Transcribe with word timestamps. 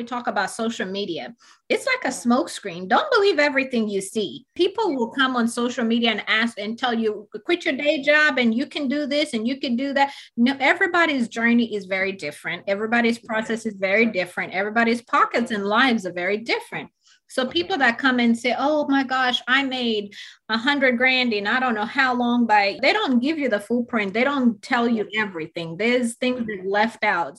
we 0.00 0.06
talk 0.06 0.28
about 0.28 0.50
social 0.50 0.86
media, 0.86 1.34
it's 1.68 1.84
like 1.84 2.04
a 2.06 2.16
smokescreen. 2.16 2.88
Don't 2.88 3.12
believe 3.12 3.38
everything 3.38 3.86
you 3.86 4.00
see. 4.00 4.46
People 4.54 4.96
will 4.96 5.10
come 5.10 5.36
on 5.36 5.46
social 5.46 5.84
media 5.84 6.10
and 6.10 6.24
ask 6.26 6.58
and 6.58 6.78
tell 6.78 6.94
you, 6.94 7.28
quit 7.44 7.66
your 7.66 7.76
day 7.76 8.00
job 8.00 8.38
and 8.38 8.54
you 8.54 8.64
can 8.64 8.88
do 8.88 9.06
this 9.06 9.34
and 9.34 9.46
you 9.46 9.60
can 9.60 9.76
do 9.76 9.92
that. 9.92 10.10
No, 10.38 10.56
everybody's 10.58 11.28
journey 11.28 11.74
is 11.76 11.84
very 11.84 12.12
different. 12.12 12.64
Everybody's 12.66 13.18
process 13.18 13.66
is 13.66 13.74
very 13.74 14.06
different. 14.06 14.54
Everybody's 14.54 15.02
pockets 15.02 15.50
and 15.50 15.66
lives 15.66 16.06
are 16.06 16.12
very 16.12 16.38
different. 16.38 16.88
So 17.28 17.46
people 17.46 17.78
that 17.78 17.98
come 17.98 18.18
and 18.18 18.36
say, 18.36 18.56
"Oh 18.58 18.88
my 18.88 19.04
gosh, 19.04 19.40
I 19.46 19.62
made 19.62 20.14
a 20.48 20.58
hundred 20.58 20.98
grand 20.98 21.32
in 21.32 21.46
I 21.46 21.60
don't 21.60 21.76
know 21.76 21.84
how 21.84 22.12
long," 22.12 22.44
by 22.44 22.80
they 22.82 22.92
don't 22.92 23.20
give 23.20 23.38
you 23.38 23.48
the 23.48 23.60
full 23.60 23.84
print. 23.84 24.12
They 24.12 24.24
don't 24.24 24.60
tell 24.62 24.88
you 24.88 25.08
everything. 25.16 25.76
There's 25.76 26.16
things 26.16 26.40
mm-hmm. 26.40 26.64
that 26.64 26.68
left 26.68 27.04
out. 27.04 27.38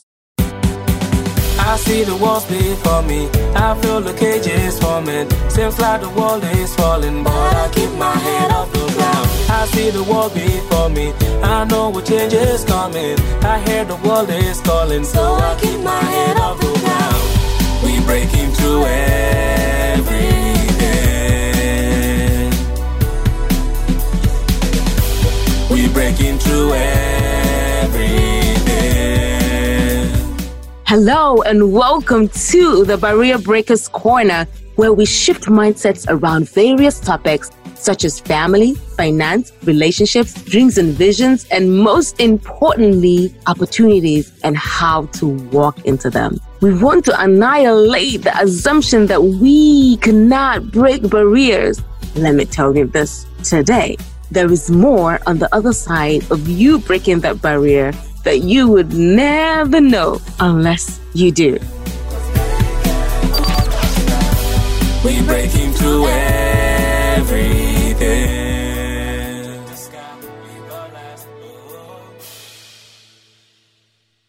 I 1.64 1.78
see 1.78 2.04
the 2.04 2.16
walls 2.16 2.46
before 2.46 3.04
me. 3.04 3.30
I 3.56 3.80
feel 3.82 4.02
the 4.02 4.14
cages 4.14 4.80
forming. 4.80 5.30
Seems 5.50 5.80
like 5.80 6.02
the 6.02 6.10
wall 6.10 6.42
is 6.42 6.76
falling, 6.76 7.24
but 7.24 7.56
I 7.64 7.70
keep 7.72 7.92
my 7.92 8.16
head 8.16 8.52
off 8.52 8.72
the 8.74 8.86
ground. 8.96 9.30
I 9.50 9.66
see 9.68 9.90
the 9.92 10.04
wall 10.04 10.30
before 10.30 10.90
me. 10.90 11.14
I 11.44 11.66
know 11.66 11.90
what 11.90 12.06
change 12.06 12.34
is 12.34 12.66
coming. 12.66 13.18
I 13.44 13.60
hear 13.68 13.86
the 13.86 13.96
world 13.98 14.30
is 14.30 14.60
calling, 14.62 15.04
so 15.04 15.36
I 15.36 15.56
keep 15.62 15.80
my 15.82 16.02
head 16.14 16.38
off 16.38 16.60
the 16.60 16.74
ground. 16.84 17.22
We 17.84 18.00
breaking 18.06 18.52
through 18.58 18.86
everything. 18.86 19.32
We 25.70 25.88
breaking 25.94 26.40
through 26.40 26.74
everything. 26.74 27.11
Hello 30.92 31.42
and 31.44 31.72
welcome 31.72 32.28
to 32.28 32.84
the 32.84 32.98
Barrier 32.98 33.38
Breakers 33.38 33.88
Corner, 33.88 34.46
where 34.76 34.92
we 34.92 35.06
shift 35.06 35.44
mindsets 35.44 36.06
around 36.10 36.50
various 36.50 37.00
topics 37.00 37.50
such 37.76 38.04
as 38.04 38.20
family, 38.20 38.74
finance, 38.74 39.54
relationships, 39.64 40.34
dreams 40.44 40.78
and 40.78 40.94
visions, 40.94 41.48
and 41.50 41.78
most 41.78 42.20
importantly, 42.20 43.34
opportunities 43.48 44.38
and 44.44 44.58
how 44.58 45.06
to 45.14 45.28
walk 45.54 45.80
into 45.86 46.10
them. 46.10 46.38
We 46.60 46.74
want 46.74 47.06
to 47.06 47.18
annihilate 47.24 48.24
the 48.24 48.38
assumption 48.42 49.06
that 49.06 49.24
we 49.24 49.96
cannot 49.96 50.74
break 50.74 51.10
barriers. 51.10 51.82
Let 52.16 52.36
me 52.36 52.44
tell 52.44 52.76
you 52.76 52.86
this 52.86 53.26
today. 53.46 53.96
There 54.30 54.52
is 54.52 54.70
more 54.70 55.22
on 55.26 55.40
the 55.40 55.48
other 55.56 55.72
side 55.72 56.30
of 56.32 56.50
you 56.50 56.80
breaking 56.80 57.22
that 57.22 57.42
barrier 57.42 57.94
that 58.24 58.44
you 58.44 58.68
would 58.68 58.94
never 58.94 59.82
know 59.82 60.22
unless 60.40 61.00
you 61.14 61.32
do. 61.32 61.60
We 65.04 65.22
breaking 65.24 65.72
through 65.74 66.08
everything. 66.08 67.62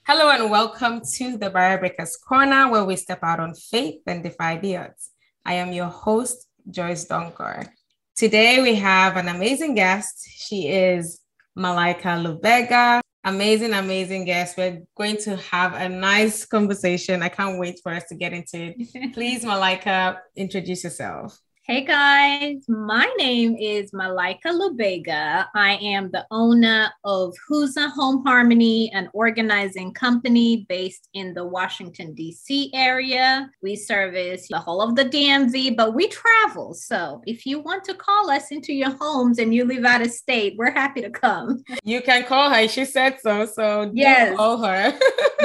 Hello 0.05 0.31
and 0.31 0.51
welcome 0.51 1.01
to 1.17 1.37
the 1.37 1.51
Barrier 1.51 1.79
Breakers 1.79 2.17
Corner, 2.17 2.71
where 2.71 2.85
we 2.85 2.97
step 2.97 3.21
out 3.23 3.41
on 3.41 3.55
faith 3.55 4.01
and 4.07 4.23
defy 4.23 4.57
the 4.59 4.79
odds. 4.79 5.11
I 5.45 5.55
am 5.55 5.73
your 5.73 5.87
host, 5.87 6.49
Joyce 6.71 7.07
Donkor. 7.07 7.69
Today 8.17 8.63
we 8.63 8.75
have 8.77 9.17
an 9.17 9.29
amazing 9.29 9.75
guest. 9.75 10.27
She 10.29 10.69
is 10.69 11.21
Malaika 11.57 12.17
Lubega. 12.23 13.02
Amazing, 13.25 13.73
amazing 13.73 14.25
guest. 14.25 14.57
We're 14.57 14.83
going 14.97 15.17
to 15.19 15.37
have 15.37 15.75
a 15.75 15.89
nice 15.89 16.45
conversation. 16.45 17.23
I 17.23 17.29
can't 17.29 17.59
wait 17.59 17.79
for 17.81 17.93
us 17.93 18.03
to 18.09 18.17
get 18.17 18.33
into 18.33 18.75
it. 18.77 19.13
Please, 19.15 19.45
Malika, 19.45 20.21
introduce 20.35 20.83
yourself. 20.83 21.39
Hey 21.65 21.85
guys, 21.85 22.65
my 22.67 23.09
name 23.19 23.55
is 23.55 23.93
Malika 23.93 24.49
Lubega. 24.49 25.47
I 25.55 25.75
am 25.81 26.11
the 26.11 26.27
owner 26.33 26.91
of 27.05 27.37
Huza 27.49 27.89
Home 27.93 28.25
Harmony, 28.27 28.91
an 28.93 29.09
organizing 29.13 29.95
company 29.95 30.67
based 30.69 31.09
in 31.15 31.35
the 31.35 31.45
Washington, 31.45 32.15
D.C. 32.15 32.73
area. 32.75 33.49
We 33.63 33.77
service 33.77 34.49
the 34.51 34.59
whole 34.59 34.83
of 34.83 34.97
the 34.97 35.05
DMV, 35.05 35.77
but 35.77 35.95
we 35.95 36.09
travel. 36.09 36.75
So 36.75 37.23
if 37.27 37.47
you 37.47 37.61
want 37.61 37.85
to 37.85 37.95
call 37.95 38.29
us 38.29 38.51
into 38.51 38.73
your 38.73 38.91
homes 38.91 39.39
and 39.39 39.55
you 39.55 39.65
live 39.65 39.85
out 39.85 40.03
of 40.03 40.11
state, 40.11 40.57
we're 40.59 40.73
happy 40.73 41.01
to 41.01 41.11
come. 41.11 41.63
You 41.85 42.03
can 42.03 42.25
call 42.25 42.51
her. 42.51 42.67
She 42.67 42.85
said 42.85 43.19
so. 43.21 43.47
So 43.47 43.89
Yes. 43.95 44.37
call 44.37 44.57
her. 44.65 44.99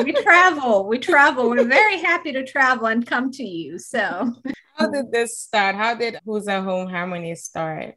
we 0.03 0.13
travel. 0.13 0.88
We 0.88 0.97
travel. 0.97 1.47
We're 1.51 1.67
very 1.67 2.00
happy 2.00 2.31
to 2.31 2.44
travel 2.44 2.88
and 2.88 3.06
come 3.06 3.29
to 3.33 3.44
you. 3.44 3.77
So. 3.77 4.33
How 4.77 4.89
did 4.91 5.11
this 5.11 5.39
start? 5.39 5.75
How 5.75 5.95
did 5.95 6.19
Huza 6.25 6.63
Home 6.63 6.88
Harmony 6.88 7.33
start? 7.33 7.95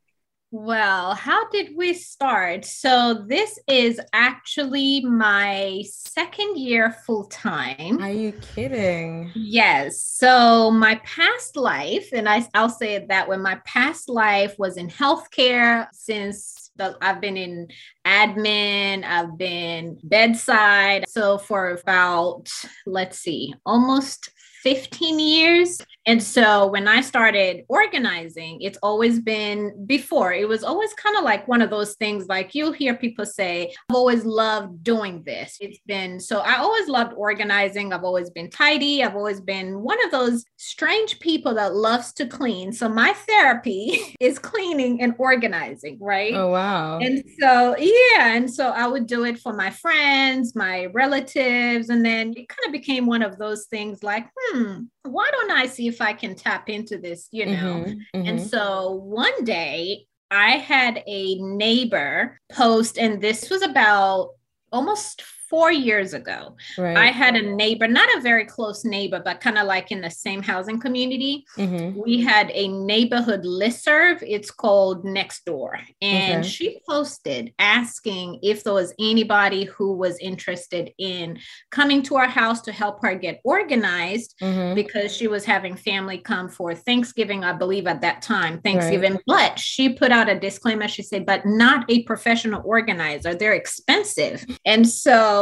Well, 0.53 1.15
how 1.15 1.49
did 1.51 1.77
we 1.77 1.95
start? 1.95 2.65
So, 2.65 3.25
this 3.29 3.57
is 3.69 4.01
actually 4.13 5.01
my 5.03 5.85
second 5.87 6.57
year 6.59 6.91
full 7.07 7.27
time. 7.27 8.03
Are 8.03 8.11
you 8.11 8.33
kidding? 8.33 9.31
Yes. 9.37 10.03
So, 10.03 10.73
my 10.73 11.01
past 11.05 11.57
life, 11.57 12.09
and 12.13 12.29
I, 12.29 12.49
I'll 12.55 12.71
say 12.71 12.95
it 12.95 13.09
that 13.09 13.29
way 13.29 13.37
my 13.37 13.61
past 13.65 14.09
life 14.09 14.57
was 14.59 14.77
in 14.77 14.89
healthcare 14.89 15.87
since 15.93 16.73
the, 16.75 16.97
I've 17.01 17.21
been 17.21 17.37
in 17.37 17.69
admin, 18.05 19.05
I've 19.05 19.39
been 19.39 19.99
bedside. 20.03 21.05
So, 21.09 21.39
for 21.39 21.71
about, 21.71 22.49
let's 22.87 23.19
see, 23.19 23.55
almost 23.65 24.31
15 24.63 25.19
years. 25.19 25.81
And 26.07 26.23
so 26.23 26.67
when 26.69 26.89
I 26.89 27.03
started 27.03 27.65
organizing, 27.69 28.61
it's 28.63 28.79
always 28.83 29.21
been 29.21 29.87
before, 29.87 30.33
it 30.33 30.49
was 30.49 30.65
always 30.65 30.93
kind 30.95 31.17
of 31.17 31.25
like 31.25 31.47
one 31.47 31.61
of 31.61 31.71
those 31.71 31.95
things 31.97 32.27
like 32.27 32.55
you'll 32.55 32.73
hear 32.73 32.95
people 32.95 33.27
say, 33.27 33.73
I've 33.91 33.97
always 33.97 34.25
loved 34.25 34.83
doing 34.83 35.23
this. 35.25 35.59
It's 35.61 35.79
been 35.87 36.19
so 36.19 36.41
I 36.41 36.57
always 36.57 36.89
loved 36.89 37.13
organizing. 37.17 37.93
I've 37.93 38.05
always 38.05 38.31
been 38.31 38.51
tidy. 38.51 39.05
I've 39.05 39.15
always 39.15 39.41
been 39.41 39.81
one 39.81 40.03
of 40.05 40.11
those 40.11 40.45
strange 40.57 41.21
people 41.21 41.55
that 41.55 41.75
loves 41.75 42.13
to 42.15 42.27
clean. 42.27 42.73
So 42.73 42.89
my 42.89 43.13
therapy 43.13 44.17
is 44.21 44.39
cleaning 44.39 45.03
and 45.03 45.15
organizing, 45.19 45.99
right? 46.01 46.35
Oh, 46.35 46.51
wow. 46.51 46.99
And 46.99 47.23
so, 47.41 47.77
yeah. 47.79 48.35
And 48.37 48.53
so 48.53 48.71
I 48.71 48.87
would 48.87 49.07
do 49.07 49.25
it 49.25 49.39
for 49.39 49.53
my 49.53 49.71
friends, 49.71 50.57
my 50.57 50.87
relatives. 50.87 51.91
And 51.91 52.05
then 52.05 52.33
it 52.37 52.49
kind 52.49 52.67
of 52.67 52.73
became 52.73 53.07
one 53.07 53.23
of 53.23 53.39
those 53.39 53.67
things 53.67 54.03
like, 54.03 54.27
hmm, 54.37 54.85
why 55.05 55.29
don't 55.33 55.51
I 55.51 55.67
see 55.67 55.89
if 55.89 56.01
I 56.01 56.13
can 56.13 56.35
tap 56.35 56.69
into 56.69 56.99
this, 56.99 57.29
you 57.31 57.47
know? 57.47 57.85
Mhm, 57.87 57.97
And 58.15 58.39
mhm. 58.39 58.49
so 58.49 58.93
one 58.93 59.45
day 59.45 60.07
I 60.31 60.59
had 60.59 61.03
a 61.07 61.37
neighbor 61.37 62.39
post, 62.53 62.99
and 62.99 63.21
this 63.21 63.51
was 63.51 63.63
about 63.63 64.31
almost 64.73 65.23
four 65.51 65.71
years 65.73 66.15
ago. 66.15 66.57
right. 66.79 66.97
I 66.97 67.07
had 67.07 67.35
a 67.35 67.43
neighbor, 67.43 67.89
not 67.89 68.09
a 68.17 68.21
very 68.21 68.45
close 68.45 68.85
neighbor, 68.85 69.21
but 69.25 69.41
kind 69.41 69.59
of 69.59 69.67
like 69.67 69.91
in 69.91 70.01
the 70.01 70.11
same 70.11 70.43
housing 70.43 70.79
community 70.79 71.45
Mhm. 71.59 71.95
we 72.07 72.21
had 72.21 72.51
a 72.55 72.69
neighborhood 72.69 73.43
listserv. 73.43 74.23
It's 74.27 74.51
called 74.51 75.05
Nextdoor. 75.05 75.73
And 76.01 76.41
Okay. 76.45 76.49
she 76.49 76.81
posted 76.89 77.53
asking 77.59 78.39
if 78.43 78.63
there 78.65 78.73
was 78.75 78.95
anybody 78.99 79.65
who 79.65 79.93
was 80.05 80.17
interested 80.19 80.93
in 80.99 81.39
coming 81.71 82.03
to 82.05 82.17
our 82.17 82.29
house 82.29 82.61
to 82.63 82.73
help 82.73 83.03
her 83.03 83.15
get 83.17 83.41
organized 83.45 84.35
Mhm. 84.41 84.75
because 84.77 85.15
she 85.17 85.27
was 85.27 85.45
having 85.45 85.75
family 85.75 86.19
come 86.19 86.49
for 86.49 86.75
Thanksgiving, 86.75 87.43
I 87.45 87.53
believe 87.55 87.87
at 87.89 88.01
that 88.03 88.23
time, 88.23 88.61
Thanksgiving. 88.61 89.19
But 89.27 89.59
she 89.59 89.85
put 90.03 90.13
out 90.13 90.29
a 90.29 90.39
disclaimer. 90.39 90.87
She 90.87 91.03
said, 91.03 91.27
but 91.27 91.45
not 91.45 91.85
a 91.91 92.03
professional 92.05 92.63
organizer. 92.65 93.35
They're 93.35 93.55
expensive. 93.65 94.45
And 94.65 94.87
so 94.89 95.40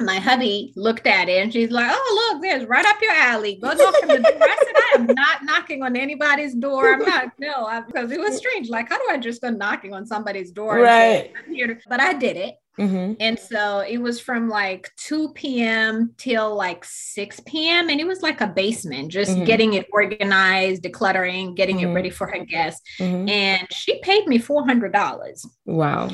my 0.00 0.16
hubby 0.18 0.72
looked 0.74 1.06
at 1.06 1.28
it 1.28 1.42
and 1.42 1.52
she's 1.52 1.70
like, 1.70 1.88
Oh, 1.88 2.30
look, 2.32 2.42
there's 2.42 2.64
right 2.66 2.84
up 2.84 2.96
your 3.00 3.12
alley. 3.12 3.58
Go 3.62 3.68
knock 3.72 3.94
on 4.02 4.08
the 4.08 4.18
door. 4.18 4.42
I 4.42 4.56
said, 4.64 4.74
I 4.74 4.90
am 4.96 5.06
not 5.06 5.44
knocking 5.44 5.82
on 5.82 5.94
anybody's 5.96 6.54
door. 6.54 6.92
I'm 6.94 7.00
not, 7.04 7.26
no, 7.38 7.82
because 7.86 8.10
it 8.10 8.18
was 8.18 8.36
strange. 8.36 8.68
Like, 8.68 8.88
how 8.88 8.98
do 8.98 9.04
I 9.10 9.18
just 9.18 9.40
go 9.42 9.50
knocking 9.50 9.92
on 9.94 10.04
somebody's 10.06 10.50
door? 10.50 10.74
say, 10.84 11.30
Right. 11.36 11.54
Here 11.54 11.78
But 11.88 12.00
I 12.00 12.14
did 12.14 12.36
it. 12.36 12.54
Mhm. 12.78 13.16
And 13.20 13.38
so 13.38 13.80
it 13.80 13.98
was 13.98 14.18
from 14.18 14.48
like 14.48 14.90
2 14.96 15.34
p.m. 15.34 16.14
till 16.16 16.56
like 16.56 16.84
6 16.86 17.40
p.m. 17.46 17.90
And 17.90 18.00
it 18.00 18.06
was 18.06 18.22
like 18.22 18.40
a 18.40 18.46
basement, 18.46 19.12
just 19.12 19.36
Mhm. 19.36 19.44
getting 19.44 19.74
it 19.74 19.86
organized, 19.92 20.82
decluttering, 20.82 21.54
getting 21.54 21.76
Mhm. 21.76 21.90
it 21.90 21.94
ready 21.94 22.10
for 22.10 22.26
her 22.26 22.42
guests. 22.46 22.80
Mhm. 22.98 23.28
And 23.30 23.68
she 23.70 24.00
paid 24.00 24.26
me 24.26 24.38
$400. 24.38 25.46
Wow. 25.66 26.08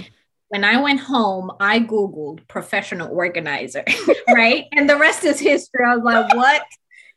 When 0.49 0.65
I 0.65 0.81
went 0.81 1.01
home, 1.01 1.51
I 1.61 1.81
Googled 1.81 2.47
professional 2.49 3.09
organizer, 3.13 3.85
right? 4.29 4.65
and 4.73 4.89
the 4.89 4.97
rest 4.97 5.25
is 5.25 5.39
history. 5.39 5.85
I 5.87 5.97
was 5.97 6.05
like, 6.05 6.35
what? 6.35 6.63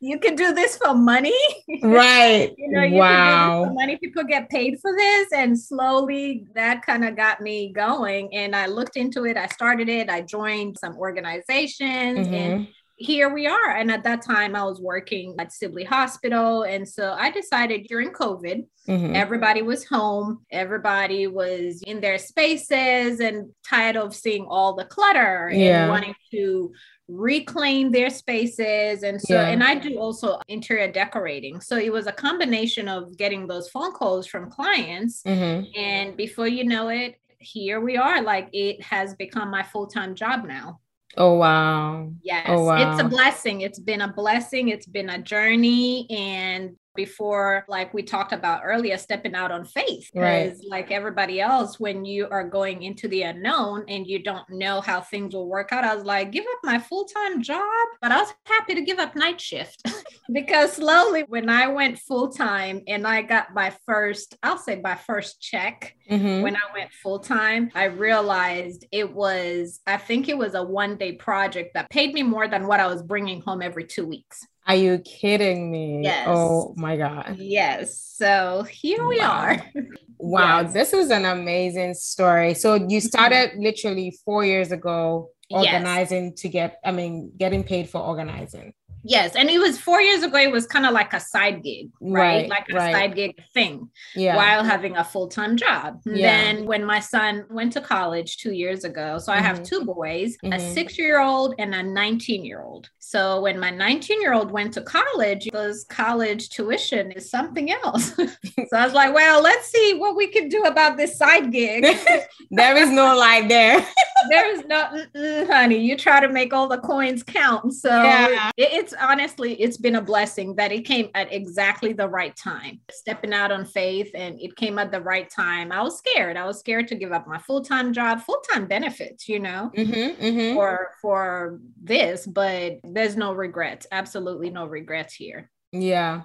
You 0.03 0.17
can 0.17 0.35
do 0.35 0.51
this 0.51 0.77
for 0.77 0.95
money? 0.95 1.37
Right. 1.83 2.51
you 2.57 2.71
know, 2.71 2.81
you 2.81 2.89
can 2.89 2.89
do 2.89 2.95
this 2.95 2.99
wow. 2.99 3.65
for 3.65 3.73
money. 3.73 3.97
People 3.97 4.23
get 4.23 4.49
paid 4.49 4.79
for 4.81 4.91
this. 4.97 5.27
And 5.31 5.57
slowly 5.57 6.47
that 6.55 6.81
kind 6.83 7.05
of 7.05 7.15
got 7.15 7.39
me 7.39 7.71
going. 7.71 8.33
And 8.33 8.55
I 8.55 8.65
looked 8.65 8.97
into 8.97 9.25
it. 9.25 9.37
I 9.37 9.45
started 9.45 9.89
it. 9.89 10.09
I 10.09 10.21
joined 10.21 10.77
some 10.79 10.97
organizations 10.97 12.27
and 12.27 12.65
Mhm. 12.65 12.67
Here 13.01 13.33
we 13.33 13.47
are. 13.47 13.71
And 13.71 13.91
at 13.91 14.03
that 14.03 14.21
time, 14.21 14.55
I 14.55 14.63
was 14.63 14.79
working 14.79 15.35
at 15.39 15.51
Sibley 15.51 15.83
Hospital. 15.83 16.63
And 16.63 16.87
so 16.87 17.15
I 17.17 17.31
decided 17.31 17.87
during 17.87 18.11
COVID, 18.11 18.65
mm-hmm. 18.87 19.15
everybody 19.15 19.61
was 19.61 19.85
home, 19.85 20.45
everybody 20.51 21.27
was 21.27 21.81
in 21.87 21.99
their 21.99 22.17
spaces 22.17 23.19
and 23.19 23.49
tired 23.67 23.97
of 23.97 24.15
seeing 24.15 24.45
all 24.47 24.75
the 24.75 24.85
clutter 24.85 25.51
yeah. 25.51 25.81
and 25.81 25.89
wanting 25.89 26.15
to 26.31 26.71
reclaim 27.07 27.91
their 27.91 28.09
spaces 28.09 29.03
and 29.03 29.19
so 29.19 29.33
yeah. 29.33 29.47
and 29.47 29.61
i 29.61 29.75
do 29.75 29.97
also 29.97 30.39
interior 30.47 30.89
decorating 30.89 31.59
so 31.59 31.77
it 31.77 31.91
was 31.91 32.07
a 32.07 32.11
combination 32.11 32.87
of 32.87 33.17
getting 33.17 33.47
those 33.47 33.69
phone 33.69 33.91
calls 33.91 34.25
from 34.25 34.49
clients 34.49 35.21
mm-hmm. 35.23 35.65
and 35.77 36.15
before 36.15 36.47
you 36.47 36.63
know 36.63 36.87
it 36.87 37.15
here 37.39 37.81
we 37.81 37.97
are 37.97 38.21
like 38.21 38.47
it 38.53 38.81
has 38.81 39.13
become 39.15 39.51
my 39.51 39.61
full-time 39.61 40.15
job 40.15 40.45
now 40.45 40.79
Oh 41.17 41.33
wow. 41.35 42.11
Oh, 42.11 42.13
yes. 42.23 42.45
Oh, 42.47 42.65
wow. 42.65 42.91
It's 42.93 43.01
a 43.01 43.03
blessing. 43.07 43.61
It's 43.61 43.79
been 43.79 44.01
a 44.01 44.11
blessing. 44.11 44.69
It's 44.69 44.85
been 44.85 45.09
a 45.09 45.21
journey 45.21 46.07
and 46.09 46.75
before 46.95 47.65
like 47.67 47.93
we 47.93 48.03
talked 48.03 48.33
about 48.33 48.61
earlier 48.63 48.97
stepping 48.97 49.35
out 49.35 49.51
on 49.51 49.63
faith 49.63 50.09
right. 50.15 50.55
like 50.67 50.91
everybody 50.91 51.39
else 51.39 51.79
when 51.79 52.03
you 52.03 52.27
are 52.29 52.47
going 52.47 52.83
into 52.83 53.07
the 53.07 53.21
unknown 53.21 53.83
and 53.87 54.07
you 54.07 54.21
don't 54.21 54.49
know 54.49 54.81
how 54.81 54.99
things 54.99 55.33
will 55.33 55.47
work 55.47 55.71
out 55.71 55.83
i 55.83 55.95
was 55.95 56.03
like 56.03 56.31
give 56.31 56.45
up 56.45 56.59
my 56.63 56.77
full-time 56.77 57.41
job 57.41 57.87
but 58.01 58.11
i 58.11 58.17
was 58.17 58.33
happy 58.45 58.75
to 58.75 58.81
give 58.81 58.99
up 58.99 59.15
night 59.15 59.39
shift 59.39 59.81
because 60.33 60.73
slowly 60.73 61.23
when 61.27 61.49
i 61.49 61.67
went 61.67 61.97
full-time 61.97 62.81
and 62.87 63.07
i 63.07 63.21
got 63.21 63.53
my 63.53 63.73
first 63.85 64.35
i'll 64.43 64.57
say 64.57 64.79
my 64.83 64.95
first 64.95 65.41
check 65.41 65.95
mm-hmm. 66.09 66.41
when 66.41 66.55
i 66.55 66.73
went 66.73 66.91
full-time 66.91 67.69
i 67.73 67.85
realized 67.85 68.85
it 68.91 69.11
was 69.11 69.79
i 69.87 69.97
think 69.97 70.27
it 70.27 70.37
was 70.37 70.55
a 70.55 70.63
one 70.63 70.97
day 70.97 71.13
project 71.13 71.71
that 71.73 71.89
paid 71.89 72.13
me 72.13 72.23
more 72.23 72.47
than 72.47 72.67
what 72.67 72.79
i 72.79 72.87
was 72.87 73.01
bringing 73.01 73.41
home 73.41 73.61
every 73.61 73.85
two 73.85 74.05
weeks 74.05 74.45
are 74.67 74.75
you 74.75 74.99
kidding 74.99 75.71
me? 75.71 76.01
Yes. 76.03 76.27
Oh 76.29 76.73
my 76.77 76.97
God. 76.97 77.35
Yes. 77.37 77.97
So 78.15 78.63
here 78.69 79.05
we 79.07 79.19
wow. 79.19 79.31
are. 79.31 79.65
wow. 80.19 80.61
Yes. 80.61 80.73
This 80.73 80.93
is 80.93 81.09
an 81.09 81.25
amazing 81.25 81.95
story. 81.95 82.53
So 82.53 82.75
you 82.75 82.83
mm-hmm. 82.83 82.99
started 82.99 83.51
literally 83.57 84.17
four 84.23 84.45
years 84.45 84.71
ago 84.71 85.29
organizing 85.49 86.25
yes. 86.25 86.41
to 86.41 86.49
get, 86.49 86.79
I 86.85 86.91
mean, 86.91 87.31
getting 87.37 87.63
paid 87.63 87.89
for 87.89 88.01
organizing. 88.01 88.73
Yes, 89.03 89.35
and 89.35 89.49
it 89.49 89.59
was 89.59 89.79
four 89.79 90.01
years 90.01 90.23
ago. 90.23 90.37
It 90.37 90.51
was 90.51 90.67
kind 90.67 90.85
of 90.85 90.93
like 90.93 91.13
a 91.13 91.19
side 91.19 91.63
gig, 91.63 91.89
right? 91.99 92.19
right 92.19 92.49
like 92.49 92.67
a 92.69 92.73
right. 92.73 92.93
side 92.93 93.15
gig 93.15 93.35
thing, 93.53 93.89
yeah. 94.15 94.35
while 94.35 94.63
having 94.63 94.97
a 94.97 95.03
full 95.03 95.27
time 95.27 95.57
job. 95.57 96.01
Yeah. 96.05 96.53
Then 96.53 96.65
when 96.65 96.85
my 96.85 96.99
son 96.99 97.45
went 97.49 97.73
to 97.73 97.81
college 97.81 98.37
two 98.37 98.53
years 98.53 98.83
ago, 98.83 99.17
so 99.17 99.31
mm-hmm. 99.31 99.39
I 99.39 99.47
have 99.47 99.57
mm-hmm. 99.57 99.65
two 99.65 99.85
boys, 99.85 100.37
mm-hmm. 100.43 100.53
a 100.53 100.73
six 100.73 100.97
year 100.97 101.19
old 101.19 101.55
and 101.57 101.73
a 101.73 101.83
nineteen 101.83 102.45
year 102.45 102.61
old. 102.61 102.89
So 102.99 103.41
when 103.41 103.59
my 103.59 103.71
nineteen 103.71 104.21
year 104.21 104.33
old 104.33 104.51
went 104.51 104.73
to 104.75 104.81
college, 104.81 105.45
because 105.45 105.83
college 105.85 106.49
tuition 106.49 107.11
is 107.11 107.29
something 107.29 107.71
else. 107.71 108.13
so 108.15 108.77
I 108.77 108.85
was 108.85 108.93
like, 108.93 109.13
well, 109.13 109.41
let's 109.41 109.67
see 109.67 109.95
what 109.95 110.15
we 110.15 110.27
can 110.27 110.49
do 110.49 110.63
about 110.63 110.97
this 110.97 111.17
side 111.17 111.51
gig. 111.51 111.83
there 112.51 112.77
is 112.77 112.89
no 112.89 113.15
light 113.17 113.47
there. 113.49 113.85
there 114.29 114.53
is 114.53 114.65
no, 114.65 115.45
honey. 115.47 115.77
You 115.77 115.97
try 115.97 116.19
to 116.19 116.29
make 116.29 116.53
all 116.53 116.67
the 116.67 116.79
coins 116.79 117.23
count. 117.23 117.73
So 117.73 117.89
yeah. 117.89 118.51
it, 118.57 118.69
it's 118.73 118.90
it's 118.91 119.01
honestly, 119.01 119.53
it's 119.53 119.77
been 119.77 119.95
a 119.95 120.01
blessing 120.01 120.55
that 120.55 120.71
it 120.71 120.85
came 120.85 121.09
at 121.15 121.31
exactly 121.33 121.93
the 121.93 122.07
right 122.07 122.35
time. 122.35 122.79
Stepping 122.91 123.33
out 123.33 123.51
on 123.51 123.65
faith 123.65 124.11
and 124.13 124.39
it 124.39 124.55
came 124.55 124.79
at 124.79 124.91
the 124.91 125.01
right 125.01 125.29
time. 125.29 125.71
I 125.71 125.81
was 125.81 125.97
scared. 125.97 126.37
I 126.37 126.45
was 126.45 126.59
scared 126.59 126.87
to 126.89 126.95
give 126.95 127.11
up 127.11 127.27
my 127.27 127.37
full-time 127.39 127.93
job, 127.93 128.21
full-time 128.21 128.67
benefits, 128.67 129.27
you 129.27 129.39
know, 129.39 129.71
mm-hmm, 129.75 130.23
mm-hmm. 130.23 130.55
for 130.55 130.91
for 131.01 131.59
this, 131.81 132.25
but 132.25 132.79
there's 132.83 133.15
no 133.15 133.33
regrets. 133.33 133.87
Absolutely 133.91 134.49
no 134.49 134.65
regrets 134.65 135.13
here. 135.13 135.49
Yeah. 135.71 136.23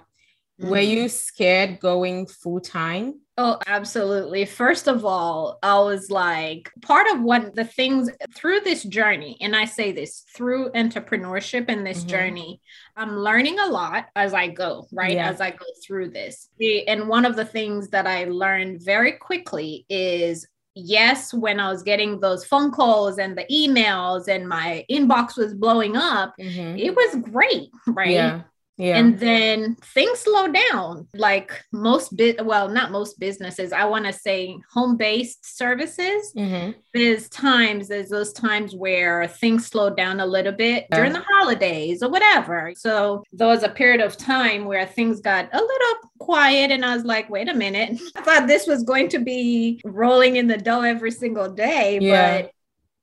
Mm-hmm. 0.59 0.69
Were 0.69 0.79
you 0.79 1.09
scared 1.09 1.79
going 1.79 2.27
full 2.27 2.59
time? 2.59 3.21
Oh, 3.39 3.59
absolutely. 3.67 4.45
First 4.45 4.87
of 4.87 5.05
all, 5.05 5.59
I 5.61 5.77
was 5.79 6.09
like, 6.09 6.71
part 6.81 7.05
of 7.13 7.21
what 7.21 7.53
the 7.53 7.65
things 7.65 8.09
through 8.35 8.61
this 8.61 8.83
journey, 8.83 9.37
and 9.41 9.55
I 9.55 9.65
say 9.65 9.91
this 9.91 10.25
through 10.35 10.71
entrepreneurship 10.71 11.65
and 11.67 11.85
this 11.85 11.99
mm-hmm. 11.99 12.09
journey, 12.09 12.61
I'm 12.95 13.15
learning 13.15 13.59
a 13.59 13.67
lot 13.67 14.07
as 14.15 14.33
I 14.33 14.47
go, 14.47 14.87
right? 14.91 15.13
Yeah. 15.13 15.29
As 15.29 15.39
I 15.39 15.51
go 15.51 15.65
through 15.85 16.09
this. 16.09 16.49
And 16.87 17.07
one 17.07 17.25
of 17.25 17.35
the 17.35 17.45
things 17.45 17.89
that 17.89 18.07
I 18.07 18.25
learned 18.25 18.81
very 18.83 19.11
quickly 19.11 19.85
is 19.87 20.47
yes, 20.73 21.31
when 21.31 21.59
I 21.59 21.69
was 21.71 21.83
getting 21.83 22.19
those 22.19 22.43
phone 22.43 22.71
calls 22.71 23.19
and 23.19 23.37
the 23.37 23.45
emails 23.51 24.27
and 24.27 24.49
my 24.49 24.83
inbox 24.89 25.37
was 25.37 25.53
blowing 25.53 25.95
up, 25.95 26.33
mm-hmm. 26.39 26.77
it 26.77 26.95
was 26.95 27.17
great, 27.21 27.69
right? 27.87 28.09
Yeah. 28.09 28.41
Yeah. 28.77 28.97
And 28.97 29.19
then 29.19 29.75
things 29.75 30.19
slow 30.19 30.47
down. 30.47 31.07
Like 31.15 31.63
most 31.71 32.15
bit 32.15 32.45
well, 32.45 32.69
not 32.69 32.91
most 32.91 33.19
businesses, 33.19 33.73
I 33.73 33.85
want 33.85 34.05
to 34.05 34.13
say 34.13 34.55
home-based 34.71 35.57
services. 35.57 36.31
Mm-hmm. 36.37 36.71
There's 36.93 37.27
times, 37.29 37.87
there's 37.87 38.09
those 38.09 38.33
times 38.33 38.75
where 38.75 39.27
things 39.27 39.65
slow 39.65 39.89
down 39.89 40.19
a 40.19 40.25
little 40.25 40.51
bit 40.51 40.85
yeah. 40.89 40.95
during 40.95 41.13
the 41.13 41.25
holidays 41.27 42.03
or 42.03 42.09
whatever. 42.09 42.73
So 42.75 43.23
there 43.33 43.47
was 43.47 43.63
a 43.63 43.69
period 43.69 44.01
of 44.01 44.15
time 44.15 44.65
where 44.65 44.85
things 44.85 45.21
got 45.21 45.49
a 45.53 45.59
little 45.59 45.95
quiet 46.19 46.71
and 46.71 46.85
I 46.85 46.95
was 46.95 47.03
like, 47.03 47.29
wait 47.29 47.49
a 47.49 47.53
minute. 47.53 47.99
I 48.15 48.21
thought 48.21 48.47
this 48.47 48.67
was 48.67 48.83
going 48.83 49.09
to 49.09 49.19
be 49.19 49.81
rolling 49.85 50.35
in 50.35 50.47
the 50.47 50.57
dough 50.57 50.81
every 50.81 51.11
single 51.11 51.49
day, 51.49 51.97
yeah. 51.99 52.41
but 52.41 52.51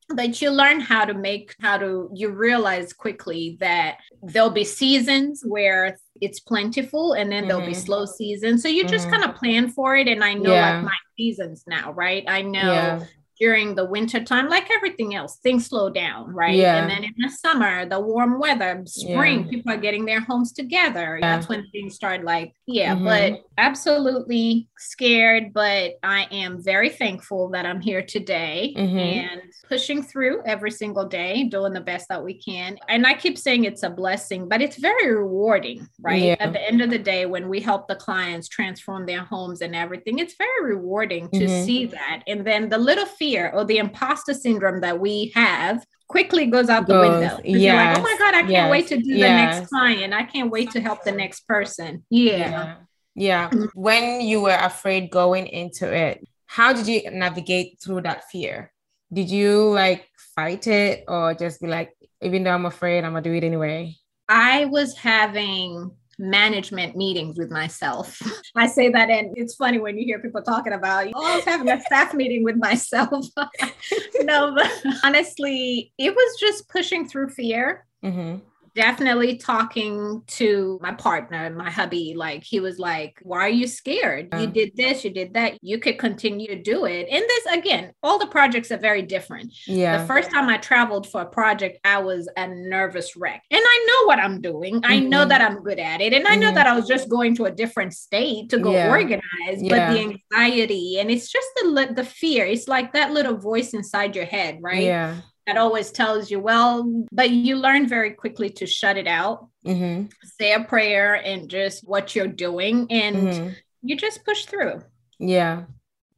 but 0.09 0.41
you 0.41 0.51
learn 0.51 0.81
how 0.81 1.05
to 1.05 1.15
make 1.15 1.55
how 1.61 1.79
to 1.79 2.11
you 2.15 2.31
realize 2.31 2.93
quickly 2.93 3.57
that 3.61 3.97
there'll 4.23 4.51
be 4.51 4.65
seasons 4.65 5.43
where 5.47 5.99
it's 6.21 6.41
plentiful 6.41 7.15
and 7.15 7.31
then 7.31 7.43
mm-hmm. 7.43 7.49
there'll 7.49 7.67
be 7.67 7.73
mm-hmm. 7.73 7.81
slow 7.81 8.05
seasons 8.05 8.63
so 8.63 8.69
you 8.69 8.83
mm-hmm. 8.83 8.93
just 8.93 9.09
kind 9.11 9.25
of 9.25 9.35
plan 9.35 9.69
for 9.69 9.97
it 9.97 10.07
and 10.09 10.23
i 10.23 10.35
know 10.35 10.53
yeah. 10.53 10.77
like 10.77 10.85
my 10.85 10.97
seasons 11.17 11.65
now 11.67 11.93
right 11.93 12.25
i 12.29 12.43
know 12.43 12.73
yeah 12.73 13.05
during 13.39 13.75
the 13.75 13.85
winter 13.85 14.23
time, 14.23 14.49
like 14.49 14.71
everything 14.71 15.15
else, 15.15 15.37
things 15.37 15.67
slow 15.67 15.91
down, 15.91 16.33
right? 16.33 16.55
Yeah. 16.55 16.77
And 16.77 16.91
then 16.91 17.05
in 17.05 17.15
the 17.19 17.29
summer, 17.29 17.87
the 17.87 17.99
warm 17.99 18.39
weather, 18.39 18.83
spring, 18.87 19.49
people 19.49 19.73
are 19.73 19.77
getting 19.77 20.05
their 20.05 20.21
homes 20.21 20.53
together. 20.53 21.19
That's 21.21 21.49
when 21.49 21.69
things 21.73 21.95
start 21.95 22.25
like, 22.25 22.55
yeah, 22.67 22.95
mm-hmm. 22.95 23.05
but 23.05 23.45
absolutely 23.59 24.69
scared. 24.85 25.53
But 25.53 25.95
I 26.03 26.27
am 26.31 26.63
very 26.63 26.91
thankful 26.91 27.49
that 27.51 27.67
I'm 27.67 27.81
here 27.81 28.03
today 28.03 28.75
mm-hmm. 28.77 28.99
and 28.99 29.43
pushing 29.69 30.03
through 30.03 30.43
every 30.45 30.71
single 30.71 31.07
day, 31.07 31.45
doing 31.45 31.73
the 31.73 31.81
best 31.81 32.09
that 32.09 32.23
we 32.23 32.35
can. 32.35 32.77
And 32.89 33.07
I 33.07 33.15
keep 33.15 33.39
saying 33.39 33.65
it's 33.65 33.83
a 33.83 33.91
blessing, 33.91 34.49
but 34.49 34.63
it's 34.63 34.77
very 34.77 35.15
rewarding, 35.15 35.89
right? 36.01 36.23
Yeah. 36.23 36.37
At 36.41 36.53
the 36.53 36.63
end 36.63 36.83
of 36.83 36.91
the 36.91 36.99
day, 36.99 37.27
when 37.27 37.49
we 37.49 37.61
help 37.61 37.89
the 37.89 37.97
clients 37.97 38.49
transform 38.49 39.07
their 39.07 39.25
homes 39.25 39.61
and 39.61 39.75
everything, 39.75 40.19
it's 40.19 40.37
very 40.37 40.75
rewarding 40.75 41.29
to 41.31 41.41
mm-hmm. 41.41 41.65
see 41.65 41.87
that. 41.87 42.23
And 42.27 42.47
then 42.47 42.69
the 42.69 42.79
little 42.79 43.07
fear 43.07 43.51
or 43.55 43.65
the 43.65 43.79
imposter 43.79 44.35
syndrome 44.35 44.81
that 44.81 45.01
we 45.01 45.33
have 45.35 45.85
quickly 46.09 46.47
goes 46.47 46.69
out 46.69 46.87
the 46.87 46.99
window. 46.99 47.41
Yeah. 47.45 47.91
Like, 47.91 47.99
oh 47.99 48.03
my 48.03 48.17
God, 48.19 48.35
I 48.35 48.41
can't 48.41 48.51
yes. 48.51 48.71
wait 48.71 48.87
to 48.89 48.97
do 48.97 49.15
yes. 49.15 49.19
the 49.19 49.61
next 49.61 49.69
client. 49.71 50.13
I 50.13 50.23
can't 50.25 50.51
wait 50.51 50.71
to 50.73 50.81
help 50.81 51.03
the 51.05 51.13
next 51.13 51.47
person. 51.49 52.05
Yeah. 52.11 52.33
yeah. 52.33 52.75
Yeah. 53.15 53.51
When 53.75 54.21
you 54.21 54.43
were 54.43 54.59
afraid 54.59 55.11
going 55.11 55.47
into 55.47 55.93
it, 55.93 56.27
how 56.47 56.73
did 56.73 56.87
you 56.87 57.11
navigate 57.11 57.81
through 57.83 58.03
that 58.03 58.25
fear? 58.31 58.73
Did 59.13 59.31
you 59.31 59.71
like 59.71 60.09
fight 60.35 60.67
it 60.67 61.05
or 61.09 61.35
just 61.35 61.61
be 61.61 61.69
like, 61.69 61.93
even 62.21 62.45
though 62.45 62.53
I'm 62.53 62.67
afraid, 62.67 63.05
I'm 63.05 63.13
gonna 63.13 63.23
do 63.23 63.33
it 63.33 63.45
anyway? 63.45 63.97
I 64.29 64.65
was 64.67 64.97
having 64.97 65.91
management 66.19 66.97
meetings 66.97 67.39
with 67.39 67.51
myself. 67.51 68.21
I 68.57 68.67
say 68.67 68.89
that, 68.91 69.11
and 69.11 69.37
it's 69.37 69.55
funny 69.55 69.79
when 69.79 69.99
you 69.99 70.05
hear 70.05 70.21
people 70.21 70.43
talking 70.43 70.73
about, 70.73 71.09
oh, 71.15 71.25
I 71.25 71.37
was 71.37 71.45
having 71.45 71.69
a 71.69 71.81
staff 71.81 72.15
meeting 72.15 72.45
with 72.45 72.57
myself. 72.57 73.27
no, 74.21 74.55
but 74.55 74.71
honestly, 75.05 75.93
it 75.99 76.15
was 76.15 76.41
just 76.41 76.69
pushing 76.69 77.07
through 77.07 77.31
fear. 77.31 77.87
Mm-hmm 78.05 78.39
definitely 78.75 79.37
talking 79.37 80.23
to 80.27 80.79
my 80.83 80.93
partner, 80.93 81.51
my 81.51 81.71
hubby. 81.71 82.15
Like 82.17 82.45
he 82.45 82.61
was 82.61 82.79
like, 82.79 83.19
"Why 83.23 83.41
are 83.41 83.49
you 83.49 83.67
scared? 83.67 84.35
You 84.39 84.47
did 84.47 84.77
this, 84.77 85.05
you 85.05 85.11
did 85.11 85.35
that. 85.35 85.59
You 85.63 85.79
could 85.79 85.99
continue 85.99 86.49
to 86.49 86.61
do 86.61 86.85
it." 86.87 87.09
And 87.11 87.23
this 87.23 87.47
again, 87.47 87.93
all 88.03 88.19
the 88.19 88.27
projects 88.27 88.71
are 88.71 88.79
very 88.79 89.03
different. 89.03 89.53
Yeah. 89.67 89.99
The 89.99 90.07
first 90.07 90.31
time 90.31 90.49
I 90.49 90.59
traveled 90.59 91.09
for 91.09 91.23
a 91.23 91.27
project, 91.27 91.79
I 91.85 91.99
was 91.99 92.29
a 92.37 92.49
nervous 92.49 93.17
wreck, 93.17 93.43
and 93.51 93.63
I 93.65 93.87
know 93.87 94.07
what 94.07 94.19
I'm 94.19 94.41
doing. 94.41 94.77
Mm-hmm. 94.77 94.93
I 94.93 94.99
know 94.99 95.21
mm-hmm. 95.21 95.29
that 95.29 95.41
I'm 95.41 95.63
good 95.63 95.79
at 95.79 96.01
it, 96.01 96.13
and 96.13 96.27
I 96.27 96.37
know 96.37 96.47
mm-hmm. 96.47 96.57
that 96.57 96.67
I 96.67 96.77
was 96.77 96.89
just 96.89 97.09
going 97.09 97.37
to 97.37 97.45
a 97.45 97.51
different 97.51 97.95
state 97.95 98.51
to 98.51 98.59
go 98.59 98.73
yeah. 98.73 98.91
organize. 98.91 99.23
Yeah. 99.59 99.71
But 99.71 99.95
the 99.95 100.01
anxiety 100.01 100.99
and 100.99 101.11
it's 101.11 101.31
just 101.31 101.49
the 101.57 101.93
the 101.95 102.05
fear. 102.05 102.45
It's 102.45 102.69
like 102.69 102.93
that 102.93 103.13
little 103.13 103.37
voice 103.37 103.75
inside 103.75 104.17
your 104.17 104.25
head, 104.25 104.59
right? 104.61 104.83
Yeah 104.83 105.17
that 105.47 105.57
always 105.57 105.91
tells 105.91 106.31
you, 106.31 106.41
well, 106.41 107.05
but 107.13 107.31
you 107.31 107.57
learn 107.57 107.87
very 107.87 108.13
quickly 108.13 108.51
to 108.51 108.67
shut 108.67 108.97
it 108.97 109.07
out, 109.07 109.49
mm-hmm. 109.67 110.07
say 110.39 110.53
a 110.55 110.65
prayer 110.65 111.15
and 111.15 111.49
just 111.49 111.87
what 111.87 112.15
you're 112.15 112.27
doing, 112.27 112.87
and 112.91 113.17
mm-hmm. 113.17 113.49
you 113.83 113.97
just 113.97 114.25
push 114.25 114.47
through. 114.47 114.83
Yeah. 115.19 115.65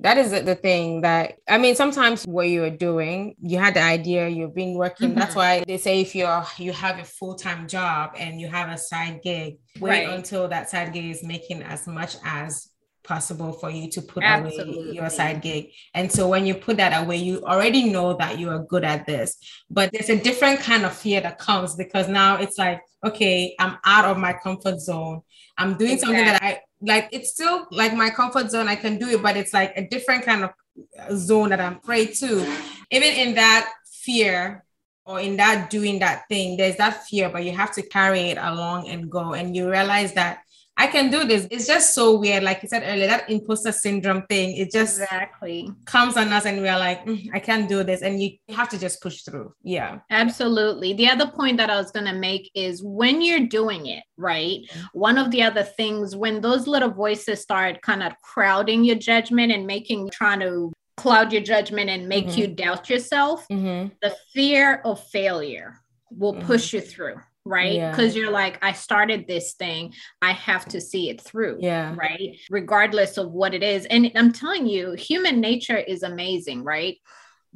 that 0.00 0.18
is 0.18 0.30
the 0.30 0.54
thing 0.54 1.00
that 1.00 1.37
I 1.49 1.59
mean. 1.59 1.75
Sometimes 1.75 2.25
what 2.25 2.49
you're 2.49 2.71
doing, 2.71 3.35
you 3.40 3.59
had 3.59 3.75
the 3.75 3.83
idea, 3.83 4.28
you've 4.28 4.54
been 4.54 4.75
working. 4.75 5.11
Mm-hmm. 5.11 5.18
That's 5.18 5.35
why 5.35 5.64
they 5.66 5.78
say 5.78 6.00
if 6.00 6.14
you're 6.14 6.45
you 6.59 6.73
have 6.73 6.99
a 6.99 7.04
full 7.04 7.35
time 7.35 7.66
job 7.66 8.12
and 8.18 8.40
you 8.40 8.49
have 8.49 8.68
a 8.68 8.78
side 8.78 9.21
gig, 9.23 9.56
wait 9.80 10.06
right. 10.06 10.14
until 10.14 10.49
that 10.49 10.68
side 10.71 10.92
gig 10.92 11.06
is 11.06 11.23
making 11.25 11.62
as 11.62 11.87
much 11.87 12.16
as 12.25 12.68
possible 13.07 13.53
for 13.53 13.71
you 13.71 13.89
to 13.91 14.03
put 14.03 14.23
Absolutely. 14.23 14.85
away 14.85 14.95
your 14.95 15.11
side 15.11 15.41
gig. 15.43 15.71
And 15.95 16.11
so 16.11 16.29
when 16.29 16.47
you 16.47 16.55
put 16.55 16.77
that 16.79 17.05
away, 17.05 17.17
you 17.17 17.43
already 17.45 17.85
know 17.85 18.15
that 18.15 18.39
you 18.39 18.51
are 18.51 18.65
good 18.65 18.85
at 18.85 19.07
this. 19.07 19.37
But 19.71 19.93
there's 19.93 20.11
a 20.11 20.21
different 20.21 20.61
kind 20.61 20.85
of 20.85 20.97
fear 20.97 21.21
that 21.21 21.39
comes 21.39 21.75
because 21.77 22.09
now 22.09 22.37
it's 22.37 22.59
like, 22.59 22.81
okay, 23.05 23.55
I'm 23.59 23.79
out 23.85 24.05
of 24.05 24.19
my 24.19 24.33
comfort 24.33 24.81
zone. 24.81 25.23
I'm 25.59 25.77
doing 25.77 25.93
exactly. 25.93 26.17
something 26.17 26.33
that 26.33 26.43
I 26.43 26.61
like. 26.81 27.09
It's 27.13 27.31
still 27.31 27.67
like 27.71 27.95
my 27.95 28.11
comfort 28.11 28.51
zone. 28.51 28.69
I 28.69 28.77
can 28.77 28.99
do 28.99 29.09
it, 29.09 29.23
but 29.23 29.37
it's 29.37 29.55
like 29.55 29.73
a 29.77 29.87
different 29.87 30.25
kind 30.25 30.45
of 30.45 30.51
uh, 30.99 31.15
zone 31.15 31.51
that 31.51 31.61
I'm 31.61 31.77
afraid 31.77 32.15
to. 32.15 32.59
Even 32.91 33.13
in 33.13 33.35
that 33.35 33.73
fear, 33.91 34.65
or 35.07 35.21
in 35.21 35.37
that 35.37 35.71
doing 35.71 36.01
that 36.01 36.27
thing, 36.29 36.57
there's 36.57 36.77
that 36.77 37.07
fear, 37.07 37.29
but 37.29 37.45
you 37.45 37.53
have 37.53 37.73
to 37.73 37.83
carry 37.83 38.31
it 38.31 38.39
along 38.39 38.89
and 38.89 39.09
go. 39.09 39.35
And 39.35 39.55
you 39.55 39.71
realize 39.71 40.13
that 40.15 40.41
I 40.78 40.88
can 40.88 41.11
do 41.11 41.25
this. 41.25 41.49
It's 41.50 41.66
just 41.66 41.95
so 41.95 42.18
weird. 42.18 42.42
Like 42.42 42.62
you 42.62 42.68
said 42.68 42.83
earlier, 42.85 43.06
that 43.06 43.30
imposter 43.30 43.73
syndrome 43.73 44.23
thing, 44.28 44.56
it 44.56 44.71
just 44.71 45.00
exactly 45.00 45.71
comes 45.87 46.16
on 46.16 46.33
us 46.33 46.45
and 46.45 46.61
we're 46.61 46.78
like, 46.78 47.04
mm, 47.06 47.28
I 47.33 47.38
can't 47.38 47.68
do 47.68 47.83
this. 47.83 48.02
And 48.02 48.23
you 48.23 48.33
have 48.50 48.68
to 48.71 48.78
just 48.78 49.00
push 49.00 49.23
through. 49.23 49.54
Yeah. 49.62 50.00
Absolutely. 50.11 50.92
The 50.92 51.09
other 51.09 51.28
point 51.28 51.56
that 51.56 51.71
I 51.71 51.76
was 51.76 51.90
going 51.90 52.06
to 52.06 52.12
make 52.12 52.50
is 52.54 52.83
when 52.83 53.23
you're 53.23 53.47
doing 53.47 53.87
it, 53.87 54.04
right? 54.18 54.61
One 54.92 55.16
of 55.16 55.30
the 55.30 55.42
other 55.42 55.62
things, 55.62 56.14
when 56.14 56.42
those 56.42 56.66
little 56.66 56.90
voices 56.90 57.40
start 57.40 57.80
kind 57.80 58.02
of 58.02 58.12
crowding 58.21 58.85
your 58.85 58.97
judgment 58.97 59.52
and 59.52 59.66
making, 59.66 60.11
trying 60.11 60.40
to 60.40 60.73
cloud 60.99 61.33
your 61.33 61.42
judgment 61.42 61.88
and 61.88 62.06
make 62.06 62.26
mm-hmm. 62.26 62.40
you 62.40 62.47
doubt 62.49 62.90
yourself, 62.90 63.47
mm-hmm. 63.50 63.88
the 64.02 64.14
fear 64.35 64.83
of 64.85 65.02
failure 65.09 65.80
will 66.11 66.35
mm-hmm. 66.35 66.47
push 66.47 66.75
you 66.75 66.83
through 66.83 67.16
right? 67.47 67.91
Because 67.91 68.15
yeah. 68.15 68.23
you're 68.23 68.33
like 68.33 68.59
i 68.62 68.73
started 68.73 69.26
this 69.26 69.55
thing. 69.55 69.95
I 70.21 70.33
have 70.33 70.67
to 70.67 70.81
see 70.81 71.09
it 71.11 71.21
through 71.21 71.59
yeah. 71.61 71.95
right? 71.97 72.38
Regardless 72.50 73.17
of 73.17 73.33
what 73.33 73.55
it 73.55 73.62
is. 73.62 73.87
And 73.87 74.11
i'm 74.15 74.33
telling 74.33 74.67
you 74.67 74.93
human 74.93 75.41
nature 75.41 75.79
is 75.79 76.03
amazing 76.03 76.65
right 76.65 76.99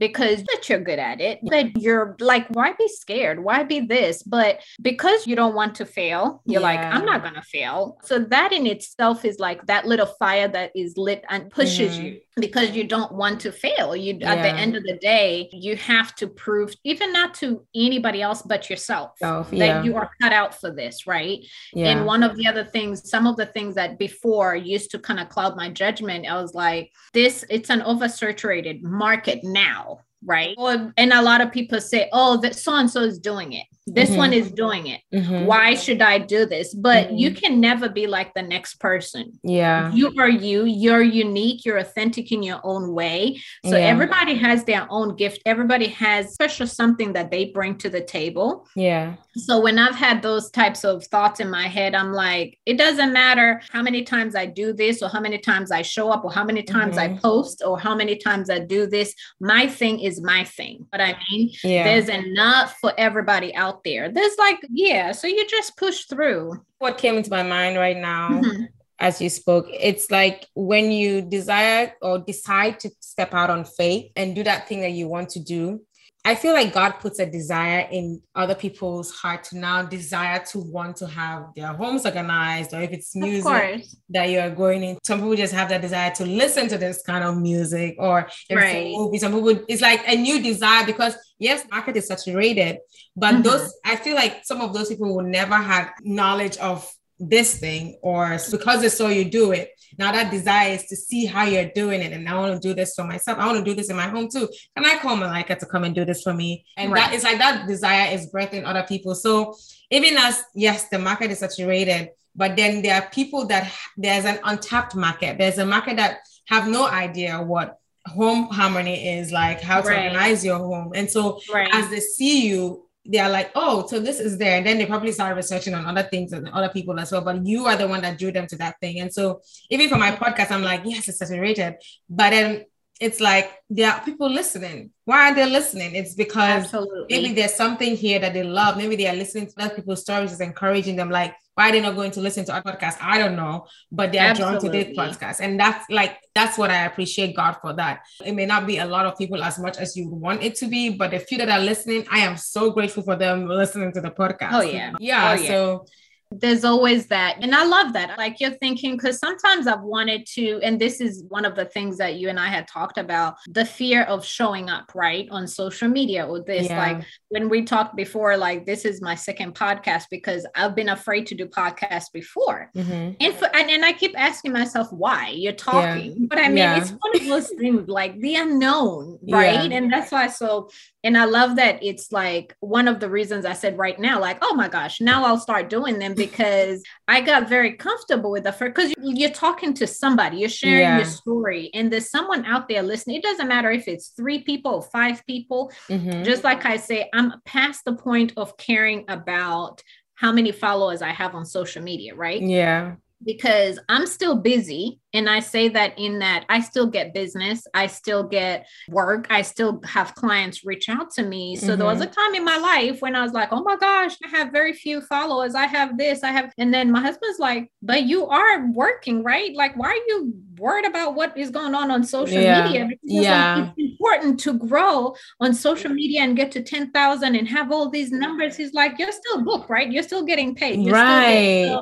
because 0.00 0.42
that 0.44 0.68
you're 0.68 0.80
good 0.80 0.98
at 0.98 1.20
it, 1.20 1.38
but 1.42 1.76
you're 1.76 2.16
like, 2.20 2.48
why 2.48 2.72
be 2.72 2.88
scared? 2.88 3.44
Why 3.44 3.62
be 3.62 3.80
this? 3.80 4.22
But 4.22 4.60
because 4.80 5.26
you 5.26 5.36
don't 5.36 5.54
want 5.54 5.74
to 5.76 5.84
fail, 5.84 6.42
you're 6.46 6.62
yeah. 6.62 6.66
like, 6.66 6.80
I'm 6.80 7.04
not 7.04 7.22
going 7.22 7.34
to 7.34 7.42
fail. 7.42 7.98
So 8.02 8.18
that 8.18 8.52
in 8.52 8.66
itself 8.66 9.26
is 9.26 9.38
like 9.38 9.66
that 9.66 9.86
little 9.86 10.06
fire 10.06 10.48
that 10.48 10.72
is 10.74 10.96
lit 10.96 11.22
and 11.28 11.50
pushes 11.50 11.96
mm-hmm. 11.96 12.06
you 12.06 12.20
because 12.36 12.70
you 12.70 12.84
don't 12.84 13.12
want 13.12 13.40
to 13.40 13.52
fail. 13.52 13.94
You 13.94 14.16
yeah. 14.18 14.34
at 14.34 14.42
the 14.42 14.48
end 14.48 14.74
of 14.74 14.82
the 14.84 14.96
day, 14.96 15.50
you 15.52 15.76
have 15.76 16.14
to 16.16 16.26
prove 16.26 16.72
even 16.82 17.12
not 17.12 17.34
to 17.34 17.64
anybody 17.74 18.22
else 18.22 18.40
but 18.40 18.70
yourself 18.70 19.18
Self, 19.18 19.52
yeah. 19.52 19.80
that 19.80 19.84
you 19.84 19.96
are 19.96 20.10
cut 20.22 20.32
out 20.32 20.58
for 20.58 20.70
this, 20.70 21.06
right? 21.06 21.40
And 21.76 22.06
one 22.06 22.22
of 22.22 22.36
the 22.36 22.46
other 22.46 22.64
things, 22.64 23.10
some 23.10 23.26
of 23.26 23.36
the 23.36 23.46
things 23.46 23.74
that 23.74 23.98
before 23.98 24.56
used 24.56 24.90
to 24.92 24.98
kind 24.98 25.20
of 25.20 25.28
cloud 25.28 25.56
my 25.56 25.68
judgment, 25.68 26.26
I 26.26 26.40
was 26.40 26.54
like, 26.54 26.90
this 27.12 27.44
it's 27.50 27.68
an 27.68 27.80
oversaturated 27.80 28.82
market 28.82 29.40
now 29.42 29.89
right? 30.24 30.54
and 30.96 31.12
a 31.12 31.22
lot 31.22 31.40
of 31.40 31.52
people 31.52 31.80
say, 31.80 32.08
oh, 32.12 32.36
that 32.38 32.54
so 32.54 32.74
and 32.74 32.90
so 32.90 33.00
is 33.00 33.18
doing 33.18 33.52
it. 33.52 33.66
This 33.86 34.10
mm-hmm. 34.10 34.18
one 34.18 34.32
is 34.32 34.50
doing 34.50 34.86
it. 34.88 35.00
Mm-hmm. 35.12 35.46
Why 35.46 35.74
should 35.74 36.02
I 36.02 36.18
do 36.18 36.44
this? 36.44 36.74
But 36.74 37.08
mm-hmm. 37.08 37.16
you 37.16 37.30
can 37.32 37.60
never 37.60 37.88
be 37.88 38.06
like 38.06 38.34
the 38.34 38.42
next 38.42 38.74
person. 38.74 39.38
Yeah. 39.42 39.90
You 39.92 40.12
are 40.18 40.28
you. 40.28 40.64
You're 40.64 41.02
unique. 41.02 41.64
You're 41.64 41.78
authentic 41.78 42.30
in 42.30 42.42
your 42.42 42.60
own 42.62 42.92
way. 42.92 43.40
So 43.64 43.76
yeah. 43.76 43.86
everybody 43.86 44.34
has 44.34 44.64
their 44.64 44.86
own 44.90 45.16
gift. 45.16 45.40
Everybody 45.46 45.86
has 45.88 46.34
special 46.34 46.66
something 46.66 47.14
that 47.14 47.30
they 47.30 47.46
bring 47.46 47.78
to 47.78 47.88
the 47.88 48.02
table. 48.02 48.68
Yeah. 48.76 49.14
So 49.36 49.60
when 49.60 49.78
I've 49.78 49.94
had 49.94 50.22
those 50.22 50.50
types 50.50 50.84
of 50.84 51.04
thoughts 51.06 51.40
in 51.40 51.50
my 51.50 51.66
head, 51.66 51.94
I'm 51.94 52.12
like, 52.12 52.58
it 52.66 52.76
doesn't 52.76 53.12
matter 53.12 53.60
how 53.70 53.82
many 53.82 54.02
times 54.02 54.34
I 54.34 54.46
do 54.46 54.72
this 54.72 55.02
or 55.02 55.08
how 55.08 55.20
many 55.20 55.38
times 55.38 55.70
I 55.70 55.82
show 55.82 56.10
up 56.10 56.24
or 56.24 56.32
how 56.32 56.44
many 56.44 56.62
times 56.62 56.98
I 56.98 57.08
mm-hmm. 57.08 57.18
post 57.18 57.62
or 57.64 57.78
how 57.78 57.94
many 57.94 58.16
times 58.16 58.50
I 58.50 58.58
do 58.58 58.86
this. 58.86 59.14
My 59.40 59.66
thing 59.66 60.00
is 60.00 60.20
my 60.20 60.44
thing. 60.44 60.86
But 60.92 61.00
I 61.00 61.16
mean, 61.30 61.50
yeah. 61.64 61.84
there's 61.84 62.08
enough 62.08 62.76
for 62.80 62.92
everybody 62.98 63.54
out 63.54 63.69
there. 63.84 64.10
There's 64.10 64.36
like, 64.38 64.58
yeah, 64.70 65.12
so 65.12 65.26
you 65.26 65.46
just 65.46 65.76
push 65.76 66.04
through. 66.04 66.60
What 66.78 66.98
came 66.98 67.16
into 67.16 67.30
my 67.30 67.42
mind 67.42 67.76
right 67.76 67.96
now 67.96 68.30
mm-hmm. 68.30 68.64
as 68.98 69.20
you 69.20 69.28
spoke, 69.28 69.66
it's 69.68 70.10
like 70.10 70.46
when 70.54 70.90
you 70.90 71.22
desire 71.22 71.94
or 72.02 72.18
decide 72.18 72.80
to 72.80 72.90
step 73.00 73.34
out 73.34 73.50
on 73.50 73.64
faith 73.64 74.10
and 74.16 74.34
do 74.34 74.42
that 74.44 74.68
thing 74.68 74.80
that 74.80 74.92
you 74.92 75.08
want 75.08 75.30
to 75.30 75.40
do, 75.40 75.80
I 76.24 76.34
feel 76.34 76.52
like 76.52 76.74
God 76.74 76.92
puts 77.00 77.18
a 77.18 77.24
desire 77.24 77.88
in 77.90 78.20
other 78.34 78.54
people's 78.54 79.10
heart 79.10 79.44
to 79.44 79.58
now 79.58 79.82
desire 79.82 80.44
to 80.50 80.58
want 80.58 80.96
to 80.96 81.06
have 81.06 81.46
their 81.56 81.68
homes 81.68 82.04
organized, 82.04 82.74
or 82.74 82.82
if 82.82 82.90
it's 82.90 83.16
music 83.16 83.84
that 84.10 84.28
you're 84.28 84.50
going 84.50 84.82
in. 84.82 84.98
Some 85.02 85.20
people 85.20 85.34
just 85.34 85.54
have 85.54 85.70
that 85.70 85.80
desire 85.80 86.10
to 86.16 86.26
listen 86.26 86.68
to 86.68 86.78
this 86.78 87.02
kind 87.02 87.24
of 87.24 87.38
music, 87.38 87.96
or 87.98 88.28
right. 88.52 88.92
movie. 88.94 89.18
Some 89.18 89.32
people 89.32 89.64
it's 89.66 89.80
like 89.80 90.06
a 90.06 90.16
new 90.16 90.42
desire 90.42 90.84
because 90.84 91.16
yes, 91.38 91.64
market 91.70 91.96
is 91.96 92.08
saturated, 92.08 92.78
but 93.16 93.34
mm-hmm. 93.34 93.42
those 93.42 93.74
I 93.84 93.96
feel 93.96 94.14
like 94.14 94.44
some 94.44 94.60
of 94.60 94.74
those 94.74 94.88
people 94.88 95.16
will 95.16 95.24
never 95.24 95.54
have 95.54 95.90
knowledge 96.02 96.58
of 96.58 96.86
this 97.20 97.58
thing, 97.58 97.98
or 98.02 98.38
because 98.50 98.80
they 98.80 98.88
saw 98.88 99.08
you 99.08 99.24
do 99.24 99.52
it, 99.52 99.70
now 99.98 100.12
that 100.12 100.30
desire 100.30 100.72
is 100.72 100.86
to 100.86 100.96
see 100.96 101.26
how 101.26 101.44
you're 101.44 101.70
doing 101.74 102.00
it. 102.00 102.12
And 102.12 102.28
I 102.28 102.34
want 102.38 102.60
to 102.60 102.68
do 102.68 102.74
this 102.74 102.94
for 102.94 103.04
myself. 103.04 103.38
I 103.38 103.46
want 103.46 103.58
to 103.58 103.64
do 103.64 103.74
this 103.74 103.90
in 103.90 103.96
my 103.96 104.08
home 104.08 104.28
too. 104.28 104.48
Can 104.76 104.86
I 104.86 104.98
call 104.98 105.16
Malika 105.16 105.56
to 105.56 105.66
come 105.66 105.84
and 105.84 105.94
do 105.94 106.04
this 106.04 106.22
for 106.22 106.32
me? 106.32 106.64
And 106.76 106.92
right. 106.92 107.00
that 107.00 107.14
is 107.14 107.24
like 107.24 107.38
that 107.38 107.66
desire 107.66 108.12
is 108.14 108.30
birthing 108.32 108.64
other 108.64 108.84
people. 108.84 109.14
So 109.14 109.54
even 109.90 110.16
as 110.16 110.42
yes, 110.54 110.88
the 110.88 110.98
market 110.98 111.30
is 111.30 111.40
saturated, 111.40 112.10
but 112.34 112.56
then 112.56 112.82
there 112.82 112.94
are 112.94 113.10
people 113.10 113.46
that 113.46 113.70
there's 113.96 114.24
an 114.24 114.38
untapped 114.44 114.94
market. 114.94 115.38
There's 115.38 115.58
a 115.58 115.66
market 115.66 115.96
that 115.96 116.18
have 116.46 116.68
no 116.68 116.86
idea 116.86 117.42
what 117.42 117.78
home 118.06 118.48
harmony 118.48 119.18
is 119.18 119.30
like 119.30 119.60
how 119.60 119.80
to 119.80 119.88
right. 119.88 120.04
organize 120.06 120.44
your 120.44 120.56
home 120.58 120.90
and 120.94 121.10
so 121.10 121.38
right. 121.52 121.68
as 121.72 121.90
they 121.90 122.00
see 122.00 122.48
you 122.48 122.86
they 123.10 123.18
are 123.18 123.28
like, 123.28 123.50
oh, 123.56 123.86
so 123.88 123.98
this 123.98 124.20
is 124.20 124.38
there. 124.38 124.58
And 124.58 124.66
then 124.66 124.78
they 124.78 124.86
probably 124.86 125.10
start 125.10 125.36
researching 125.36 125.74
on 125.74 125.84
other 125.84 126.08
things 126.08 126.32
and 126.32 126.48
other 126.50 126.68
people 126.68 126.98
as 127.00 127.10
well. 127.10 127.22
But 127.22 127.44
you 127.44 127.66
are 127.66 127.76
the 127.76 127.88
one 127.88 128.02
that 128.02 128.18
drew 128.18 128.30
them 128.30 128.46
to 128.46 128.56
that 128.58 128.76
thing. 128.80 129.00
And 129.00 129.12
so 129.12 129.40
even 129.68 129.88
for 129.88 129.96
my 129.96 130.12
podcast, 130.12 130.52
I'm 130.52 130.62
like, 130.62 130.82
yes, 130.84 131.08
it's 131.08 131.18
saturated. 131.18 131.74
But 132.08 132.30
then 132.30 132.66
it's 133.00 133.18
like 133.18 133.50
there 133.68 133.90
are 133.90 134.00
people 134.04 134.30
listening. 134.30 134.92
Why 135.06 135.30
are 135.30 135.34
they 135.34 135.46
listening? 135.50 135.96
It's 135.96 136.14
because 136.14 136.64
Absolutely. 136.64 137.06
maybe 137.08 137.34
there's 137.34 137.54
something 137.54 137.96
here 137.96 138.20
that 138.20 138.32
they 138.32 138.44
love. 138.44 138.76
Maybe 138.76 138.94
they 138.94 139.08
are 139.08 139.16
listening 139.16 139.48
to 139.48 139.54
other 139.58 139.74
people's 139.74 140.02
stories, 140.02 140.32
is 140.32 140.40
encouraging 140.40 140.94
them. 140.96 141.10
Like, 141.10 141.34
why 141.60 141.68
are 141.68 141.72
they 141.72 141.80
not 141.82 141.94
going 141.94 142.10
to 142.10 142.22
listen 142.22 142.42
to 142.46 142.54
our 142.54 142.62
podcast? 142.62 142.96
I 143.02 143.18
don't 143.18 143.36
know, 143.36 143.66
but 143.92 144.12
they 144.12 144.18
are 144.18 144.28
Absolutely. 144.28 144.68
drawn 144.68 144.72
to 144.72 144.78
this 144.78 144.96
podcast, 144.96 145.40
and 145.44 145.60
that's 145.60 145.84
like 145.90 146.16
that's 146.34 146.56
what 146.56 146.70
I 146.70 146.86
appreciate 146.86 147.36
God 147.36 147.58
for 147.60 147.74
that. 147.74 148.00
It 148.24 148.32
may 148.32 148.46
not 148.46 148.66
be 148.66 148.78
a 148.78 148.86
lot 148.86 149.04
of 149.04 149.18
people 149.18 149.42
as 149.42 149.58
much 149.58 149.76
as 149.76 149.94
you 149.94 150.08
want 150.08 150.42
it 150.42 150.54
to 150.56 150.66
be, 150.68 150.88
but 150.88 151.10
the 151.10 151.18
few 151.18 151.36
that 151.36 151.50
are 151.50 151.60
listening, 151.60 152.06
I 152.10 152.20
am 152.20 152.38
so 152.38 152.70
grateful 152.70 153.02
for 153.02 153.14
them 153.14 153.46
listening 153.46 153.92
to 153.92 154.00
the 154.00 154.10
podcast. 154.10 154.52
Oh 154.52 154.62
yeah, 154.62 154.92
yeah. 154.98 155.36
Oh, 155.36 155.42
yeah. 155.42 155.48
So 155.48 155.84
there's 156.32 156.64
always 156.64 157.06
that. 157.06 157.38
And 157.40 157.54
I 157.54 157.64
love 157.64 157.92
that. 157.94 158.16
Like 158.16 158.38
you're 158.38 158.52
thinking, 158.52 158.96
because 158.96 159.18
sometimes 159.18 159.66
I've 159.66 159.82
wanted 159.82 160.26
to, 160.34 160.60
and 160.62 160.80
this 160.80 161.00
is 161.00 161.24
one 161.28 161.44
of 161.44 161.56
the 161.56 161.64
things 161.64 161.98
that 161.98 162.14
you 162.14 162.28
and 162.28 162.38
I 162.38 162.46
had 162.46 162.68
talked 162.68 162.98
about 162.98 163.34
the 163.48 163.64
fear 163.64 164.04
of 164.04 164.24
showing 164.24 164.70
up, 164.70 164.92
right, 164.94 165.26
on 165.30 165.48
social 165.48 165.88
media 165.88 166.24
or 166.26 166.40
this. 166.40 166.68
Yeah. 166.68 166.78
Like 166.78 167.04
when 167.30 167.48
we 167.48 167.64
talked 167.64 167.96
before, 167.96 168.36
like 168.36 168.64
this 168.64 168.84
is 168.84 169.02
my 169.02 169.16
second 169.16 169.56
podcast 169.56 170.04
because 170.08 170.46
I've 170.54 170.76
been 170.76 170.90
afraid 170.90 171.26
to 171.28 171.34
do 171.34 171.46
podcasts 171.46 172.12
before. 172.12 172.70
Mm-hmm. 172.76 173.12
And, 173.18 173.34
for, 173.34 173.46
and, 173.56 173.68
and 173.68 173.84
I 173.84 173.92
keep 173.92 174.18
asking 174.18 174.52
myself 174.52 174.92
why 174.92 175.30
you're 175.30 175.52
talking. 175.52 176.12
Yeah. 176.12 176.26
But 176.28 176.38
I 176.38 176.48
mean, 176.48 176.58
yeah. 176.58 176.78
it's 176.78 176.90
one 176.90 177.16
of 177.16 177.26
those 177.26 177.48
things 177.48 177.88
like 177.88 178.18
the 178.20 178.36
unknown, 178.36 179.18
right? 179.28 179.72
And 179.72 179.92
that's 179.92 180.12
why 180.12 180.28
so 180.28 180.68
and 181.02 181.16
I 181.16 181.24
love 181.24 181.56
that 181.56 181.82
it's 181.82 182.12
like 182.12 182.54
one 182.60 182.86
of 182.86 183.00
the 183.00 183.08
reasons 183.08 183.46
I 183.46 183.54
said 183.54 183.78
right 183.78 183.98
now, 183.98 184.20
like, 184.20 184.38
oh 184.42 184.54
my 184.54 184.68
gosh, 184.68 185.00
now 185.00 185.24
I'll 185.24 185.38
start 185.38 185.70
doing 185.70 185.98
them 185.98 186.14
because 186.28 186.82
I 187.08 187.20
got 187.20 187.48
very 187.48 187.72
comfortable 187.74 188.30
with 188.30 188.44
the 188.44 188.52
first 188.52 188.74
because 188.74 188.94
you're 188.98 189.30
talking 189.30 189.74
to 189.74 189.86
somebody, 189.86 190.38
you're 190.38 190.48
sharing 190.48 190.80
yeah. 190.80 190.96
your 190.98 191.06
story, 191.06 191.70
and 191.74 191.92
there's 191.92 192.10
someone 192.10 192.44
out 192.44 192.68
there 192.68 192.82
listening. 192.82 193.16
It 193.16 193.22
doesn't 193.22 193.48
matter 193.48 193.70
if 193.70 193.88
it's 193.88 194.08
three 194.08 194.40
people 194.42 194.74
or 194.74 194.82
five 194.82 195.24
people. 195.26 195.72
Mm-hmm. 195.88 196.22
Just 196.22 196.44
like 196.44 196.64
I 196.66 196.76
say, 196.76 197.08
I'm 197.12 197.34
past 197.44 197.84
the 197.84 197.94
point 197.94 198.32
of 198.36 198.56
caring 198.56 199.04
about 199.08 199.82
how 200.14 200.32
many 200.32 200.52
followers 200.52 201.00
I 201.02 201.10
have 201.10 201.34
on 201.34 201.46
social 201.46 201.82
media, 201.82 202.14
right? 202.14 202.42
Yeah 202.42 202.96
because 203.24 203.78
I'm 203.88 204.06
still 204.06 204.36
busy. 204.36 204.98
And 205.12 205.28
I 205.28 205.40
say 205.40 205.68
that 205.70 205.98
in 205.98 206.20
that 206.20 206.44
I 206.48 206.60
still 206.60 206.86
get 206.86 207.12
business, 207.12 207.66
I 207.74 207.88
still 207.88 208.22
get 208.22 208.68
work, 208.88 209.26
I 209.28 209.42
still 209.42 209.80
have 209.84 210.14
clients 210.14 210.64
reach 210.64 210.88
out 210.88 211.10
to 211.14 211.24
me. 211.24 211.56
So 211.56 211.66
mm-hmm. 211.66 211.78
there 211.78 211.86
was 211.86 212.00
a 212.00 212.06
time 212.06 212.36
in 212.36 212.44
my 212.44 212.56
life 212.56 213.02
when 213.02 213.16
I 213.16 213.22
was 213.22 213.32
like, 213.32 213.48
oh 213.50 213.62
my 213.64 213.76
gosh, 213.76 214.16
I 214.24 214.28
have 214.28 214.52
very 214.52 214.72
few 214.72 215.00
followers. 215.00 215.56
I 215.56 215.66
have 215.66 215.98
this, 215.98 216.22
I 216.22 216.28
have, 216.28 216.52
and 216.58 216.72
then 216.72 216.92
my 216.92 217.00
husband's 217.00 217.40
like, 217.40 217.72
but 217.82 218.04
you 218.04 218.28
are 218.28 218.70
working, 218.70 219.24
right? 219.24 219.52
Like, 219.56 219.76
why 219.76 219.88
are 219.88 219.94
you 219.94 220.32
worried 220.56 220.86
about 220.86 221.16
what 221.16 221.36
is 221.36 221.50
going 221.50 221.74
on 221.74 221.90
on 221.90 222.04
social 222.04 222.40
yeah. 222.40 222.64
media? 222.64 222.86
Because 222.86 223.00
yeah. 223.02 223.56
Like, 223.56 223.72
it's 223.76 223.90
important 223.98 224.40
to 224.40 224.58
grow 224.58 225.16
on 225.40 225.54
social 225.54 225.90
media 225.90 226.22
and 226.22 226.36
get 226.36 226.52
to 226.52 226.62
10,000 226.62 227.34
and 227.34 227.48
have 227.48 227.72
all 227.72 227.90
these 227.90 228.12
numbers. 228.12 228.56
He's 228.56 228.74
like, 228.74 228.96
you're 228.96 229.10
still 229.10 229.42
booked, 229.42 229.68
right? 229.68 229.90
You're 229.90 230.04
still 230.04 230.24
getting 230.24 230.54
paid. 230.54 230.80
You're 230.80 230.94
right 230.94 231.80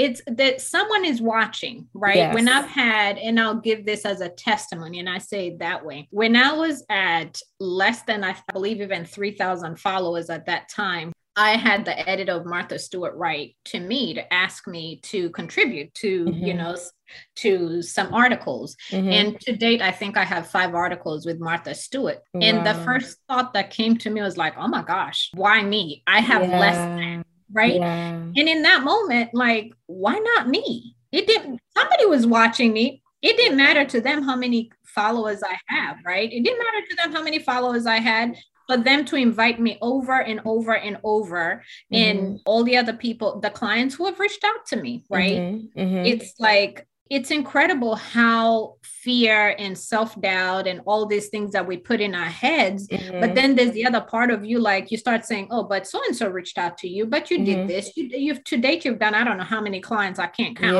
it's 0.00 0.22
that 0.26 0.62
someone 0.62 1.04
is 1.04 1.20
watching, 1.20 1.86
right? 1.92 2.16
Yes. 2.16 2.34
When 2.34 2.48
I've 2.48 2.68
had, 2.68 3.18
and 3.18 3.38
I'll 3.38 3.60
give 3.60 3.84
this 3.84 4.06
as 4.06 4.22
a 4.22 4.30
testimony, 4.30 4.98
and 4.98 5.10
I 5.10 5.18
say 5.18 5.48
it 5.48 5.58
that 5.58 5.84
way. 5.84 6.08
When 6.10 6.36
I 6.36 6.54
was 6.54 6.82
at 6.88 7.38
less 7.58 8.00
than, 8.04 8.24
I 8.24 8.34
believe, 8.50 8.80
even 8.80 9.04
3,000 9.04 9.78
followers 9.78 10.30
at 10.30 10.46
that 10.46 10.70
time, 10.70 11.12
I 11.36 11.50
had 11.50 11.84
the 11.84 12.08
editor 12.08 12.32
of 12.32 12.46
Martha 12.46 12.78
Stewart 12.78 13.14
write 13.14 13.56
to 13.66 13.78
me 13.78 14.14
to 14.14 14.32
ask 14.32 14.66
me 14.66 15.00
to 15.04 15.28
contribute 15.30 15.92
to, 15.94 16.24
mm-hmm. 16.24 16.46
you 16.46 16.54
know, 16.54 16.76
to 17.36 17.82
some 17.82 18.14
articles. 18.14 18.76
Mm-hmm. 18.90 19.08
And 19.10 19.40
to 19.40 19.54
date, 19.54 19.82
I 19.82 19.90
think 19.90 20.16
I 20.16 20.24
have 20.24 20.48
five 20.48 20.74
articles 20.74 21.26
with 21.26 21.38
Martha 21.38 21.74
Stewart. 21.74 22.20
Wow. 22.32 22.40
And 22.40 22.66
the 22.66 22.74
first 22.84 23.18
thought 23.28 23.52
that 23.52 23.70
came 23.70 23.98
to 23.98 24.08
me 24.08 24.22
was 24.22 24.38
like, 24.38 24.54
oh 24.56 24.68
my 24.68 24.82
gosh, 24.82 25.30
why 25.34 25.62
me? 25.62 26.02
I 26.06 26.20
have 26.20 26.42
yeah. 26.42 26.58
less 26.58 26.76
than 26.76 27.24
right 27.52 27.74
yeah. 27.74 28.12
and 28.12 28.36
in 28.36 28.62
that 28.62 28.82
moment 28.82 29.30
like 29.34 29.72
why 29.86 30.18
not 30.18 30.48
me 30.48 30.94
it 31.12 31.26
didn't 31.26 31.60
somebody 31.76 32.06
was 32.06 32.26
watching 32.26 32.72
me 32.72 33.02
it 33.22 33.36
didn't 33.36 33.56
matter 33.56 33.84
to 33.84 34.00
them 34.00 34.22
how 34.22 34.36
many 34.36 34.70
followers 34.84 35.42
i 35.42 35.56
have 35.66 35.96
right 36.04 36.32
it 36.32 36.42
didn't 36.42 36.58
matter 36.58 36.86
to 36.88 36.96
them 36.96 37.12
how 37.12 37.22
many 37.22 37.38
followers 37.38 37.86
i 37.86 37.96
had 37.96 38.36
for 38.66 38.76
them 38.76 39.04
to 39.04 39.16
invite 39.16 39.58
me 39.58 39.78
over 39.82 40.20
and 40.20 40.40
over 40.44 40.76
and 40.76 40.96
over 41.02 41.62
mm-hmm. 41.92 41.94
and 41.94 42.40
all 42.46 42.62
the 42.62 42.76
other 42.76 42.92
people 42.92 43.40
the 43.40 43.50
clients 43.50 43.94
who 43.94 44.06
have 44.06 44.20
reached 44.20 44.44
out 44.44 44.64
to 44.66 44.76
me 44.76 45.04
right 45.10 45.38
mm-hmm. 45.38 45.80
Mm-hmm. 45.80 46.06
it's 46.06 46.34
like 46.38 46.86
it's 47.10 47.32
incredible 47.32 47.96
how 47.96 48.76
fear 48.84 49.56
and 49.58 49.76
self-doubt 49.76 50.68
and 50.68 50.80
all 50.86 51.06
these 51.06 51.28
things 51.28 51.50
that 51.52 51.66
we 51.66 51.76
put 51.76 52.00
in 52.00 52.14
our 52.14 52.28
heads 52.28 52.86
mm-hmm. 52.86 53.20
but 53.20 53.34
then 53.34 53.56
there's 53.56 53.72
the 53.72 53.84
other 53.84 54.00
part 54.00 54.30
of 54.30 54.44
you 54.44 54.60
like 54.60 54.90
you 54.90 54.96
start 54.96 55.24
saying 55.24 55.48
oh 55.50 55.64
but 55.64 55.86
so 55.86 56.00
and 56.06 56.16
so 56.16 56.28
reached 56.28 56.56
out 56.56 56.78
to 56.78 56.88
you 56.88 57.04
but 57.04 57.30
you 57.30 57.38
mm-hmm. 57.38 57.66
did 57.66 57.68
this 57.68 57.96
you, 57.96 58.08
you've 58.12 58.44
to 58.44 58.56
date 58.56 58.84
you've 58.84 58.98
done 59.00 59.14
i 59.14 59.24
don't 59.24 59.38
know 59.38 59.44
how 59.44 59.60
many 59.60 59.80
clients 59.80 60.18
i 60.20 60.26
can't 60.26 60.56
count 60.56 60.76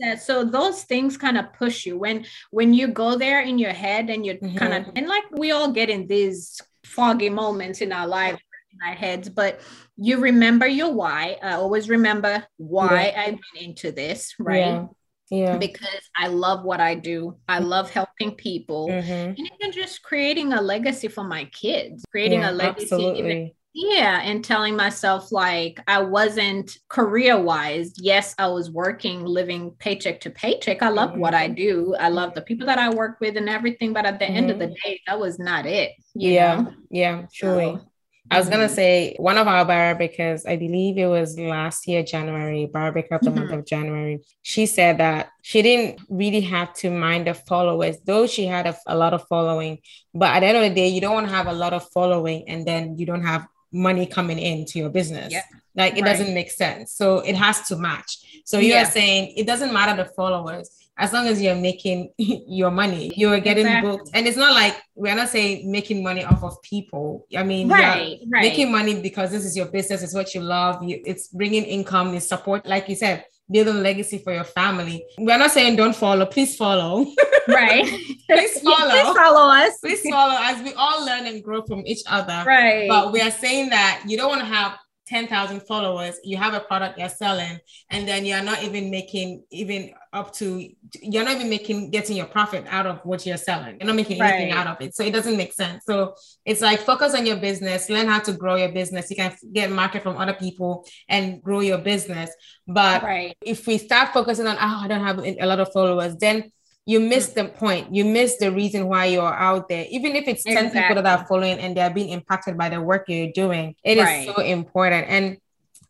yeah. 0.00 0.16
so 0.16 0.44
those 0.44 0.82
things 0.82 1.16
kind 1.16 1.38
of 1.38 1.52
push 1.52 1.86
you 1.86 1.96
when 1.96 2.24
when 2.50 2.74
you 2.74 2.88
go 2.88 3.16
there 3.16 3.40
in 3.42 3.56
your 3.56 3.72
head 3.72 4.10
and 4.10 4.26
you're 4.26 4.34
mm-hmm. 4.36 4.56
kind 4.56 4.74
of 4.74 4.92
and 4.96 5.06
like 5.06 5.24
we 5.30 5.52
all 5.52 5.70
get 5.70 5.88
in 5.88 6.06
these 6.08 6.60
foggy 6.84 7.30
moments 7.30 7.80
in 7.80 7.92
our 7.92 8.08
lives 8.08 8.40
in 8.72 8.88
our 8.88 8.94
heads 8.94 9.28
but 9.28 9.60
you 9.96 10.18
remember 10.18 10.66
your 10.66 10.92
why 10.92 11.36
i 11.42 11.52
always 11.52 11.88
remember 11.88 12.44
why 12.56 13.12
yeah. 13.14 13.22
i 13.22 13.26
went 13.26 13.40
into 13.60 13.92
this 13.92 14.34
right 14.38 14.58
yeah 14.58 14.86
yeah. 15.32 15.56
because 15.56 16.10
I 16.16 16.28
love 16.28 16.62
what 16.62 16.80
I 16.80 16.94
do. 16.94 17.36
I 17.48 17.58
love 17.58 17.90
helping 17.90 18.32
people 18.32 18.88
mm-hmm. 18.88 19.10
and 19.10 19.38
even 19.38 19.72
just 19.72 20.02
creating 20.02 20.52
a 20.52 20.60
legacy 20.60 21.08
for 21.08 21.24
my 21.24 21.46
kids, 21.46 22.04
creating 22.10 22.40
yeah, 22.40 22.50
a 22.50 22.52
legacy. 22.52 23.02
Even, 23.02 23.50
yeah. 23.74 24.20
And 24.22 24.44
telling 24.44 24.76
myself, 24.76 25.32
like, 25.32 25.80
I 25.88 26.02
wasn't 26.02 26.76
career 26.90 27.40
wise. 27.40 27.94
Yes, 27.96 28.34
I 28.38 28.48
was 28.48 28.70
working, 28.70 29.24
living 29.24 29.70
paycheck 29.78 30.20
to 30.20 30.30
paycheck. 30.30 30.82
I 30.82 30.90
love 30.90 31.12
mm-hmm. 31.12 31.20
what 31.20 31.32
I 31.32 31.46
mm-hmm. 31.46 31.54
do. 31.54 31.96
I 31.98 32.10
love 32.10 32.34
the 32.34 32.42
people 32.42 32.66
that 32.66 32.78
I 32.78 32.90
work 32.90 33.16
with 33.20 33.38
and 33.38 33.48
everything. 33.48 33.94
But 33.94 34.04
at 34.04 34.18
the 34.18 34.26
mm-hmm. 34.26 34.36
end 34.36 34.50
of 34.50 34.58
the 34.58 34.66
mm-hmm. 34.66 34.90
day, 34.90 35.00
that 35.06 35.18
was 35.18 35.38
not 35.38 35.64
it. 35.64 35.92
yeah. 36.14 36.56
Know? 36.56 36.72
Yeah. 36.90 37.26
Truly. 37.32 37.76
So, 37.76 37.91
I 38.30 38.38
was 38.38 38.48
gonna 38.48 38.68
say 38.68 39.14
one 39.18 39.36
of 39.36 39.48
our 39.48 39.64
buyer 39.64 39.94
because 39.94 40.46
I 40.46 40.56
believe 40.56 40.96
it 40.96 41.06
was 41.06 41.38
last 41.38 41.86
year, 41.88 42.02
January, 42.02 42.66
buyer 42.66 42.88
of 42.88 42.94
the 42.94 43.00
mm-hmm. 43.02 43.38
month 43.38 43.52
of 43.52 43.66
January. 43.66 44.20
She 44.42 44.66
said 44.66 44.98
that 44.98 45.30
she 45.42 45.60
didn't 45.60 46.00
really 46.08 46.40
have 46.40 46.72
to 46.74 46.90
mind 46.90 47.26
the 47.26 47.34
followers, 47.34 47.98
though 48.04 48.26
she 48.26 48.46
had 48.46 48.66
a, 48.66 48.76
a 48.86 48.96
lot 48.96 49.12
of 49.12 49.26
following. 49.28 49.78
But 50.14 50.36
at 50.36 50.40
the 50.40 50.46
end 50.46 50.56
of 50.58 50.62
the 50.62 50.74
day, 50.74 50.88
you 50.88 51.00
don't 51.00 51.14
want 51.14 51.26
to 51.26 51.34
have 51.34 51.46
a 51.46 51.52
lot 51.52 51.72
of 51.72 51.88
following 51.90 52.48
and 52.48 52.66
then 52.66 52.96
you 52.96 53.06
don't 53.06 53.24
have 53.24 53.46
money 53.72 54.06
coming 54.06 54.38
into 54.38 54.78
your 54.78 54.90
business. 54.90 55.32
Yeah. 55.32 55.42
Like 55.74 55.96
it 55.96 56.02
right. 56.02 56.12
doesn't 56.12 56.34
make 56.34 56.50
sense. 56.50 56.92
So 56.92 57.18
it 57.20 57.34
has 57.34 57.66
to 57.68 57.76
match. 57.76 58.42
So 58.44 58.58
you're 58.58 58.84
saying 58.84 59.34
it 59.36 59.46
doesn't 59.46 59.72
matter 59.72 60.02
the 60.02 60.08
followers 60.10 60.70
as 60.98 61.12
long 61.12 61.26
as 61.26 61.40
you're 61.40 61.56
making 61.56 62.12
your 62.18 62.70
money, 62.70 63.12
you're 63.16 63.40
getting 63.40 63.66
exactly. 63.66 63.90
booked. 63.90 64.10
And 64.14 64.26
it's 64.26 64.36
not 64.36 64.52
like 64.52 64.80
we're 64.94 65.14
not 65.14 65.28
saying 65.28 65.70
making 65.70 66.02
money 66.02 66.24
off 66.24 66.42
of 66.44 66.60
people. 66.62 67.26
I 67.36 67.42
mean, 67.42 67.68
right, 67.68 68.18
right. 68.30 68.42
making 68.42 68.70
money 68.70 69.00
because 69.00 69.30
this 69.30 69.44
is 69.44 69.56
your 69.56 69.66
business, 69.66 70.02
it's 70.02 70.14
what 70.14 70.34
you 70.34 70.40
love, 70.40 70.82
you, 70.82 71.00
it's 71.04 71.28
bringing 71.28 71.64
income, 71.64 72.14
it's 72.14 72.28
support, 72.28 72.66
like 72.66 72.88
you 72.88 72.94
said, 72.94 73.24
building 73.50 73.76
a 73.76 73.80
legacy 73.80 74.18
for 74.18 74.32
your 74.32 74.44
family. 74.44 75.04
We're 75.18 75.38
not 75.38 75.50
saying 75.50 75.76
don't 75.76 75.96
follow, 75.96 76.26
please 76.26 76.56
follow. 76.56 77.06
Right. 77.48 77.84
please 78.30 78.60
follow. 78.60 78.90
please 78.90 79.16
follow 79.16 79.52
us. 79.52 79.78
Please 79.78 80.08
follow 80.08 80.36
as 80.38 80.62
we 80.62 80.72
all 80.74 81.04
learn 81.04 81.26
and 81.26 81.42
grow 81.42 81.62
from 81.62 81.82
each 81.86 82.02
other. 82.06 82.44
Right. 82.46 82.88
But 82.88 83.12
we 83.12 83.20
are 83.20 83.30
saying 83.30 83.70
that 83.70 84.02
you 84.06 84.16
don't 84.16 84.28
want 84.28 84.40
to 84.40 84.46
have 84.46 84.78
10,000 85.12 85.60
followers, 85.60 86.18
you 86.24 86.38
have 86.38 86.54
a 86.54 86.60
product 86.60 86.98
you're 86.98 87.06
selling, 87.10 87.58
and 87.90 88.08
then 88.08 88.24
you're 88.24 88.42
not 88.42 88.62
even 88.62 88.90
making 88.90 89.44
even 89.50 89.92
up 90.14 90.32
to, 90.32 90.66
you're 91.02 91.22
not 91.22 91.36
even 91.36 91.50
making, 91.50 91.90
getting 91.90 92.16
your 92.16 92.24
profit 92.26 92.64
out 92.70 92.86
of 92.86 93.00
what 93.04 93.26
you're 93.26 93.36
selling. 93.36 93.76
You're 93.78 93.88
not 93.88 93.96
making 93.96 94.18
right. 94.18 94.32
anything 94.32 94.52
out 94.52 94.66
of 94.66 94.80
it. 94.80 94.94
So 94.94 95.02
it 95.04 95.10
doesn't 95.10 95.36
make 95.36 95.52
sense. 95.52 95.84
So 95.84 96.14
it's 96.46 96.62
like 96.62 96.80
focus 96.80 97.14
on 97.14 97.26
your 97.26 97.36
business, 97.36 97.90
learn 97.90 98.08
how 98.08 98.20
to 98.20 98.32
grow 98.32 98.54
your 98.54 98.72
business. 98.72 99.10
You 99.10 99.16
can 99.16 99.36
get 99.52 99.70
market 99.70 100.02
from 100.02 100.16
other 100.16 100.32
people 100.32 100.86
and 101.10 101.42
grow 101.42 101.60
your 101.60 101.78
business. 101.78 102.30
But 102.66 103.02
right. 103.02 103.36
if 103.42 103.66
we 103.66 103.76
start 103.76 104.14
focusing 104.14 104.46
on, 104.46 104.56
oh, 104.56 104.80
I 104.84 104.88
don't 104.88 105.04
have 105.04 105.18
a 105.18 105.44
lot 105.44 105.60
of 105.60 105.70
followers, 105.74 106.16
then 106.16 106.50
you 106.84 107.00
miss 107.00 107.30
mm. 107.30 107.34
the 107.34 107.44
point. 107.46 107.94
You 107.94 108.04
miss 108.04 108.36
the 108.38 108.50
reason 108.50 108.88
why 108.88 109.06
you're 109.06 109.22
out 109.22 109.68
there. 109.68 109.86
Even 109.90 110.16
if 110.16 110.26
it's 110.26 110.44
10 110.44 110.66
exactly. 110.66 110.80
people 110.80 111.02
that 111.02 111.20
are 111.20 111.26
following 111.26 111.58
and 111.58 111.76
they're 111.76 111.90
being 111.92 112.08
impacted 112.08 112.58
by 112.58 112.68
the 112.68 112.80
work 112.80 113.04
you're 113.08 113.32
doing, 113.32 113.74
it 113.84 113.98
right. 113.98 114.28
is 114.28 114.34
so 114.34 114.42
important. 114.42 115.06
And 115.08 115.38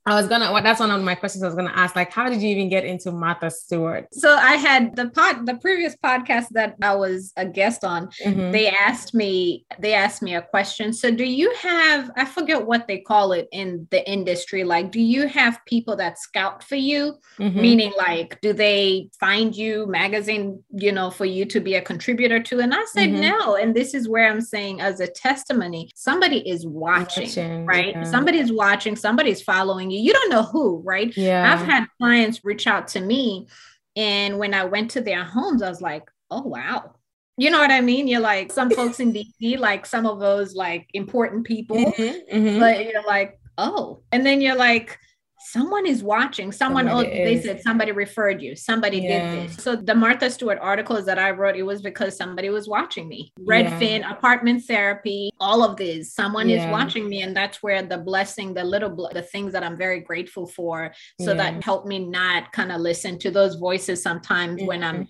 I 0.05 0.15
was 0.15 0.27
gonna. 0.27 0.53
Well, 0.53 0.63
that's 0.63 0.81
one 0.81 0.91
of 0.91 1.01
my 1.03 1.15
questions 1.15 1.45
I 1.45 1.47
was 1.47 1.55
gonna 1.55 1.73
ask. 1.75 1.95
Like, 1.95 2.13
how 2.13 2.29
did 2.29 2.43
you 2.43 2.49
even 2.49 2.69
get 2.69 2.85
into 2.85 3.13
Martha 3.13 3.51
Stewart? 3.51 4.09
So 4.13 4.35
I 4.35 4.57
had 4.57 4.97
the 4.97 5.11
pod, 5.11 5.47
the 5.47 5.55
previous 5.57 5.95
podcast 6.05 6.47
that 6.53 6.75
I 6.83 6.95
was 6.95 7.33
a 7.37 7.47
guest 7.47 7.85
on. 7.85 8.09
Mm-hmm. 8.25 8.51
They 8.51 8.69
asked 8.69 9.15
me, 9.15 9.65
they 9.79 9.95
asked 9.95 10.21
me 10.21 10.35
a 10.35 10.43
question. 10.43 10.93
So, 10.93 11.13
do 11.13 11.25
you 11.25 11.55
have? 11.55 12.11
I 12.17 12.25
forget 12.25 12.67
what 12.67 12.89
they 12.89 12.99
call 12.99 13.33
it 13.33 13.47
in 13.53 13.87
the 13.93 14.09
industry. 14.11 14.65
Like, 14.65 14.91
do 14.91 15.01
you 15.01 15.29
have 15.29 15.61
people 15.67 15.95
that 15.97 16.19
scout 16.19 16.65
for 16.65 16.77
you? 16.77 17.15
Mm-hmm. 17.39 17.61
Meaning, 17.61 17.93
like, 17.97 18.41
do 18.41 18.53
they 18.53 19.09
find 19.21 19.55
you 19.55 19.87
magazine, 19.87 20.65
you 20.73 20.91
know, 20.91 21.11
for 21.11 21.27
you 21.27 21.45
to 21.45 21.61
be 21.61 21.77
a 21.77 21.81
contributor 21.81 22.43
to? 22.43 22.59
And 22.59 22.75
I 22.75 22.85
said 22.87 23.11
mm-hmm. 23.11 23.21
no. 23.21 23.55
And 23.55 23.73
this 23.73 23.95
is 23.95 24.09
where 24.09 24.29
I'm 24.29 24.41
saying, 24.41 24.81
as 24.81 24.99
a 24.99 25.07
testimony, 25.07 25.91
somebody 25.95 26.39
is 26.49 26.67
watching, 26.67 27.25
watching 27.27 27.67
right? 27.67 27.95
Yeah. 27.95 28.03
Somebody's 28.03 28.53
watching. 28.53 28.97
Somebody's 28.97 29.41
following 29.41 29.92
you. 29.93 30.01
You 30.01 30.13
don't 30.13 30.31
know 30.31 30.43
who, 30.43 30.83
right? 30.85 31.15
Yeah. 31.17 31.53
I've 31.53 31.65
had 31.67 31.87
clients 31.99 32.45
reach 32.45 32.67
out 32.67 32.89
to 32.89 33.01
me. 33.01 33.49
And 33.97 34.39
when 34.39 34.55
I 34.55 34.65
went 34.65 34.91
to 34.93 35.01
their 35.01 35.25
homes, 35.25 35.63
I 35.63 35.69
was 35.69 35.81
like, 35.81 36.11
oh, 36.31 36.43
wow. 36.43 36.95
You 37.37 37.51
know 37.51 37.59
what 37.59 37.71
I 37.71 37.81
mean? 37.81 38.09
You're 38.09 38.21
like 38.21 38.53
some 38.53 38.71
folks 38.71 39.01
in 39.01 39.13
DC, 39.13 39.59
like 39.59 39.87
some 39.87 40.07
of 40.07 40.21
those 40.21 40.55
like 40.55 40.89
important 40.93 41.47
people, 41.47 41.77
mm-hmm, 41.77 42.37
mm-hmm. 42.37 42.61
but 42.61 42.87
you're 42.87 43.05
like, 43.05 43.39
oh. 43.59 44.03
And 44.13 44.25
then 44.25 44.41
you're 44.41 44.57
like, 44.57 44.99
someone 45.45 45.87
is 45.87 46.03
watching 46.03 46.53
someone 46.53 46.89
oh, 46.89 47.03
they 47.03 47.41
said 47.41 47.61
somebody 47.61 47.93
referred 47.93 48.41
you 48.41 48.55
somebody 48.55 48.99
yeah. 48.99 49.35
did 49.35 49.51
this 49.51 49.63
so 49.63 49.77
the 49.77 49.95
martha 49.95 50.31
stewart 50.31 50.59
articles 50.61 51.05
that 51.05 51.19
i 51.19 51.31
wrote 51.31 51.57
it 51.57 51.63
was 51.63 51.83
because 51.83 52.17
somebody 52.17 52.49
was 52.51 52.69
watching 52.69 53.09
me 53.09 53.33
redfin 53.47 54.01
yeah. 54.01 54.13
apartment 54.13 54.63
therapy 54.65 55.31
all 55.41 55.63
of 55.63 55.77
this 55.77 56.15
someone 56.15 56.49
yeah. 56.49 56.65
is 56.65 56.71
watching 56.71 57.09
me 57.09 57.23
and 57.23 57.37
that's 57.37 57.63
where 57.63 57.83
the 57.83 57.99
blessing 57.99 58.55
the 58.55 58.65
little 58.65 58.91
bl- 58.91 59.09
the 59.13 59.23
things 59.23 59.53
that 59.53 59.63
i'm 59.63 59.77
very 59.77 60.01
grateful 60.01 60.47
for 60.47 60.93
so 61.21 61.35
that 61.35 61.63
helped 61.63 61.87
me 61.87 61.99
not 61.99 62.51
kind 62.53 62.73
of 62.73 62.81
listen 62.81 63.19
to 63.19 63.31
those 63.31 63.57
voices 63.57 64.03
sometimes 64.03 64.59
mm-hmm. 64.59 64.67
when 64.67 64.85
i'm 64.85 65.09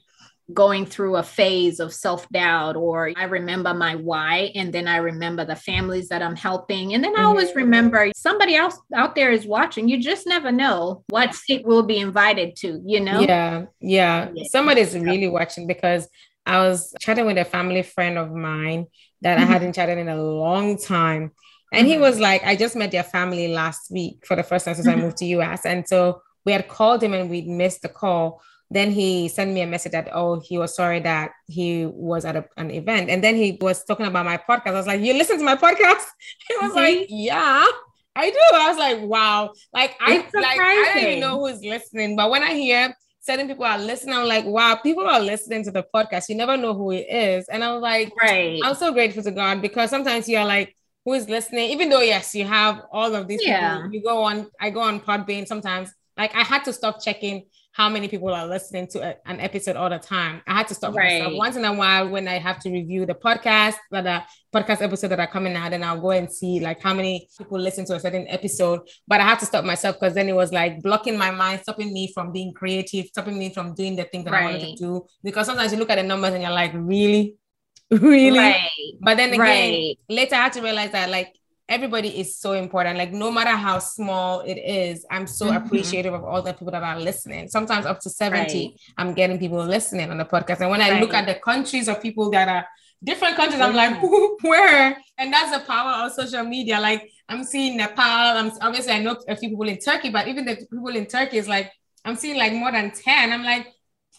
going 0.53 0.87
through 0.87 1.17
a 1.17 1.23
phase 1.23 1.81
of 1.81 1.93
self 1.93 2.29
doubt, 2.31 2.77
or 2.77 3.13
I 3.17 3.25
remember 3.25 3.73
my 3.75 3.95
why, 3.95 4.53
and 4.55 4.73
then 4.73 4.89
I 4.89 4.97
remember 4.97 5.45
the 5.45 5.57
families 5.57 6.09
that 6.09 6.23
I'm 6.23 6.37
helping. 6.37 6.95
And 6.95 7.03
then 7.03 7.17
I 7.19 7.23
always 7.23 7.51
mm-hmm. 7.51 7.59
remember 7.59 8.11
somebody 8.17 8.57
else 8.57 8.79
out 8.95 9.15
there 9.15 9.31
is 9.31 9.47
watching. 9.47 9.89
You 9.89 10.01
just 10.01 10.27
never 10.27 10.53
know 10.53 11.05
what 11.09 11.35
seat 11.35 11.65
will 11.65 11.85
be 11.85 11.99
invited 11.99 12.57
to, 12.57 12.83
you 12.85 13.01
know? 13.01 13.21
Yeah, 13.21 13.67
yeah. 13.81 14.31
yeah. 14.35 14.45
Somebody's 14.51 14.95
really 14.95 15.29
watching 15.29 15.67
because 15.67 16.09
I 16.45 16.59
was 16.59 16.95
chatting 17.01 17.27
with 17.27 17.39
a 17.39 17.45
family 17.45 17.83
friend 17.83 18.19
of 18.19 18.33
mine 18.33 18.87
that 19.21 19.39
I 19.39 19.43
mm-hmm. 19.43 19.53
hadn't 19.53 19.75
chatted 19.75 19.99
in 19.99 20.09
a 20.09 20.23
long 20.23 20.79
time. 20.79 21.33
And 21.73 21.87
he 21.87 21.95
mm-hmm. 21.95 22.03
was 22.03 22.21
like, 22.21 22.45
I 22.45 22.57
just 22.57 22.77
met 22.77 22.91
their 22.91 23.03
family 23.03 23.49
last 23.49 23.91
week 23.91 24.27
for 24.27 24.37
the 24.37 24.43
first 24.43 24.65
time 24.65 24.75
since 24.75 24.87
I 24.87 24.97
moved 24.97 25.17
to 25.19 25.25
US. 25.27 25.65
And 25.65 25.89
so 25.89 26.21
we 26.45 26.53
had 26.53 26.69
called 26.69 27.03
him 27.03 27.15
and 27.15 27.31
we'd 27.31 27.49
missed 27.49 27.83
the 27.83 27.89
call. 27.89 28.43
Then 28.73 28.91
he 28.91 29.29
sent 29.29 29.53
me 29.53 29.61
a 29.61 29.67
message 29.67 29.93
that, 29.93 30.09
oh, 30.13 30.41
he 30.41 30.57
was 30.57 30.75
sorry 30.75 31.01
that 31.01 31.33
he 31.47 31.87
was 31.87 32.25
at 32.25 32.37
a, 32.37 32.45
an 32.57 32.71
event. 32.71 33.11
And 33.11 33.23
then 33.23 33.37
he 33.37 33.59
was 33.61 33.85
talking 33.85 34.07
about 34.07 34.25
my 34.25 34.39
podcast. 34.39 34.69
I 34.69 34.73
was 34.73 34.87
like, 34.87 35.03
you 35.03 35.13
listen 35.13 35.39
to 35.39 35.45
my 35.45 35.57
podcast? 35.57 36.05
He 36.49 36.57
was 36.61 36.75
like, 36.75 36.99
mm-hmm. 37.01 37.15
yeah. 37.15 37.67
I 38.15 38.31
do. 38.31 38.39
I 38.55 38.69
was 38.69 38.79
like, 38.79 39.01
wow. 39.03 39.53
Like 39.73 39.97
I 40.01 40.17
like 40.35 40.61
I 40.61 40.93
don't 40.95 41.05
even 41.05 41.21
know 41.21 41.39
who's 41.39 41.63
listening, 41.63 42.17
but 42.17 42.31
when 42.31 42.43
I 42.43 42.55
hear 42.55 42.95
certain 43.21 43.47
people 43.47 43.65
are 43.65 43.79
listening, 43.79 44.15
I'm 44.15 44.27
like, 44.27 44.45
wow, 44.45 44.77
people 44.77 45.07
are 45.07 45.21
listening 45.21 45.65
to 45.65 45.71
the 45.71 45.85
podcast. 45.95 46.29
You 46.29 46.35
never 46.35 46.57
know 46.57 46.75
who 46.75 46.93
it 46.93 47.07
is. 47.09 47.49
And 47.49 47.65
I 47.65 47.73
was 47.73 47.83
like, 47.83 48.13
right. 48.21 48.61
I'm 48.63 48.75
so 48.75 48.93
grateful 48.93 49.23
to 49.23 49.31
God 49.31 49.63
because 49.63 49.91
sometimes 49.91 50.29
you're 50.29 50.45
like, 50.45 50.77
who 51.05 51.15
is 51.15 51.29
listening? 51.29 51.71
Even 51.71 51.89
though 51.89 52.01
yes, 52.01 52.35
you 52.35 52.45
have 52.45 52.83
all 52.93 53.15
of 53.15 53.29
these 53.29 53.45
yeah. 53.45 53.77
people. 53.77 53.95
You 53.95 54.03
go 54.03 54.23
on, 54.23 54.51
I 54.61 54.71
go 54.71 54.81
on 54.81 55.01
Podbean 55.01 55.47
sometimes. 55.47 55.93
Like 56.17 56.35
I 56.35 56.43
had 56.43 56.65
to 56.65 56.73
stop 56.73 57.03
checking 57.03 57.47
how 57.73 57.89
many 57.89 58.07
people 58.07 58.29
are 58.29 58.47
listening 58.47 58.87
to 58.87 59.01
a, 59.01 59.17
an 59.25 59.41
episode 59.41 59.77
all 59.77 59.89
the 59.89 59.99
time. 59.99 60.43
I 60.47 60.55
had 60.59 60.69
to 60.69 60.75
stop 60.75 60.95
right. 60.95 61.23
myself 61.23 61.39
once 61.39 61.57
in 61.57 61.65
a 61.65 61.73
while 61.73 62.09
when 62.09 62.29
I 62.29 62.39
have 62.39 62.59
to 62.61 62.71
review 62.71 63.07
the 63.07 63.15
podcast, 63.15 63.77
that 63.91 64.05
the 64.05 64.23
podcast 64.55 64.83
episode 64.83 65.09
that 65.09 65.21
are 65.21 65.27
coming 65.27 65.57
out, 65.57 65.73
and 65.73 65.83
I'll 65.83 66.01
go 66.01 66.11
and 66.11 66.31
see 66.31 66.61
like 66.61 66.83
how 66.83 66.93
many 66.93 67.29
people 67.39 67.59
listen 67.59 67.87
to 67.87 67.95
a 67.95 68.01
certain 68.01 68.27
episode. 68.29 68.81
But 69.09 69.21
I 69.21 69.25
had 69.25 69.39
to 69.39 69.47
stop 69.47 69.65
myself 69.65 69.97
because 69.99 70.15
then 70.15 70.29
it 70.29 70.35
was 70.35 70.53
like 70.53 70.83
blocking 70.83 71.17
my 71.17 71.31
mind, 71.31 71.63
stopping 71.63 71.93
me 71.95 72.13
from 72.13 72.31
being 72.31 72.53
creative, 72.53 73.07
stopping 73.07 73.39
me 73.39 73.53
from 73.55 73.75
doing 73.75 73.97
the 73.97 74.05
thing 74.05 74.25
that 74.25 74.33
right. 74.33 74.43
I 74.43 74.53
wanted 74.53 74.77
to 74.77 74.77
do. 74.77 75.07
Because 75.23 75.47
sometimes 75.47 75.73
you 75.73 75.79
look 75.79 75.91
at 75.91 75.97
the 75.97 76.03
numbers 76.03 76.35
and 76.35 76.43
you're 76.43 76.53
like, 76.53 76.73
really, 76.75 77.37
really. 77.91 78.39
Right. 78.39 78.69
But 79.01 79.17
then 79.17 79.33
again, 79.33 79.95
later 80.11 80.35
I 80.35 80.39
had 80.39 80.53
to 80.53 80.61
realize 80.61 80.93
that 80.93 81.09
like 81.09 81.35
everybody 81.73 82.21
is 82.21 82.37
so 82.37 82.53
important. 82.53 82.99
Like 82.99 83.13
no 83.13 83.31
matter 83.31 83.57
how 83.57 83.79
small 83.79 84.41
it 84.41 84.59
is, 84.59 85.07
I'm 85.11 85.27
so 85.27 85.47
mm-hmm. 85.47 85.65
appreciative 85.65 86.13
of 86.13 86.23
all 86.23 86.43
the 86.43 86.53
people 86.53 86.71
that 86.73 86.83
are 86.83 87.01
listening. 87.01 87.49
Sometimes 87.49 87.87
up 87.87 88.01
to 88.01 88.11
70, 88.11 88.39
right. 88.39 88.81
I'm 88.99 89.15
getting 89.15 89.39
people 89.39 89.65
listening 89.65 90.11
on 90.11 90.19
the 90.19 90.27
podcast. 90.27 90.61
And 90.61 90.71
when 90.71 90.83
I 90.83 90.91
right. 90.91 91.01
look 91.01 91.15
at 91.15 91.27
the 91.27 91.35
countries 91.35 91.89
of 91.89 92.03
people 92.03 92.31
that 92.31 92.49
are 92.49 92.67
different 93.03 93.37
countries, 93.37 93.61
I'm 93.61 93.75
like, 93.75 94.01
where? 94.43 94.97
And 95.17 95.33
that's 95.33 95.57
the 95.57 95.65
power 95.65 96.05
of 96.05 96.13
social 96.13 96.45
media. 96.45 96.79
Like 96.79 97.11
I'm 97.29 97.43
seeing 97.43 97.79
Nepal. 97.79 98.05
I'm 98.05 98.53
obviously 98.61 98.93
I 98.93 99.01
know 99.03 99.17
a 99.27 99.35
few 99.35 99.49
people 99.49 99.69
in 99.69 99.79
Turkey, 99.79 100.11
but 100.11 100.29
even 100.29 100.45
the 100.45 100.57
people 100.57 100.95
in 100.95 101.07
Turkey 101.07 101.39
is 101.39 101.49
like, 101.49 101.73
I'm 102.05 102.17
seeing 102.17 102.37
like 102.37 102.53
more 102.53 102.71
than 102.71 102.91
10. 102.91 103.33
I'm 103.33 103.45
like, 103.45 103.67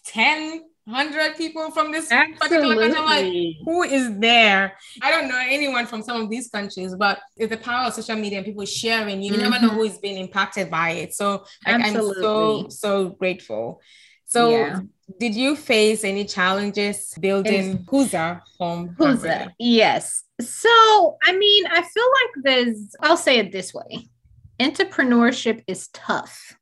10 0.06 0.62
hundred 0.88 1.36
people 1.38 1.72
from 1.72 1.92
this 1.92 2.12
Absolutely. 2.12 2.76
particular 2.76 2.76
country. 2.76 3.00
I'm 3.00 3.06
like, 3.06 3.56
who 3.66 3.84
is 3.84 4.18
there? 4.20 4.78
I 5.02 5.12
don't 5.12 5.30
know 5.30 5.40
anyone 5.42 5.86
from 5.86 6.02
some 6.04 6.22
of 6.22 6.30
these 6.30 6.50
countries, 6.50 6.96
but 6.96 7.20
it's 7.38 7.50
the 7.50 7.58
power 7.58 7.88
of 7.88 7.94
social 7.94 8.16
media 8.16 8.40
and 8.40 8.46
people 8.46 8.66
sharing. 8.66 9.22
You 9.22 9.34
mm-hmm. 9.34 9.42
never 9.42 9.62
know 9.62 9.70
mm-hmm. 9.70 9.78
who 9.78 9.84
is 9.84 9.98
being 9.98 10.18
impacted 10.18 10.70
by 10.70 10.92
it. 10.92 11.14
So 11.14 11.46
like, 11.66 11.82
I'm 11.82 11.94
so 11.94 12.68
so 12.70 13.10
grateful. 13.10 13.82
So 14.26 14.50
yeah. 14.50 14.80
did 15.20 15.36
you 15.36 15.56
face 15.56 16.04
any 16.04 16.26
challenges 16.26 17.14
building 17.20 17.80
Huza 17.86 18.42
home? 18.60 18.96
Huza, 19.00 19.52
yes. 19.60 20.24
So 20.42 21.18
I 21.24 21.38
mean, 21.38 21.66
I 21.68 21.82
feel 21.82 22.10
like 22.22 22.44
there's 22.44 22.96
I'll 23.00 23.18
say 23.18 23.38
it 23.38 23.52
this 23.52 23.74
way. 23.74 24.10
Entrepreneurship 24.60 25.64
is 25.68 25.88
tough. 25.90 26.58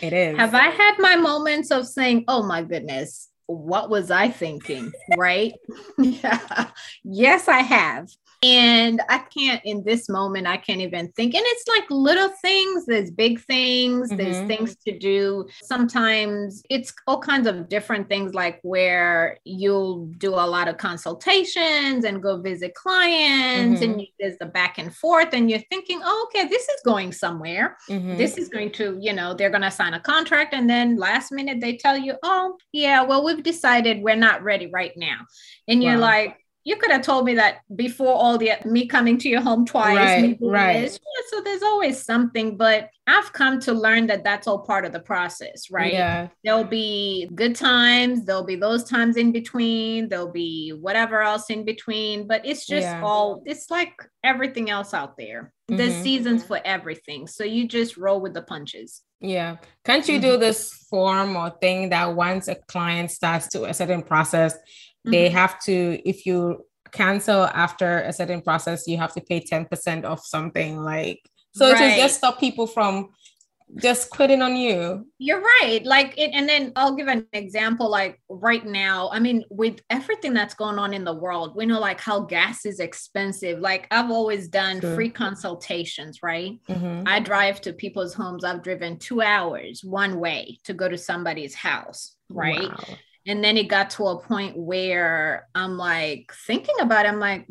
It 0.00 0.12
is. 0.12 0.36
Have 0.36 0.54
I 0.54 0.68
had 0.68 0.96
my 0.98 1.16
moments 1.16 1.70
of 1.70 1.86
saying, 1.86 2.24
oh 2.28 2.42
my 2.42 2.62
goodness, 2.62 3.28
what 3.48 3.88
was 3.90 4.10
I 4.10 4.28
thinking? 4.28 4.92
right? 5.16 5.54
yeah. 5.98 6.68
Yes, 7.02 7.48
I 7.48 7.60
have. 7.60 8.10
And 8.42 9.00
I 9.08 9.18
can't 9.18 9.60
in 9.64 9.82
this 9.82 10.08
moment, 10.08 10.46
I 10.46 10.58
can't 10.58 10.80
even 10.80 11.10
think. 11.12 11.34
And 11.34 11.42
it's 11.44 11.64
like 11.66 11.90
little 11.90 12.28
things, 12.40 12.86
there's 12.86 13.10
big 13.10 13.40
things, 13.40 14.08
mm-hmm. 14.08 14.16
there's 14.16 14.46
things 14.46 14.76
to 14.86 14.96
do. 14.96 15.48
Sometimes 15.62 16.62
it's 16.70 16.92
all 17.08 17.20
kinds 17.20 17.48
of 17.48 17.68
different 17.68 18.08
things, 18.08 18.34
like 18.34 18.60
where 18.62 19.38
you'll 19.44 20.06
do 20.18 20.34
a 20.34 20.46
lot 20.46 20.68
of 20.68 20.76
consultations 20.76 22.04
and 22.04 22.22
go 22.22 22.40
visit 22.40 22.74
clients, 22.74 23.80
mm-hmm. 23.80 23.98
and 23.98 24.06
there's 24.20 24.38
the 24.38 24.46
back 24.46 24.78
and 24.78 24.94
forth, 24.94 25.30
and 25.32 25.50
you're 25.50 25.58
thinking, 25.68 26.00
oh, 26.04 26.28
okay, 26.28 26.46
this 26.46 26.62
is 26.62 26.80
going 26.84 27.10
somewhere. 27.10 27.76
Mm-hmm. 27.90 28.16
This 28.16 28.38
is 28.38 28.48
going 28.48 28.70
to, 28.72 28.96
you 29.00 29.12
know, 29.12 29.34
they're 29.34 29.50
going 29.50 29.62
to 29.62 29.70
sign 29.70 29.94
a 29.94 30.00
contract. 30.00 30.54
And 30.54 30.70
then 30.70 30.96
last 30.96 31.32
minute 31.32 31.60
they 31.60 31.76
tell 31.76 31.96
you, 31.96 32.14
oh, 32.22 32.56
yeah, 32.72 33.02
well, 33.02 33.24
we've 33.24 33.42
decided 33.42 34.00
we're 34.00 34.14
not 34.14 34.44
ready 34.44 34.68
right 34.68 34.92
now. 34.96 35.18
And 35.66 35.82
you're 35.82 35.96
like, 35.96 36.36
you 36.68 36.76
could 36.76 36.90
have 36.90 37.00
told 37.00 37.24
me 37.24 37.34
that 37.36 37.60
before 37.74 38.12
all 38.12 38.36
the 38.36 38.52
me 38.66 38.86
coming 38.86 39.16
to 39.16 39.26
your 39.26 39.40
home 39.40 39.64
twice. 39.64 39.96
Right, 39.96 40.36
right. 40.38 40.82
Yeah, 40.82 41.22
so 41.30 41.40
there's 41.40 41.62
always 41.62 42.04
something, 42.04 42.58
but 42.58 42.90
I've 43.06 43.32
come 43.32 43.58
to 43.60 43.72
learn 43.72 44.06
that 44.08 44.22
that's 44.22 44.46
all 44.46 44.58
part 44.58 44.84
of 44.84 44.92
the 44.92 45.00
process, 45.00 45.70
right? 45.70 45.94
Yeah. 45.94 46.28
There'll 46.44 46.64
be 46.64 47.26
good 47.34 47.56
times, 47.56 48.26
there'll 48.26 48.44
be 48.44 48.56
those 48.56 48.84
times 48.84 49.16
in 49.16 49.32
between, 49.32 50.10
there'll 50.10 50.30
be 50.30 50.74
whatever 50.78 51.22
else 51.22 51.48
in 51.48 51.64
between, 51.64 52.26
but 52.28 52.44
it's 52.44 52.66
just 52.66 52.84
yeah. 52.84 53.00
all 53.02 53.42
it's 53.46 53.70
like 53.70 53.94
everything 54.22 54.68
else 54.68 54.92
out 54.92 55.16
there. 55.16 55.54
Mm-hmm. 55.70 55.78
There's 55.78 55.94
seasons 55.94 56.44
for 56.44 56.60
everything. 56.66 57.28
So 57.28 57.44
you 57.44 57.66
just 57.66 57.96
roll 57.96 58.20
with 58.20 58.34
the 58.34 58.42
punches. 58.42 59.00
Yeah. 59.20 59.56
Can't 59.86 60.06
you 60.06 60.18
mm-hmm. 60.18 60.32
do 60.32 60.36
this 60.36 60.70
form 60.90 61.34
or 61.34 61.48
thing 61.62 61.88
that 61.88 62.14
once 62.14 62.46
a 62.46 62.56
client 62.56 63.10
starts 63.10 63.48
to 63.48 63.64
a 63.64 63.72
certain 63.72 64.02
process, 64.02 64.54
they 65.04 65.26
mm-hmm. 65.26 65.36
have 65.36 65.60
to 65.60 66.00
if 66.08 66.26
you 66.26 66.64
cancel 66.92 67.44
after 67.44 68.00
a 68.00 68.12
certain 68.12 68.40
process 68.40 68.86
you 68.86 68.96
have 68.96 69.12
to 69.12 69.20
pay 69.20 69.40
10% 69.40 70.04
of 70.04 70.20
something 70.20 70.82
like 70.82 71.20
so 71.52 71.72
right. 71.72 71.94
to 71.94 72.00
just 72.00 72.16
stop 72.16 72.38
people 72.40 72.66
from 72.66 73.10
just 73.76 74.10
quitting 74.10 74.40
on 74.40 74.56
you 74.56 75.06
you're 75.18 75.40
right 75.40 75.80
like 75.84 76.16
it, 76.16 76.30
and 76.32 76.48
then 76.48 76.72
i'll 76.74 76.94
give 76.94 77.06
an 77.06 77.26
example 77.34 77.88
like 77.90 78.18
right 78.30 78.64
now 78.64 79.10
i 79.12 79.18
mean 79.18 79.44
with 79.50 79.80
everything 79.90 80.32
that's 80.32 80.54
going 80.54 80.78
on 80.78 80.94
in 80.94 81.04
the 81.04 81.12
world 81.12 81.54
we 81.54 81.66
know 81.66 81.78
like 81.78 82.00
how 82.00 82.18
gas 82.18 82.64
is 82.64 82.80
expensive 82.80 83.58
like 83.58 83.86
i've 83.90 84.10
always 84.10 84.48
done 84.48 84.80
True. 84.80 84.94
free 84.94 85.10
consultations 85.10 86.22
right 86.22 86.58
mm-hmm. 86.66 87.02
i 87.06 87.20
drive 87.20 87.60
to 87.60 87.74
people's 87.74 88.14
homes 88.14 88.42
i've 88.42 88.62
driven 88.62 88.98
two 88.98 89.20
hours 89.20 89.84
one 89.84 90.18
way 90.18 90.58
to 90.64 90.72
go 90.72 90.88
to 90.88 90.96
somebody's 90.96 91.54
house 91.54 92.16
right 92.30 92.70
wow. 92.70 92.96
And 93.28 93.44
then 93.44 93.58
it 93.58 93.68
got 93.68 93.90
to 93.90 94.06
a 94.06 94.18
point 94.18 94.56
where 94.56 95.46
I'm 95.54 95.76
like 95.76 96.32
thinking 96.46 96.74
about 96.80 97.04
it. 97.04 97.10
I'm 97.10 97.20
like, 97.20 97.46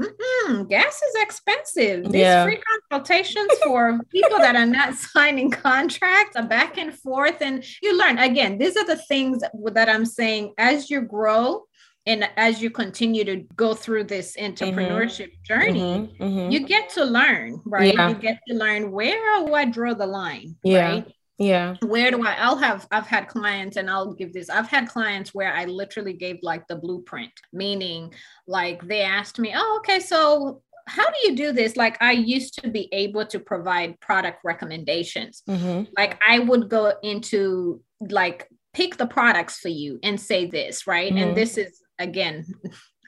gas 0.68 1.02
is 1.02 1.16
expensive. 1.22 2.12
These 2.12 2.22
yeah. 2.22 2.44
free 2.44 2.60
consultations 2.90 3.48
for 3.64 4.00
people 4.12 4.40
that 4.40 4.56
are 4.56 4.66
not 4.66 4.96
signing 5.14 5.52
contracts, 5.52 6.36
a 6.36 6.42
back 6.42 6.80
and 6.80 6.92
forth. 6.92 7.42
And 7.42 7.64
you 7.84 7.96
learn 7.96 8.18
again, 8.18 8.58
these 8.58 8.76
are 8.76 8.86
the 8.86 8.98
things 8.98 9.44
that 9.74 9.88
I'm 9.88 10.06
saying 10.06 10.56
as 10.58 10.90
you 10.90 11.02
grow 11.02 11.66
and 12.08 12.28
as 12.38 12.60
you 12.60 12.72
continue 12.72 13.24
to 13.26 13.44
go 13.56 13.76
through 13.76 14.06
this 14.06 14.36
entrepreneurship 14.38 15.28
mm-hmm. 15.28 15.44
journey, 15.44 15.80
mm-hmm. 15.82 16.24
Mm-hmm. 16.24 16.52
you 16.52 16.66
get 16.66 16.90
to 16.92 17.04
learn, 17.04 17.62
right? 17.66 17.94
Yeah. 17.94 18.10
You 18.10 18.16
get 18.16 18.40
to 18.48 18.56
learn 18.56 18.92
where 18.92 19.46
do 19.46 19.54
I 19.54 19.66
draw 19.66 19.94
the 19.94 20.08
line, 20.08 20.56
yeah. 20.64 20.90
right? 20.90 21.14
Yeah 21.38 21.76
where 21.86 22.10
do 22.10 22.26
i 22.26 22.34
i'll 22.40 22.58
have 22.58 22.88
i've 22.92 23.06
had 23.06 23.28
clients 23.28 23.78
and 23.78 23.90
i'll 23.90 24.14
give 24.14 24.34
this 24.34 24.50
i've 24.50 24.68
had 24.68 24.88
clients 24.88 25.34
where 25.34 25.54
i 25.54 25.66
literally 25.66 26.14
gave 26.14 26.38
like 26.42 26.66
the 26.68 26.76
blueprint 26.76 27.32
meaning 27.54 28.12
like 28.48 28.86
they 28.88 29.02
asked 29.02 29.38
me 29.38 29.54
oh 29.56 29.78
okay 29.80 30.00
so 30.00 30.62
how 30.88 31.06
do 31.06 31.16
you 31.26 31.36
do 31.36 31.52
this 31.52 31.76
like 31.76 32.02
i 32.02 32.12
used 32.12 32.60
to 32.62 32.70
be 32.70 32.90
able 32.92 33.26
to 33.26 33.40
provide 33.40 34.00
product 34.00 34.40
recommendations 34.44 35.44
mm-hmm. 35.48 35.84
like 35.96 36.20
i 36.28 36.40
would 36.40 36.70
go 36.70 36.94
into 37.04 37.82
like 38.10 38.48
pick 38.74 38.98
the 38.98 39.08
products 39.08 39.60
for 39.60 39.70
you 39.70 40.00
and 40.02 40.20
say 40.20 40.46
this 40.46 40.88
right 40.88 41.14
mm-hmm. 41.14 41.30
and 41.30 41.38
this 41.38 41.58
is 41.58 41.82
again 42.00 42.46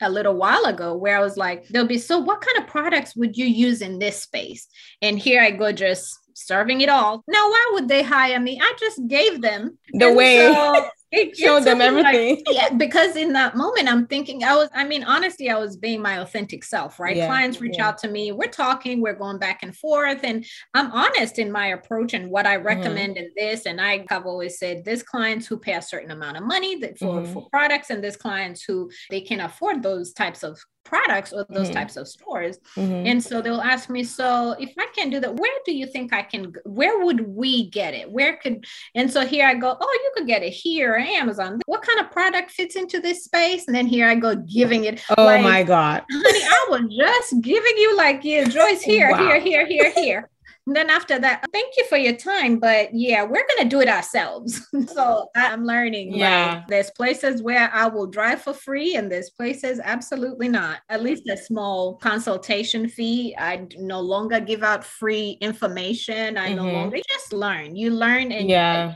a 0.02 0.10
little 0.10 0.36
while 0.36 0.66
ago 0.66 0.96
where 0.96 1.18
I 1.18 1.22
was 1.22 1.38
like, 1.38 1.68
there'll 1.68 1.88
be 1.88 1.98
so 1.98 2.20
what 2.20 2.42
kind 2.42 2.58
of 2.60 2.68
products 2.68 3.16
would 3.16 3.38
you 3.38 3.46
use 3.46 3.82
in 3.82 4.00
this 4.00 4.22
space? 4.22 4.68
And 5.02 5.20
here 5.20 5.42
I 5.42 5.52
go 5.52 5.72
just 5.72 6.18
serving 6.40 6.82
it 6.82 6.90
all. 6.90 7.24
Now, 7.28 7.50
why 7.50 7.72
would 7.74 7.88
they 7.88 8.04
hire 8.04 8.40
me? 8.40 8.60
I 8.62 8.74
just 8.80 9.08
gave 9.08 9.42
them 9.42 9.78
the 9.94 10.08
and 10.08 10.18
way. 10.18 10.54
So 10.54 10.90
it 11.12 11.36
showed 11.36 11.64
them 11.64 11.82
everything. 11.82 12.44
Like, 12.46 12.56
yeah, 12.56 12.70
because 12.76 13.16
in 13.16 13.34
that 13.34 13.56
moment, 13.56 13.88
I'm 13.88 14.06
thinking, 14.06 14.44
I 14.44 14.56
was, 14.56 14.70
I 14.74 14.86
mean, 14.86 15.04
honestly, 15.04 15.50
I 15.50 15.58
was 15.58 15.76
being 15.76 16.02
my 16.02 16.20
authentic 16.20 16.64
self, 16.64 17.00
right? 17.00 17.16
Yeah, 17.16 17.28
Clients 17.28 17.60
reach 17.60 17.78
yeah. 17.78 17.88
out 17.88 17.98
to 18.00 18.10
me, 18.10 18.32
we're 18.32 18.50
talking, 18.50 19.02
we're 19.02 19.16
going 19.16 19.40
back 19.40 19.64
and 19.64 19.76
forth, 19.76 20.20
and 20.24 20.46
I'm 20.74 20.92
honest 20.92 21.40
in 21.40 21.52
my 21.52 21.68
approach 21.68 22.14
and 22.14 22.30
what 22.30 22.46
I 22.46 22.58
mm-hmm. 22.58 22.68
recommend 22.68 23.16
mm-hmm. 23.16 23.26
in 23.26 23.32
this. 23.36 23.66
And 23.66 23.82
I 23.82 24.06
have 24.10 24.26
always 24.26 24.60
said, 24.60 24.86
there's 24.86 25.04
clients 25.04 25.48
who 25.48 25.58
pay 25.58 25.74
a 25.74 25.82
certain 25.82 26.12
amount 26.12 26.38
of 26.38 26.44
money 26.44 26.76
that 26.78 27.00
for, 27.00 27.22
mm-hmm. 27.22 27.34
for 27.34 27.50
products, 27.50 27.90
and 27.90 28.04
there's 28.04 28.18
clients 28.18 28.64
who 28.64 28.92
they 29.10 29.22
can 29.22 29.40
afford 29.42 29.82
those 29.82 30.14
types 30.14 30.44
of 30.44 30.60
products 30.84 31.32
or 31.32 31.46
those 31.50 31.68
mm-hmm. 31.68 31.74
types 31.74 31.98
of 31.98 32.08
stores. 32.08 32.58
Mm-hmm. 32.76 33.06
And 33.08 33.24
so 33.24 33.42
they'll 33.42 33.62
ask 33.62 33.90
me, 33.90 34.04
so 34.04 34.56
if 34.60 34.74
I 34.78 34.88
can 34.96 35.10
do 35.10 35.20
that, 35.20 35.36
where 35.36 35.58
do 35.66 35.72
you 35.72 35.86
think 35.86 36.14
I 36.14 36.24
can, 36.24 36.54
where 36.66 37.06
would 37.06 37.28
we 37.28 37.70
get 37.70 37.94
it? 37.94 38.12
Where 38.12 38.38
could, 38.38 38.66
and 38.96 39.12
so 39.12 39.26
here 39.26 39.48
I 39.48 39.54
go, 39.54 39.78
oh, 39.80 40.00
you 40.04 40.12
could 40.16 40.28
get 40.28 40.42
it 40.42 40.52
here, 40.52 40.96
Amazon. 40.96 41.60
What 41.66 41.84
kind 41.84 42.00
of 42.00 42.12
product 42.12 42.52
fits 42.52 42.76
into 42.76 43.00
this 43.00 43.24
space? 43.24 43.68
And 43.68 43.76
then 43.76 43.88
here 43.88 44.08
I 44.08 44.16
go 44.16 44.36
giving 44.36 44.86
it. 44.86 45.04
Oh 45.18 45.26
like, 45.26 45.44
my 45.44 45.64
God. 45.64 46.04
Honey, 46.12 46.44
I 46.44 46.68
was 46.70 46.96
just 46.96 47.42
giving 47.42 47.78
you 47.78 47.96
like, 47.96 48.22
yeah, 48.24 48.46
Joyce 48.46 48.82
here, 48.82 49.12
wow. 49.12 49.18
here, 49.18 49.40
here, 49.40 49.68
here, 49.68 49.92
here. 49.92 50.30
And 50.70 50.76
then 50.76 50.92
after 50.92 51.18
that, 51.18 51.44
thank 51.52 51.74
you 51.78 51.86
for 51.86 51.98
your 51.98 52.14
time, 52.16 52.60
but 52.60 52.90
yeah, 52.94 53.24
we're 53.24 53.44
gonna 53.58 53.68
do 53.68 53.82
it 53.82 53.90
ourselves. 53.90 54.62
so 54.94 55.26
I'm 55.36 55.66
learning. 55.66 56.14
Yeah. 56.14 56.58
Like, 56.58 56.68
there's 56.68 56.92
places 56.92 57.42
where 57.42 57.72
I 57.74 57.88
will 57.88 58.06
drive 58.06 58.44
for 58.44 58.54
free, 58.54 58.96
and 58.96 59.12
there's 59.12 59.32
places 59.32 59.80
absolutely 59.84 60.48
not. 60.48 60.82
At 60.88 61.02
least 61.02 61.28
a 61.28 61.36
small 61.38 61.96
consultation 61.96 62.88
fee. 62.88 63.36
I 63.36 63.66
no 63.80 64.00
longer 64.00 64.40
give 64.40 64.62
out 64.62 64.84
free 64.84 65.40
information. 65.42 66.38
I 66.38 66.54
no 66.54 66.66
Mhm. 66.66 66.74
longer 66.74 66.98
just 67.14 67.34
learn. 67.34 67.76
You 67.76 67.90
learn 67.90 68.32
and 68.32 68.48
Yeah. 68.48 68.94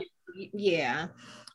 yeah, 0.52 1.08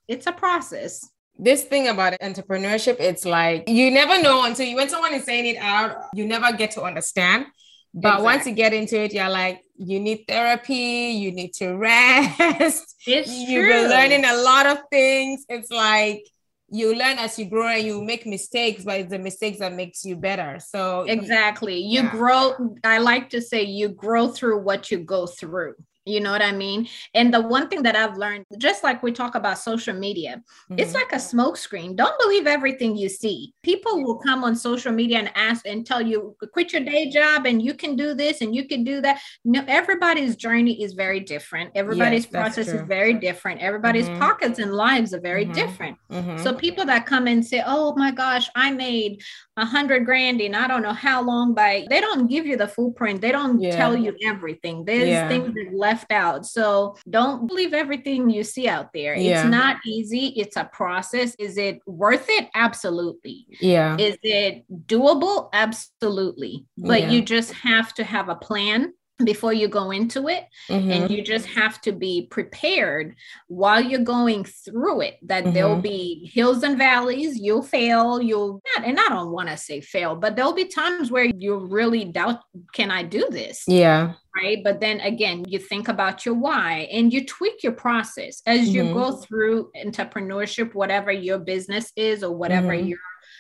it's 0.10 0.28
a 0.28 0.34
process. 0.34 1.08
this 1.42 1.64
thing 1.64 1.88
about 1.88 2.12
entrepreneurship, 2.20 2.98
it's 3.00 3.24
like 3.24 3.70
you 3.70 3.90
never 3.90 4.22
know 4.22 4.44
until 4.44 4.66
you 4.66 4.76
when 4.76 4.90
someone 4.90 5.14
is 5.14 5.24
saying 5.24 5.46
it 5.46 5.56
out, 5.62 5.96
you 6.14 6.26
never 6.26 6.52
get 6.52 6.72
to 6.72 6.82
understand. 6.84 7.46
But 7.94 8.22
once 8.22 8.46
you 8.46 8.52
get 8.52 8.74
into 8.74 9.00
it, 9.02 9.14
you're 9.14 9.30
like, 9.30 9.64
you 9.80 10.00
need 10.00 10.26
therapy, 10.28 11.16
you 11.24 11.32
need 11.32 11.54
to 11.56 11.74
rest. 11.76 12.96
It's 13.08 13.28
You've 13.50 13.66
true. 13.66 13.68
been 13.68 13.90
learning 13.90 14.26
a 14.26 14.36
lot 14.44 14.68
of 14.68 14.80
things. 14.92 15.46
It's 15.50 15.72
like 15.72 16.24
you 16.70 16.94
learn 16.96 17.18
as 17.18 17.40
you 17.40 17.46
grow 17.46 17.68
and 17.68 17.86
you 17.86 18.04
make 18.04 18.26
mistakes, 18.26 18.84
but 18.84 19.00
it's 19.00 19.10
the 19.10 19.20
mistakes 19.20 19.60
that 19.60 19.74
makes 19.74 20.06
you 20.06 20.16
better. 20.18 20.60
So 20.60 21.04
Exactly. 21.08 21.80
You 21.80 22.04
Yeah. 22.04 22.12
grow, 22.12 22.76
I 22.84 23.00
like 23.00 23.30
to 23.32 23.42
say 23.42 23.64
you 23.64 23.90
grow 23.90 24.28
through 24.28 24.60
what 24.62 24.92
you 24.92 25.00
go 25.00 25.26
through. 25.26 25.76
You 26.06 26.22
know 26.22 26.32
what 26.32 26.42
I 26.42 26.52
mean? 26.54 26.88
And 27.14 27.32
the 27.34 27.42
one 27.42 27.68
thing 27.68 27.84
that 27.84 27.96
I've 27.96 28.18
learned, 28.18 28.46
just 28.58 28.84
like 28.84 29.04
we 29.04 29.12
talk 29.12 29.36
about 29.36 29.58
social 29.60 29.94
media, 29.94 30.42
it's 30.78 30.92
Mhm. 30.92 30.96
like 30.96 31.12
a 31.12 31.20
smoke 31.20 31.58
screen. 31.58 31.96
Don't 31.96 32.18
believe 32.20 32.48
everything 32.48 32.96
you 32.96 33.10
see. 33.10 33.54
People 33.64 34.02
will 34.04 34.18
come 34.18 34.44
on 34.44 34.56
social 34.56 34.92
media 34.94 35.20
and 35.20 35.32
ask 35.36 35.68
and 35.68 35.86
tell 35.86 36.02
you, 36.02 36.36
quit 36.54 36.72
your 36.74 36.84
day 36.84 37.10
job 37.10 37.46
and 37.46 37.62
you 37.62 37.74
can 37.74 37.96
do 37.96 38.14
this 38.14 38.42
and 38.42 38.56
you 38.56 38.66
can 38.68 38.84
do 38.84 39.02
that. 39.02 39.20
No, 39.44 39.64
everybody's 39.68 40.36
journey 40.36 40.82
is 40.82 40.94
very 40.94 41.20
different. 41.20 41.72
Everybody's 41.76 42.24
Yes, 42.24 42.32
process 42.32 42.68
is 42.70 42.82
very 42.88 43.14
different. 43.14 43.62
Everybody's 43.62 44.10
Mhm. 44.10 44.20
pockets 44.20 44.58
and 44.58 44.74
lives 44.74 45.14
are 45.14 45.20
very 45.22 45.46
Mhm. 45.46 45.54
different. 45.54 45.98
Mhm. 46.10 46.40
So 46.40 46.54
people 46.54 46.86
that 46.86 47.06
come 47.06 47.28
and 47.28 47.46
say, 47.46 47.62
"Oh 47.66 47.94
my 47.96 48.12
gosh, 48.12 48.50
I 48.56 48.72
made 48.72 49.22
a 49.58 49.66
hundred 49.66 50.06
grand 50.06 50.40
in 50.42 50.56
I 50.56 50.68
don't 50.68 50.82
know 50.82 50.94
how 50.94 51.22
long," 51.22 51.54
by 51.54 51.86
they 51.90 52.00
don't 52.00 52.28
give 52.28 52.46
you 52.46 52.56
the 52.56 52.68
full 52.68 52.92
print. 52.94 53.20
They 53.22 53.32
don't 53.34 53.60
Yeah. 53.62 53.76
tell 53.76 53.96
you 53.98 54.16
everything. 54.26 54.86
There's 54.86 55.10
Yeah. 55.10 55.28
things 55.28 55.54
that 55.54 55.70
left 55.90 56.12
out. 56.12 56.46
So 56.46 56.96
don't 57.10 57.48
believe 57.48 57.74
everything 57.74 58.30
you 58.30 58.44
see 58.44 58.68
out 58.68 58.90
there. 58.94 59.16
Yeah. 59.16 59.42
It's 59.42 59.50
not 59.50 59.78
easy. 59.86 60.28
It's 60.42 60.56
a 60.56 60.66
process. 60.66 61.36
Is 61.40 61.58
it 61.58 61.80
worth 61.88 62.28
it? 62.30 62.48
Absolutely. 62.54 63.48
yeah. 63.60 63.98
Is 63.98 64.18
it 64.22 64.64
doable? 64.88 65.50
Absolutely. 65.54 66.66
But 66.78 67.02
Yeah. 67.02 67.10
you 67.12 67.22
just 67.22 67.52
have 67.54 67.94
to 67.96 68.04
have 68.04 68.30
a 68.30 68.36
plan 68.36 68.94
before 69.24 69.52
you 69.54 69.68
go 69.68 69.92
into 69.92 70.28
it 70.30 70.46
Mhm. 70.70 70.92
and 70.92 71.12
you 71.12 71.22
just 71.22 71.46
have 71.48 71.82
to 71.82 71.92
be 71.92 72.28
prepared 72.32 73.16
while 73.48 73.82
you're 73.82 74.00
going 74.00 74.46
through 74.46 75.02
it 75.02 75.18
that 75.24 75.54
there'll 75.54 75.76
Mhm. 75.76 75.82
be 75.82 76.32
hills 76.34 76.64
and 76.64 76.78
valleys 76.78 77.38
you'll 77.38 77.62
fail 77.62 78.22
you'll 78.22 78.62
not 78.76 78.86
and 78.88 78.98
i 79.00 79.10
don't 79.10 79.32
want 79.32 79.50
to 79.50 79.58
say 79.58 79.82
fail 79.82 80.16
but 80.16 80.36
there'll 80.36 80.54
be 80.54 80.66
times 80.66 81.12
where 81.12 81.26
you 81.26 81.58
really 81.58 82.06
doubt 82.06 82.40
can 82.74 82.92
i 82.92 83.04
do 83.04 83.28
this 83.30 83.64
yeah. 83.68 84.14
right 84.42 84.64
but 84.64 84.80
then 84.80 85.02
again 85.02 85.44
you 85.48 85.60
think 85.60 85.90
about 85.90 86.26
your 86.26 86.36
why 86.36 86.88
and 86.92 87.12
you 87.12 87.26
tweak 87.26 87.62
your 87.62 87.74
process 87.74 88.42
as 88.46 88.70
you 88.70 88.84
Mhm. 88.84 88.94
go 88.94 89.12
through 89.18 89.70
entrepreneurship 89.86 90.74
whatever 90.74 91.12
your 91.12 91.40
business 91.40 91.92
is 91.98 92.24
or 92.24 92.34
whatever 92.34 92.72
Mhm. 92.74 92.88
your 92.90 93.00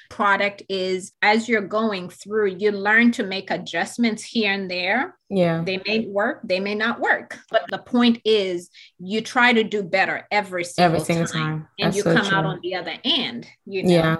product 0.09 0.63
is 0.69 1.13
as 1.21 1.47
you're 1.47 1.61
going 1.61 2.09
through 2.09 2.47
you 2.57 2.71
learn 2.71 3.11
to 3.11 3.23
make 3.23 3.51
adjustments 3.51 4.23
here 4.23 4.51
and 4.51 4.69
there 4.69 5.15
Yeah. 5.29 5.63
they 5.63 5.81
may 5.85 6.07
work, 6.07 6.41
they 6.43 6.59
may 6.59 6.75
not 6.75 6.99
work. 6.99 7.37
But 7.51 7.63
the 7.69 7.77
point 7.77 8.19
is, 8.25 8.69
you 8.99 9.21
try 9.21 9.53
to 9.53 9.63
do 9.63 9.83
better 9.83 10.27
every 10.31 10.63
single, 10.63 10.95
Every 10.95 11.05
single 11.05 11.27
time, 11.27 11.41
time. 11.41 11.67
and 11.79 11.87
That's 11.93 11.97
you 11.97 12.03
so 12.03 12.15
come 12.15 12.25
out 12.33 12.45
on 12.45 12.59
the 12.63 12.75
other 12.75 12.95
end. 13.03 13.47
You 13.65 13.83
know, 13.83 13.89
Yeah. 13.93 14.17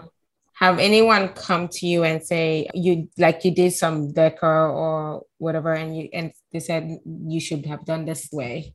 Have 0.54 0.78
anyone 0.78 1.30
come 1.30 1.70
to 1.70 1.88
you 1.88 2.04
and 2.04 2.22
say 2.22 2.68
you 2.74 3.08
like 3.18 3.46
you 3.46 3.52
did 3.56 3.72
some 3.74 4.12
decor 4.12 4.68
or 4.70 5.24
whatever, 5.38 5.72
and 5.74 5.96
you 5.98 6.10
and 6.12 6.34
they 6.52 6.60
said 6.60 7.00
you 7.06 7.40
should 7.40 7.66
have 7.66 7.86
done 7.86 8.04
this 8.06 8.28
way? 8.32 8.74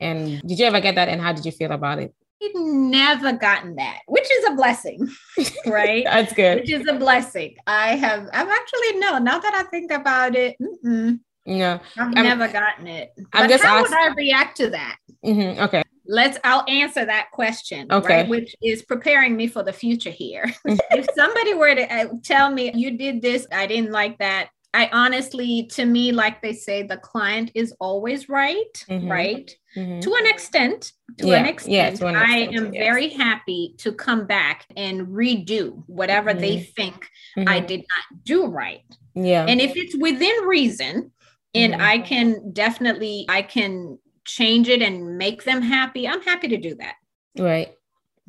And 0.00 0.40
did 0.40 0.58
you 0.58 0.64
ever 0.64 0.80
get 0.80 0.94
that? 0.94 1.08
And 1.08 1.20
how 1.20 1.34
did 1.34 1.44
you 1.44 1.52
feel 1.52 1.70
about 1.72 1.98
it? 1.98 2.14
Never 2.54 3.32
gotten 3.32 3.76
that, 3.76 3.98
which 4.06 4.24
is 4.30 4.44
a 4.48 4.54
blessing, 4.54 5.08
right? 5.66 6.04
That's 6.04 6.32
good. 6.32 6.60
which 6.60 6.70
is 6.70 6.86
a 6.88 6.94
blessing. 6.94 7.56
I 7.66 7.96
have, 7.96 8.28
I've 8.32 8.48
actually 8.48 8.98
no. 9.00 9.18
Now 9.18 9.38
that 9.38 9.54
I 9.54 9.64
think 9.64 9.90
about 9.90 10.34
it, 10.36 10.56
mm-mm, 10.60 11.18
Yeah. 11.44 11.80
I've 11.96 12.14
I'm- 12.16 12.24
never 12.24 12.48
gotten 12.48 12.86
it. 12.86 13.10
I'm 13.32 13.44
but 13.44 13.48
just 13.50 13.64
how 13.64 13.78
ask- 13.80 13.90
would 13.90 13.98
I 13.98 14.14
react 14.14 14.56
to 14.58 14.70
that? 14.70 14.96
Mhm. 15.24 15.58
Okay. 15.58 15.82
let's 16.06 16.38
i'll 16.44 16.64
answer 16.68 17.04
that 17.04 17.26
question 17.32 17.86
Okay. 17.92 18.20
right 18.20 18.28
which 18.28 18.54
is 18.62 18.82
preparing 18.82 19.36
me 19.36 19.46
for 19.48 19.62
the 19.64 19.72
future 19.72 20.08
here 20.10 20.44
if 20.64 21.06
somebody 21.14 21.52
were 21.54 21.74
to 21.74 21.92
uh, 21.92 22.06
tell 22.24 22.50
me 22.50 22.72
you 22.74 22.96
did 22.96 23.20
this 23.20 23.46
i 23.52 23.66
didn't 23.66 23.90
like 23.90 24.16
that 24.18 24.48
i 24.72 24.88
honestly 24.92 25.66
to 25.72 25.84
me 25.84 26.10
like 26.12 26.40
they 26.40 26.52
say 26.54 26.82
the 26.84 26.96
client 26.98 27.50
is 27.54 27.74
always 27.80 28.28
right 28.28 28.72
Mhm. 28.88 29.10
right 29.10 29.50
Mhm. 29.78 30.00
to 30.02 30.14
an 30.14 30.26
extent 30.26 30.92
to 31.18 31.28
Yeah, 31.28 31.36
an 31.36 31.44
yeah, 31.44 31.50
extent 31.50 31.96
to 31.98 32.06
an 32.06 32.16
i 32.16 32.38
extent, 32.38 32.56
am 32.56 32.74
yes. 32.74 32.82
very 32.86 33.08
happy 33.10 33.74
to 33.78 33.92
come 33.92 34.26
back 34.26 34.66
and 34.76 35.06
redo 35.08 35.82
whatever 35.86 36.34
they 36.34 36.56
think 36.76 37.06
i 37.36 37.60
Mhm. 37.60 37.66
did 37.66 37.80
not 37.92 38.24
do 38.24 38.46
right 38.46 38.82
Yeah. 39.14 39.46
and 39.48 39.60
if 39.60 39.72
it's 39.76 39.96
within 39.96 40.36
reason 40.46 41.12
and 41.54 41.74
Mhm. 41.74 41.80
i 41.80 41.98
can 41.98 42.52
definitely 42.52 43.24
i 43.28 43.42
can 43.42 43.98
change 44.24 44.68
it 44.68 44.82
and 44.82 45.16
make 45.16 45.44
them 45.44 45.62
happy 45.62 46.06
i'm 46.08 46.22
happy 46.22 46.48
to 46.48 46.56
do 46.68 46.74
that 46.76 46.94
Right. 47.38 47.70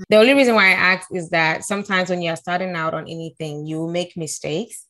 The 0.10 0.16
only 0.18 0.34
reason 0.34 0.56
why 0.56 0.68
I 0.68 0.78
ask 0.94 1.08
is 1.14 1.30
that 1.32 1.64
sometimes 1.66 2.10
when 2.10 2.22
you're 2.22 2.36
starting 2.38 2.74
out 2.76 2.94
on 2.94 3.04
anything, 3.10 3.66
you 3.66 3.88
make 3.88 4.16
mistakes 4.16 4.86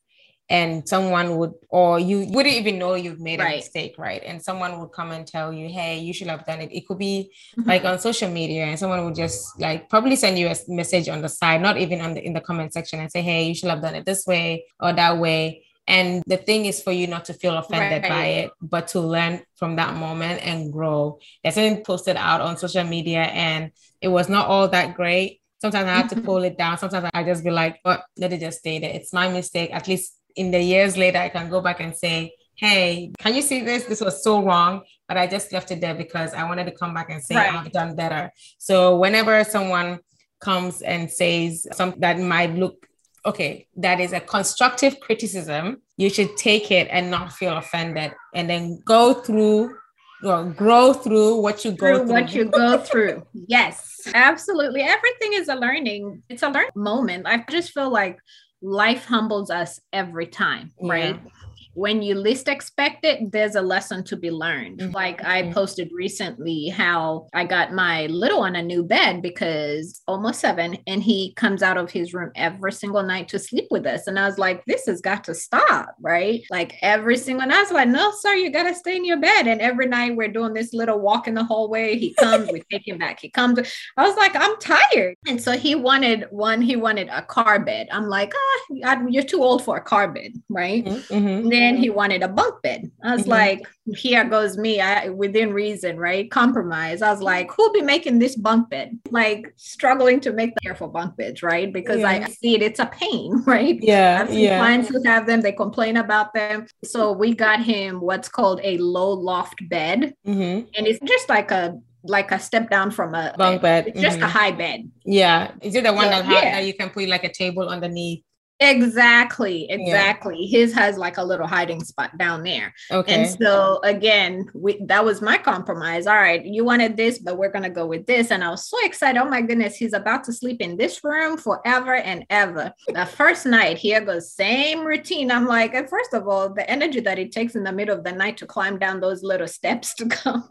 and 0.50 0.88
someone 0.90 1.38
would, 1.38 1.54
or 1.70 2.00
you 2.00 2.26
wouldn't 2.30 2.56
even 2.56 2.80
know 2.80 2.96
you've 2.96 3.20
made 3.20 3.40
a 3.40 3.44
mistake, 3.44 3.96
right? 3.98 4.24
And 4.26 4.42
someone 4.42 4.80
would 4.80 4.92
come 4.92 5.12
and 5.12 5.26
tell 5.28 5.54
you, 5.54 5.70
hey, 5.70 6.00
you 6.00 6.12
should 6.14 6.28
have 6.28 6.46
done 6.46 6.60
it. 6.62 6.72
It 6.72 6.88
could 6.88 6.98
be 6.98 7.32
Mhm. 7.58 7.68
like 7.68 7.86
on 7.86 8.00
social 8.00 8.30
media 8.30 8.66
and 8.66 8.78
someone 8.80 9.06
would 9.06 9.16
just 9.16 9.60
like 9.60 9.90
probably 9.90 10.16
send 10.16 10.40
you 10.40 10.48
a 10.48 10.56
message 10.68 11.08
on 11.08 11.22
the 11.22 11.30
side, 11.30 11.62
not 11.62 11.78
even 11.78 12.02
on 12.02 12.14
the 12.16 12.26
in 12.26 12.34
the 12.34 12.42
comment 12.42 12.74
section 12.74 13.00
and 13.00 13.12
say, 13.12 13.22
hey, 13.22 13.44
you 13.48 13.54
should 13.56 13.70
have 13.70 13.82
done 13.82 13.96
it 13.96 14.06
this 14.06 14.26
way 14.26 14.66
or 14.80 14.92
that 14.94 15.18
way. 15.20 15.66
And 15.88 16.22
the 16.28 16.38
thing 16.38 16.66
is 16.66 16.82
for 16.84 16.92
you 16.92 17.08
not 17.08 17.26
to 17.26 17.34
feel 17.34 17.58
offended 17.58 18.04
by 18.04 18.26
it, 18.26 18.52
but 18.62 18.88
to 18.90 19.00
learn 19.02 19.42
from 19.56 19.76
that 19.78 19.96
moment 19.96 20.46
and 20.46 20.72
grow. 20.72 21.18
There's 21.44 21.56
something 21.56 21.84
posted 21.84 22.16
out 22.16 22.42
on 22.42 22.58
social 22.58 22.84
media 22.84 23.22
and 23.24 23.72
it 24.02 24.08
was 24.10 24.30
not 24.30 24.48
all 24.48 24.68
that 24.68 24.96
great. 24.96 25.42
Sometimes 25.62 25.88
I 25.90 25.94
have 25.96 26.10
to 26.10 26.22
pull 26.22 26.44
it 26.44 26.58
down. 26.58 26.78
Sometimes 26.78 27.10
I 27.14 27.24
just 27.24 27.44
be 27.44 27.50
like, 27.50 27.80
oh, 27.86 27.98
let 28.18 28.32
it 28.34 28.40
just 28.40 28.60
stay 28.60 28.78
there. 28.80 28.92
It's 28.94 29.14
my 29.14 29.30
mistake. 29.30 29.72
At 29.74 29.88
least 29.88 30.14
in 30.36 30.52
the 30.52 30.62
years 30.62 30.98
later, 30.98 31.18
I 31.20 31.30
can 31.30 31.50
go 31.50 31.62
back 31.62 31.80
and 31.80 31.96
say, 31.96 32.34
hey, 32.56 33.12
can 33.20 33.36
you 33.36 33.42
see 33.42 33.62
this? 33.62 33.86
This 33.86 34.02
was 34.02 34.24
so 34.24 34.44
wrong, 34.44 34.84
but 35.08 35.18
I 35.18 35.28
just 35.28 35.54
left 35.54 35.72
it 35.72 35.80
there 35.82 35.96
because 35.96 36.34
I 36.34 36.44
wanted 36.44 36.66
to 36.66 36.72
come 36.72 36.94
back 36.94 37.10
and 37.10 37.24
say 37.24 37.36
Right. 37.36 37.54
I've 37.54 37.72
done 37.72 37.96
better. 37.96 38.32
So 38.58 38.98
whenever 38.98 39.44
someone 39.44 40.00
comes 40.42 40.82
and 40.82 41.10
says 41.10 41.68
something 41.72 42.00
that 42.02 42.20
might 42.20 42.54
look 42.56 42.86
okay, 43.26 43.68
that 43.76 44.00
is 44.00 44.14
a 44.14 44.20
constructive 44.22 45.00
criticism, 45.02 45.82
you 45.98 46.10
should 46.10 46.36
take 46.38 46.72
it 46.72 46.88
and 46.90 47.12
not 47.12 47.34
feel 47.34 47.58
offended 47.58 48.14
and 48.34 48.50
then 48.50 48.82
go 48.86 49.14
through 49.14 49.76
or 50.24 50.46
grow 50.46 50.94
through 50.94 51.42
what 51.42 51.64
you 51.64 51.72
go 51.72 51.98
through 51.98 52.08
through. 52.08 52.14
what 52.14 52.34
you 52.34 52.46
go 52.46 52.78
through 52.78 53.24
yes 53.48 54.02
absolutely 54.14 54.82
everything 54.82 55.34
is 55.34 55.48
a 55.48 55.56
learning 55.56 56.22
it's 56.28 56.44
a 56.44 56.50
learning 56.50 56.70
moment 56.76 57.26
i 57.26 57.44
just 57.50 57.72
feel 57.72 57.90
like 57.90 58.20
life 58.62 59.06
humbles 59.06 59.50
us 59.50 59.80
every 59.94 60.28
time 60.28 60.72
right 60.82 61.16
Yeah. 61.16 61.32
When 61.74 62.02
you 62.02 62.16
least 62.16 62.48
expect 62.48 63.06
it 63.06 63.32
there's 63.32 63.56
a 63.56 63.62
lesson 63.62 64.04
to 64.04 64.18
be 64.18 64.32
learned. 64.32 64.80
Mhm. 64.80 64.94
like 64.94 65.24
i 65.24 65.44
Mhm. 65.44 65.54
posted 65.54 65.90
recently 65.94 66.68
how 66.68 67.28
i 67.34 67.44
got 67.46 67.74
my 67.74 68.08
little 68.08 68.40
one 68.40 68.56
a 68.56 68.62
new 68.62 68.84
bed 68.84 69.22
because 69.22 70.02
almost 70.08 70.40
seven 70.40 70.78
and 70.88 71.04
he 71.04 71.34
comes 71.36 71.62
out 71.62 71.78
of 71.78 71.92
his 71.92 72.14
room 72.14 72.32
every 72.36 72.72
single 72.72 73.04
night 73.04 73.28
to 73.30 73.40
sleep 73.40 73.68
with 73.72 73.86
us. 73.86 74.08
And 74.08 74.18
i 74.20 74.26
was 74.26 74.38
like 74.40 74.64
this 74.66 74.86
has 74.88 75.00
got 75.02 75.24
to 75.26 75.36
stop 75.36 75.96
right? 76.02 76.42
Like 76.50 76.76
every 76.82 77.18
single 77.18 77.48
night. 77.48 77.58
I 77.58 77.62
was 77.62 77.72
like 77.72 77.88
no 77.90 78.12
sir 78.20 78.34
you 78.34 78.50
gotta 78.52 78.74
stay 78.76 78.96
in 78.96 79.06
your 79.06 79.20
bed. 79.20 79.48
And 79.48 79.62
every 79.62 79.86
night 79.88 80.16
we're 80.16 80.28
doing 80.40 80.54
this 80.54 80.74
little 80.74 81.00
walk 81.00 81.28
in 81.28 81.34
the 81.36 81.44
hallway. 81.44 81.98
He 81.98 82.14
comes 82.16 82.50
we 82.52 82.64
take 82.72 82.88
him 82.88 82.98
back. 82.98 83.20
He 83.20 83.30
comes. 83.30 83.60
I 83.98 84.08
was 84.08 84.16
like 84.18 84.36
i'm 84.36 84.56
tired. 84.60 85.16
And 85.28 85.42
so 85.42 85.52
he 85.54 85.76
wanted 85.76 86.26
one 86.32 86.62
he 86.62 86.76
wanted 86.76 87.10
a 87.12 87.22
car 87.22 87.60
bed. 87.60 87.88
I'm 87.92 88.08
like 88.08 88.34
ah 88.36 89.02
you're 89.08 89.24
too 89.24 89.44
old 89.44 89.64
for 89.64 89.78
a 89.78 89.82
car 89.82 90.08
bed 90.12 90.32
right? 90.50 90.86
Mhm, 90.86 91.50
and 91.60 91.70
and 91.70 91.78
he 91.78 91.90
wanted 91.90 92.24
a 92.24 92.28
bunk 92.28 92.62
bed. 92.64 92.90
I 93.04 93.14
was 93.16 93.26
Mhm. 93.26 93.28
like, 93.28 93.62
here 93.96 94.24
goes 94.24 94.58
me. 94.58 94.82
I 94.82 95.10
within 95.10 95.54
reason, 95.54 95.98
right? 95.98 96.30
Compromise. 96.32 97.02
I 97.02 97.12
was 97.12 97.22
like, 97.22 97.52
who'll 97.52 97.72
be 97.72 97.82
making 97.82 98.20
this 98.20 98.36
bunk 98.36 98.70
bed? 98.70 98.98
Like 99.12 99.54
struggling 99.56 100.20
to 100.22 100.34
make 100.34 100.56
the 100.56 100.62
careful 100.62 100.88
bunk 100.88 101.18
beds, 101.18 101.44
right? 101.44 101.72
Because 101.72 102.04
I 102.04 102.26
see 102.26 102.56
it, 102.56 102.62
it's 102.62 102.80
a 102.80 102.88
pain, 102.88 103.44
right? 103.46 103.78
Yeah, 103.82 104.26
I've 104.28 104.34
yeah. 104.34 104.58
clients 104.58 104.90
who 104.90 105.04
have 105.04 105.26
them, 105.28 105.42
they 105.42 105.52
complain 105.52 105.98
about 105.98 106.34
them. 106.34 106.66
So 106.84 107.12
we 107.12 107.36
got 107.36 107.60
him 107.62 108.02
what's 108.02 108.30
called 108.30 108.60
a 108.64 108.78
low 108.78 109.12
loft 109.12 109.60
bed. 109.70 110.14
Mhm. 110.26 110.68
And 110.76 110.88
it's 110.88 111.00
just 111.06 111.30
like 111.30 111.52
a 111.52 111.78
like 112.06 112.32
a 112.32 112.40
step 112.40 112.70
down 112.70 112.92
from 112.92 113.14
a 113.14 113.34
Bunk 113.38 113.62
bed. 113.62 113.88
It's 113.88 114.00
just 114.00 114.20
a 114.20 114.22
mhm. 114.22 114.30
high 114.30 114.52
bed. 114.52 114.90
Yeah. 115.04 115.52
Is 115.62 115.76
it 115.76 115.84
the 115.84 115.92
one 115.92 116.10
that, 116.10 116.24
ha- 116.24 116.32
yeah. 116.32 116.52
that 116.56 116.66
you 116.66 116.74
can 116.74 116.90
put 116.92 117.10
like 117.10 117.26
a 117.26 117.32
table 117.32 117.68
underneath? 117.68 118.24
Exactly, 118.60 119.70
exactly. 119.70 120.46
His 120.46 120.74
has 120.74 120.98
like 120.98 121.18
a 121.18 121.24
little 121.24 121.48
hiding 121.48 121.82
spot 121.84 122.18
down 122.18 122.44
there. 122.44 122.74
Okay. 122.92 123.14
And 123.14 123.30
so 123.42 123.80
again, 123.84 124.46
we 124.54 124.82
that 124.86 125.06
was 125.06 125.22
my 125.22 125.38
compromise. 125.38 126.08
All 126.08 126.18
right, 126.18 126.44
you 126.44 126.66
wanted 126.66 126.98
this, 126.98 127.20
but 127.20 127.38
we're 127.38 127.52
gonna 127.52 127.70
go 127.70 127.86
with 127.86 128.06
this. 128.06 128.32
And 128.32 128.44
I 128.44 128.50
was 128.50 128.66
so 128.66 128.78
excited. 128.84 129.18
Oh 129.22 129.30
my 129.30 129.42
goodness, 129.42 129.78
he's 129.78 129.94
about 129.94 130.26
to 130.26 130.34
sleep 130.34 130.60
in 130.60 130.76
this 130.76 131.04
room 131.06 131.38
forever 131.38 131.96
and 131.96 132.26
ever. 132.30 132.74
The 132.90 133.06
first 133.06 133.46
night, 133.46 133.78
here 133.78 134.02
goes 134.02 134.34
same 134.34 134.86
routine. 134.86 135.32
I'm 135.32 135.46
like, 135.46 135.74
and 135.74 135.90
first 135.90 136.14
of 136.14 136.28
all, 136.28 136.50
the 136.50 136.70
energy 136.70 137.00
that 137.00 137.18
it 137.18 137.32
takes 137.32 137.56
in 137.56 137.64
the 137.64 137.72
middle 137.72 137.98
of 137.98 138.04
the 138.04 138.12
night 138.12 138.36
to 138.38 138.46
climb 138.46 138.78
down 138.78 139.00
those 139.00 139.24
little 139.24 139.48
steps 139.48 139.94
to 139.96 140.06
go, 140.24 140.44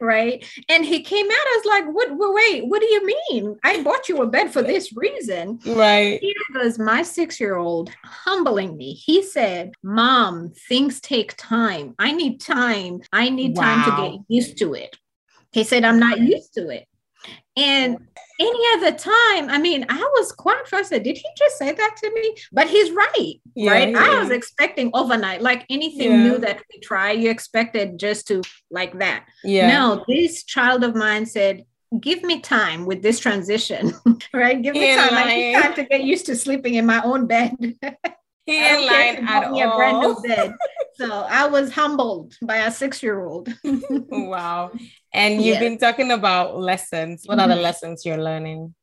right? 0.00 0.42
And 0.70 0.86
he 0.86 1.02
came 1.02 1.26
out, 1.26 1.32
I 1.32 1.60
was 1.62 1.66
like, 1.66 1.94
what 1.94 2.08
wait, 2.34 2.66
what 2.66 2.80
do 2.80 2.86
you 2.86 3.06
mean? 3.30 3.58
I 3.62 3.82
bought 3.82 4.08
you 4.08 4.22
a 4.22 4.26
bed 4.26 4.52
for 4.52 4.62
this 4.62 4.96
reason. 4.96 5.60
right. 5.66 6.18
Here 6.20 6.34
was 6.54 6.78
my 6.78 7.02
six 7.02 7.25
year 7.40 7.56
old 7.56 7.90
humbling 8.04 8.76
me. 8.76 8.92
He 8.94 9.22
said, 9.22 9.72
Mom, 9.82 10.52
things 10.68 11.00
take 11.00 11.34
time. 11.36 11.94
I 11.98 12.12
need 12.12 12.40
time. 12.40 13.00
I 13.12 13.28
need 13.28 13.56
time 13.56 13.82
to 13.84 13.90
get 14.02 14.20
used 14.28 14.58
to 14.58 14.74
it. 14.74 14.96
He 15.52 15.64
said, 15.64 15.84
I'm 15.84 15.98
not 15.98 16.18
used 16.18 16.54
to 16.54 16.68
it. 16.68 16.86
And 17.56 17.96
any 18.38 18.60
other 18.74 18.92
time, 18.92 19.48
I 19.48 19.58
mean, 19.58 19.86
I 19.88 19.98
was 20.16 20.30
quite 20.32 20.68
frustrated. 20.68 21.04
Did 21.04 21.16
he 21.16 21.24
just 21.38 21.56
say 21.56 21.72
that 21.72 21.96
to 22.02 22.10
me? 22.12 22.36
But 22.52 22.68
he's 22.68 22.90
right, 22.92 23.40
Yeah, 23.54 23.72
right? 23.72 23.96
I 23.96 24.20
was 24.20 24.30
expecting 24.30 24.90
overnight, 24.92 25.40
like 25.40 25.64
anything 25.70 26.10
Yeah. 26.10 26.22
new 26.32 26.38
that 26.38 26.62
we 26.70 26.80
try, 26.80 27.12
you 27.12 27.30
expected 27.30 27.98
just 27.98 28.28
to 28.28 28.42
like 28.70 28.98
that. 28.98 29.24
Yeah. 29.42 29.68
No, 29.68 30.04
this 30.06 30.44
child 30.44 30.84
of 30.84 30.94
mine 30.94 31.24
said, 31.24 31.64
Give 32.00 32.22
me 32.24 32.40
time 32.40 32.84
with 32.84 33.00
this 33.02 33.18
transition, 33.20 33.92
right? 34.34 34.60
Give 34.60 34.74
me 34.74 34.94
time. 34.94 35.14
I 35.14 35.34
need 35.34 35.54
time 35.54 35.74
to 35.74 35.84
get 35.84 36.02
used 36.02 36.26
to 36.26 36.36
sleeping 36.36 36.74
in 36.74 36.84
my 36.86 37.00
own 37.02 37.26
bed. 37.26 37.54
He 38.44 38.56
ain't 38.56 38.82
lying 38.82 39.16
at 39.18 39.50
me 39.52 39.60
a 39.62 39.68
brand 39.74 39.98
new 40.00 40.08
all. 40.14 40.22
bed. 40.22 40.54
So 40.96 41.10
I 41.28 41.46
was 41.46 41.70
humbled 41.72 42.34
by 42.40 42.56
a 42.56 42.70
six 42.70 43.02
year 43.02 43.22
old. 43.22 43.52
wow. 44.10 44.72
And 45.12 45.34
you've 45.34 45.58
Yes. 45.58 45.60
been 45.60 45.76
talking 45.78 46.10
about 46.10 46.56
lessons. 46.56 47.24
What 47.26 47.38
are 47.38 47.48
the 47.48 47.54
Mhm. 47.54 47.62
lessons 47.62 48.06
you're 48.06 48.16
learning? 48.22 48.74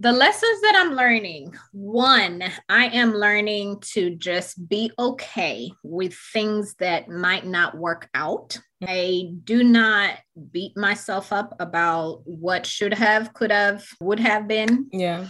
The 0.00 0.12
lessons 0.12 0.60
that 0.60 0.74
I'm 0.76 0.94
learning 0.94 1.56
one, 1.72 2.44
I 2.68 2.86
am 2.86 3.14
learning 3.14 3.80
to 3.94 4.14
just 4.14 4.68
be 4.68 4.92
okay 4.96 5.72
with 5.82 6.14
things 6.32 6.76
that 6.76 7.08
might 7.08 7.44
not 7.44 7.76
work 7.76 8.08
out. 8.14 8.56
I 8.80 9.32
do 9.42 9.64
not 9.64 10.14
beat 10.52 10.76
myself 10.76 11.32
up 11.32 11.56
about 11.58 12.22
what 12.26 12.64
should 12.64 12.94
have, 12.94 13.34
could 13.34 13.50
have, 13.50 13.84
would 14.00 14.20
have 14.20 14.46
been. 14.46 14.86
Yeah. 14.92 15.26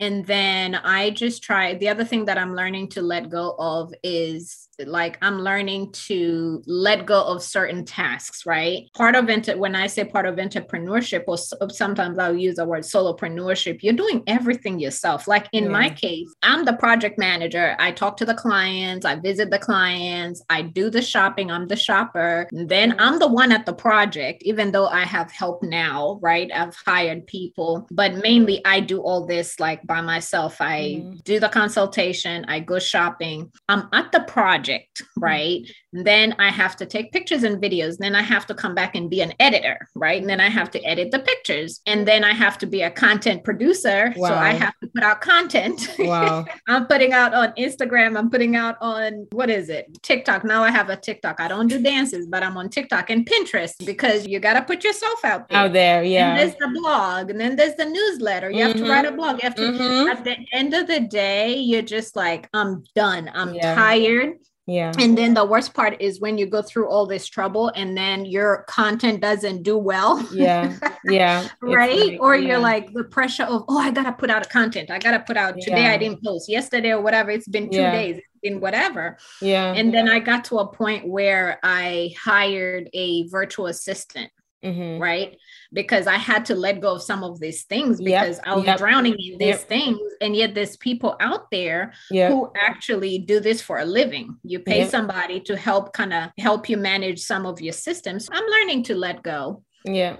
And 0.00 0.26
then 0.26 0.74
I 0.74 1.10
just 1.10 1.44
try. 1.44 1.74
The 1.74 1.90
other 1.90 2.04
thing 2.04 2.24
that 2.24 2.38
I'm 2.38 2.56
learning 2.56 2.88
to 2.90 3.02
let 3.02 3.30
go 3.30 3.54
of 3.60 3.94
is 4.02 4.69
like 4.86 5.18
I'm 5.22 5.40
learning 5.40 5.92
to 6.08 6.62
let 6.66 7.06
go 7.06 7.22
of 7.22 7.42
certain 7.42 7.84
tasks, 7.84 8.46
right? 8.46 8.88
Part 8.94 9.14
of 9.16 9.28
it, 9.28 9.58
when 9.58 9.74
I 9.74 9.86
say 9.86 10.04
part 10.04 10.26
of 10.26 10.36
entrepreneurship, 10.36 11.24
or 11.26 11.38
sometimes 11.70 12.18
I'll 12.18 12.36
use 12.36 12.56
the 12.56 12.64
word 12.64 12.82
solopreneurship, 12.82 13.82
you're 13.82 13.94
doing 13.94 14.22
everything 14.26 14.78
yourself. 14.78 15.28
Like 15.28 15.48
in 15.52 15.70
my 15.70 15.90
case, 15.90 16.32
I'm 16.42 16.64
the 16.64 16.74
project 16.74 17.18
manager. 17.18 17.76
I 17.78 17.92
talk 17.92 18.16
to 18.18 18.24
the 18.24 18.34
clients, 18.34 19.04
I 19.04 19.16
visit 19.16 19.50
the 19.50 19.58
clients, 19.58 20.42
I 20.50 20.62
do 20.62 20.90
the 20.90 21.02
shopping, 21.02 21.50
I'm 21.50 21.66
the 21.66 21.76
shopper. 21.76 22.48
Then 22.52 22.96
I'm 22.98 23.18
the 23.18 23.28
one 23.28 23.52
at 23.52 23.66
the 23.66 23.72
project, 23.72 24.42
even 24.44 24.72
though 24.72 24.86
I 24.86 25.04
have 25.04 25.30
help 25.30 25.62
now, 25.62 26.18
right? 26.22 26.50
I've 26.54 26.76
hired 26.86 27.26
people, 27.26 27.86
but 27.90 28.14
mainly 28.16 28.64
I 28.64 28.80
do 28.80 29.00
all 29.00 29.26
this 29.26 29.58
like 29.60 29.86
by 29.86 30.00
myself. 30.00 30.60
I 30.60 30.80
Mhm. 31.00 31.24
do 31.24 31.40
the 31.40 31.48
consultation, 31.48 32.44
I 32.48 32.60
go 32.60 32.78
shopping. 32.78 33.50
I'm 33.68 33.88
at 33.92 34.12
the 34.12 34.20
project, 34.20 34.69
right? 35.16 35.60
Then 35.92 36.34
I 36.38 36.50
have 36.50 36.76
to 36.76 36.86
take 36.86 37.12
pictures 37.12 37.42
and 37.42 37.60
videos. 37.60 37.96
Then 37.98 38.14
I 38.14 38.22
have 38.22 38.46
to 38.46 38.54
come 38.54 38.74
back 38.74 38.94
and 38.94 39.10
be 39.10 39.20
an 39.20 39.32
editor, 39.40 39.88
right? 39.94 40.20
And 40.20 40.28
then 40.30 40.40
I 40.40 40.48
have 40.48 40.70
to 40.72 40.80
edit 40.84 41.10
the 41.10 41.18
pictures. 41.18 41.80
And 41.86 42.06
then 42.06 42.22
I 42.24 42.32
have 42.32 42.58
to 42.58 42.66
be 42.66 42.82
a 42.82 42.90
content 42.90 43.42
producer. 43.44 44.12
So 44.16 44.24
I 44.24 44.52
have 44.52 44.74
to 44.82 44.88
put 44.94 45.02
out 45.02 45.20
content. 45.20 45.88
Wow. 45.98 46.44
I'm 46.68 46.86
putting 46.86 47.12
out 47.12 47.34
on 47.34 47.52
Instagram. 47.58 48.16
I'm 48.16 48.30
putting 48.30 48.54
out 48.56 48.76
on 48.80 49.26
what 49.32 49.50
is 49.50 49.68
it? 49.68 49.86
TikTok. 50.02 50.44
Now 50.44 50.62
I 50.62 50.70
have 50.70 50.90
a 50.90 50.96
TikTok. 50.96 51.40
I 51.40 51.48
don't 51.48 51.66
do 51.68 51.80
dances, 51.82 52.26
but 52.26 52.42
I'm 52.42 52.56
on 52.56 52.68
TikTok 52.68 53.10
and 53.10 53.26
Pinterest 53.26 53.74
because 53.84 54.26
you 54.26 54.38
got 54.40 54.54
to 54.54 54.62
put 54.62 54.84
yourself 54.84 55.24
out 55.24 55.48
there. 55.48 55.58
Out 55.58 55.72
there. 55.72 56.02
And 56.02 56.10
Yeah. 56.10 56.36
there's 56.36 56.54
the 56.56 56.68
blog, 56.80 57.30
and 57.30 57.40
then 57.40 57.56
there's 57.56 57.74
the 57.74 57.84
newsletter. 57.86 58.50
You 58.50 58.62
have 58.64 58.76
to 58.76 58.88
write 58.88 59.04
a 59.06 59.12
blog. 59.12 59.42
You 59.42 59.48
have 59.48 59.54
to. 59.56 59.62
Mhm. 59.62 60.10
At 60.10 60.24
the 60.24 60.36
end 60.52 60.74
of 60.74 60.86
the 60.86 61.00
day, 61.00 61.54
you're 61.54 61.82
just 61.82 62.16
like, 62.16 62.48
I'm 62.54 62.84
done. 62.94 63.30
I'm 63.34 63.54
Yeah. 63.54 63.74
tired. 63.74 64.34
Yeah. 64.66 64.92
And 64.98 65.18
then 65.18 65.34
the 65.34 65.44
worst 65.44 65.74
part 65.74 66.00
is 66.00 66.20
when 66.20 66.38
you 66.38 66.46
go 66.46 66.62
through 66.62 66.88
all 66.88 67.06
this 67.06 67.26
trouble 67.26 67.72
and 67.74 67.96
then 67.96 68.24
your 68.24 68.64
content 68.68 69.20
doesn't 69.20 69.62
do 69.62 69.76
well. 69.76 70.26
Yeah. 70.32 70.76
Yeah. 71.04 71.48
Right 71.62 71.98
like, 71.98 72.20
or 72.20 72.36
yeah. 72.36 72.48
you're 72.48 72.58
like 72.58 72.92
the 72.92 73.04
pressure 73.04 73.44
of 73.44 73.64
oh 73.68 73.78
i 73.78 73.90
gotta 73.90 74.12
put 74.12 74.28
out 74.28 74.46
content 74.50 74.90
i 74.90 74.98
gotta 74.98 75.20
put 75.20 75.38
out 75.38 75.54
today 75.58 75.84
Yeah. 75.84 75.92
i 75.92 75.96
didn't 75.96 76.22
post 76.22 76.46
yesterday 76.46 76.90
or 76.90 77.00
whatever 77.00 77.30
it's 77.30 77.48
been 77.48 77.70
two 77.70 77.78
Yeah. 77.78 77.90
days 77.90 78.16
it's 78.18 78.26
been 78.42 78.60
whatever 78.60 79.16
Yeah. 79.40 79.72
and 79.72 79.94
then 79.94 80.10
i 80.10 80.18
got 80.18 80.44
to 80.46 80.58
a 80.58 80.70
point 80.70 81.08
where 81.08 81.58
i 81.62 82.14
hired 82.22 82.90
a 82.92 83.26
virtual 83.28 83.66
assistant 83.68 84.30
Mhm. 84.64 85.00
right 85.00 85.38
because 85.72 86.06
i 86.06 86.16
had 86.16 86.44
to 86.44 86.54
let 86.54 86.80
go 86.80 86.94
of 86.96 87.02
some 87.02 87.24
of 87.24 87.40
these 87.40 87.62
things 87.64 87.98
Yep, 88.00 88.22
because 88.22 88.40
i 88.44 88.54
was 88.54 88.64
yep, 88.66 88.76
drowning 88.78 89.14
in 89.14 89.38
these 89.38 89.56
yep. 89.56 89.60
things 89.60 89.98
and 90.20 90.36
yet 90.36 90.54
there's 90.54 90.76
people 90.76 91.16
out 91.20 91.50
there 91.50 91.92
Yeah. 92.10 92.28
who 92.28 92.50
actually 92.60 93.18
do 93.20 93.40
this 93.40 93.62
for 93.62 93.78
a 93.78 93.84
living. 93.86 94.36
You 94.42 94.58
pay 94.60 94.80
Yep. 94.80 94.90
somebody 94.90 95.40
to 95.40 95.56
help 95.56 95.94
kind 95.94 96.12
of 96.12 96.30
help 96.38 96.68
you 96.68 96.76
manage 96.76 97.20
some 97.20 97.46
of 97.46 97.58
your 97.60 97.72
systems. 97.72 98.28
I'm 98.30 98.44
learning 98.46 98.82
to 98.84 98.94
let 98.94 99.22
go. 99.22 99.62
Yeah. 99.86 100.16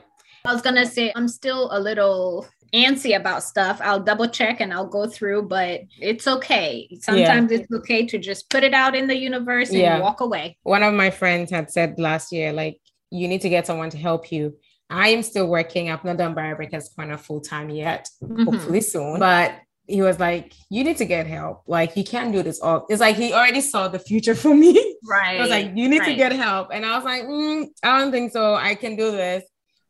I 0.46 0.52
was 0.54 0.62
gonna 0.62 0.86
say 0.86 1.12
I'm 1.14 1.28
still 1.28 1.68
a 1.72 1.78
little 1.78 2.46
antsy 2.72 3.14
about 3.14 3.42
stuff. 3.42 3.78
I'll 3.82 4.00
double 4.00 4.28
check 4.28 4.60
and 4.62 4.72
I'll 4.72 4.86
go 4.86 5.06
through, 5.06 5.42
but 5.48 5.82
it's 6.00 6.26
okay. 6.26 6.88
Sometimes 7.00 7.52
it's 7.52 7.70
okay 7.70 8.06
to 8.06 8.16
just 8.16 8.48
put 8.48 8.62
it 8.64 8.72
out 8.72 8.94
in 8.96 9.06
the 9.06 9.16
universe 9.16 9.68
and 9.68 9.78
Yeah. 9.80 10.00
walk 10.00 10.20
away. 10.22 10.56
One 10.62 10.82
of 10.82 10.94
my 10.94 11.10
friends 11.10 11.50
had 11.50 11.70
said 11.70 11.98
last 11.98 12.32
year, 12.32 12.52
like, 12.54 12.78
you 13.10 13.28
need 13.28 13.40
to 13.42 13.48
get 13.48 13.66
someone 13.66 13.90
to 13.90 13.98
help 13.98 14.30
you. 14.32 14.56
I 14.88 15.08
am 15.10 15.22
still 15.22 15.46
working. 15.46 15.90
I've 15.90 16.04
not 16.04 16.16
done 16.16 16.34
Barrier 16.34 16.56
Breakers 16.56 16.88
Corner 16.88 17.16
full 17.16 17.40
time 17.40 17.70
yet. 17.70 18.08
Mhm. 18.22 18.44
hopefully 18.44 18.80
soon. 18.80 19.18
But 19.18 19.54
he 19.86 20.02
was 20.02 20.18
like, 20.20 20.54
You 20.68 20.84
need 20.84 20.96
to 20.98 21.04
get 21.04 21.26
help. 21.26 21.62
Like, 21.66 21.96
you 21.96 22.04
can't 22.04 22.32
do 22.32 22.42
this 22.42 22.60
all. 22.60 22.86
It's 22.88 23.00
like 23.00 23.16
he 23.16 23.32
already 23.32 23.60
saw 23.60 23.88
the 23.88 23.98
future 23.98 24.34
for 24.34 24.54
me. 24.54 24.96
Right. 25.08 25.38
I 25.38 25.40
was 25.40 25.50
like, 25.50 25.72
You 25.74 25.88
need 25.88 26.04
to 26.04 26.14
get 26.14 26.32
help. 26.32 26.68
And 26.72 26.84
I 26.84 26.94
was 26.96 27.04
like, 27.04 27.22
mm, 27.24 27.66
I 27.82 27.98
don't 27.98 28.12
think 28.12 28.32
so. 28.32 28.54
I 28.54 28.74
can 28.74 28.96
do 28.96 29.10
this. 29.12 29.44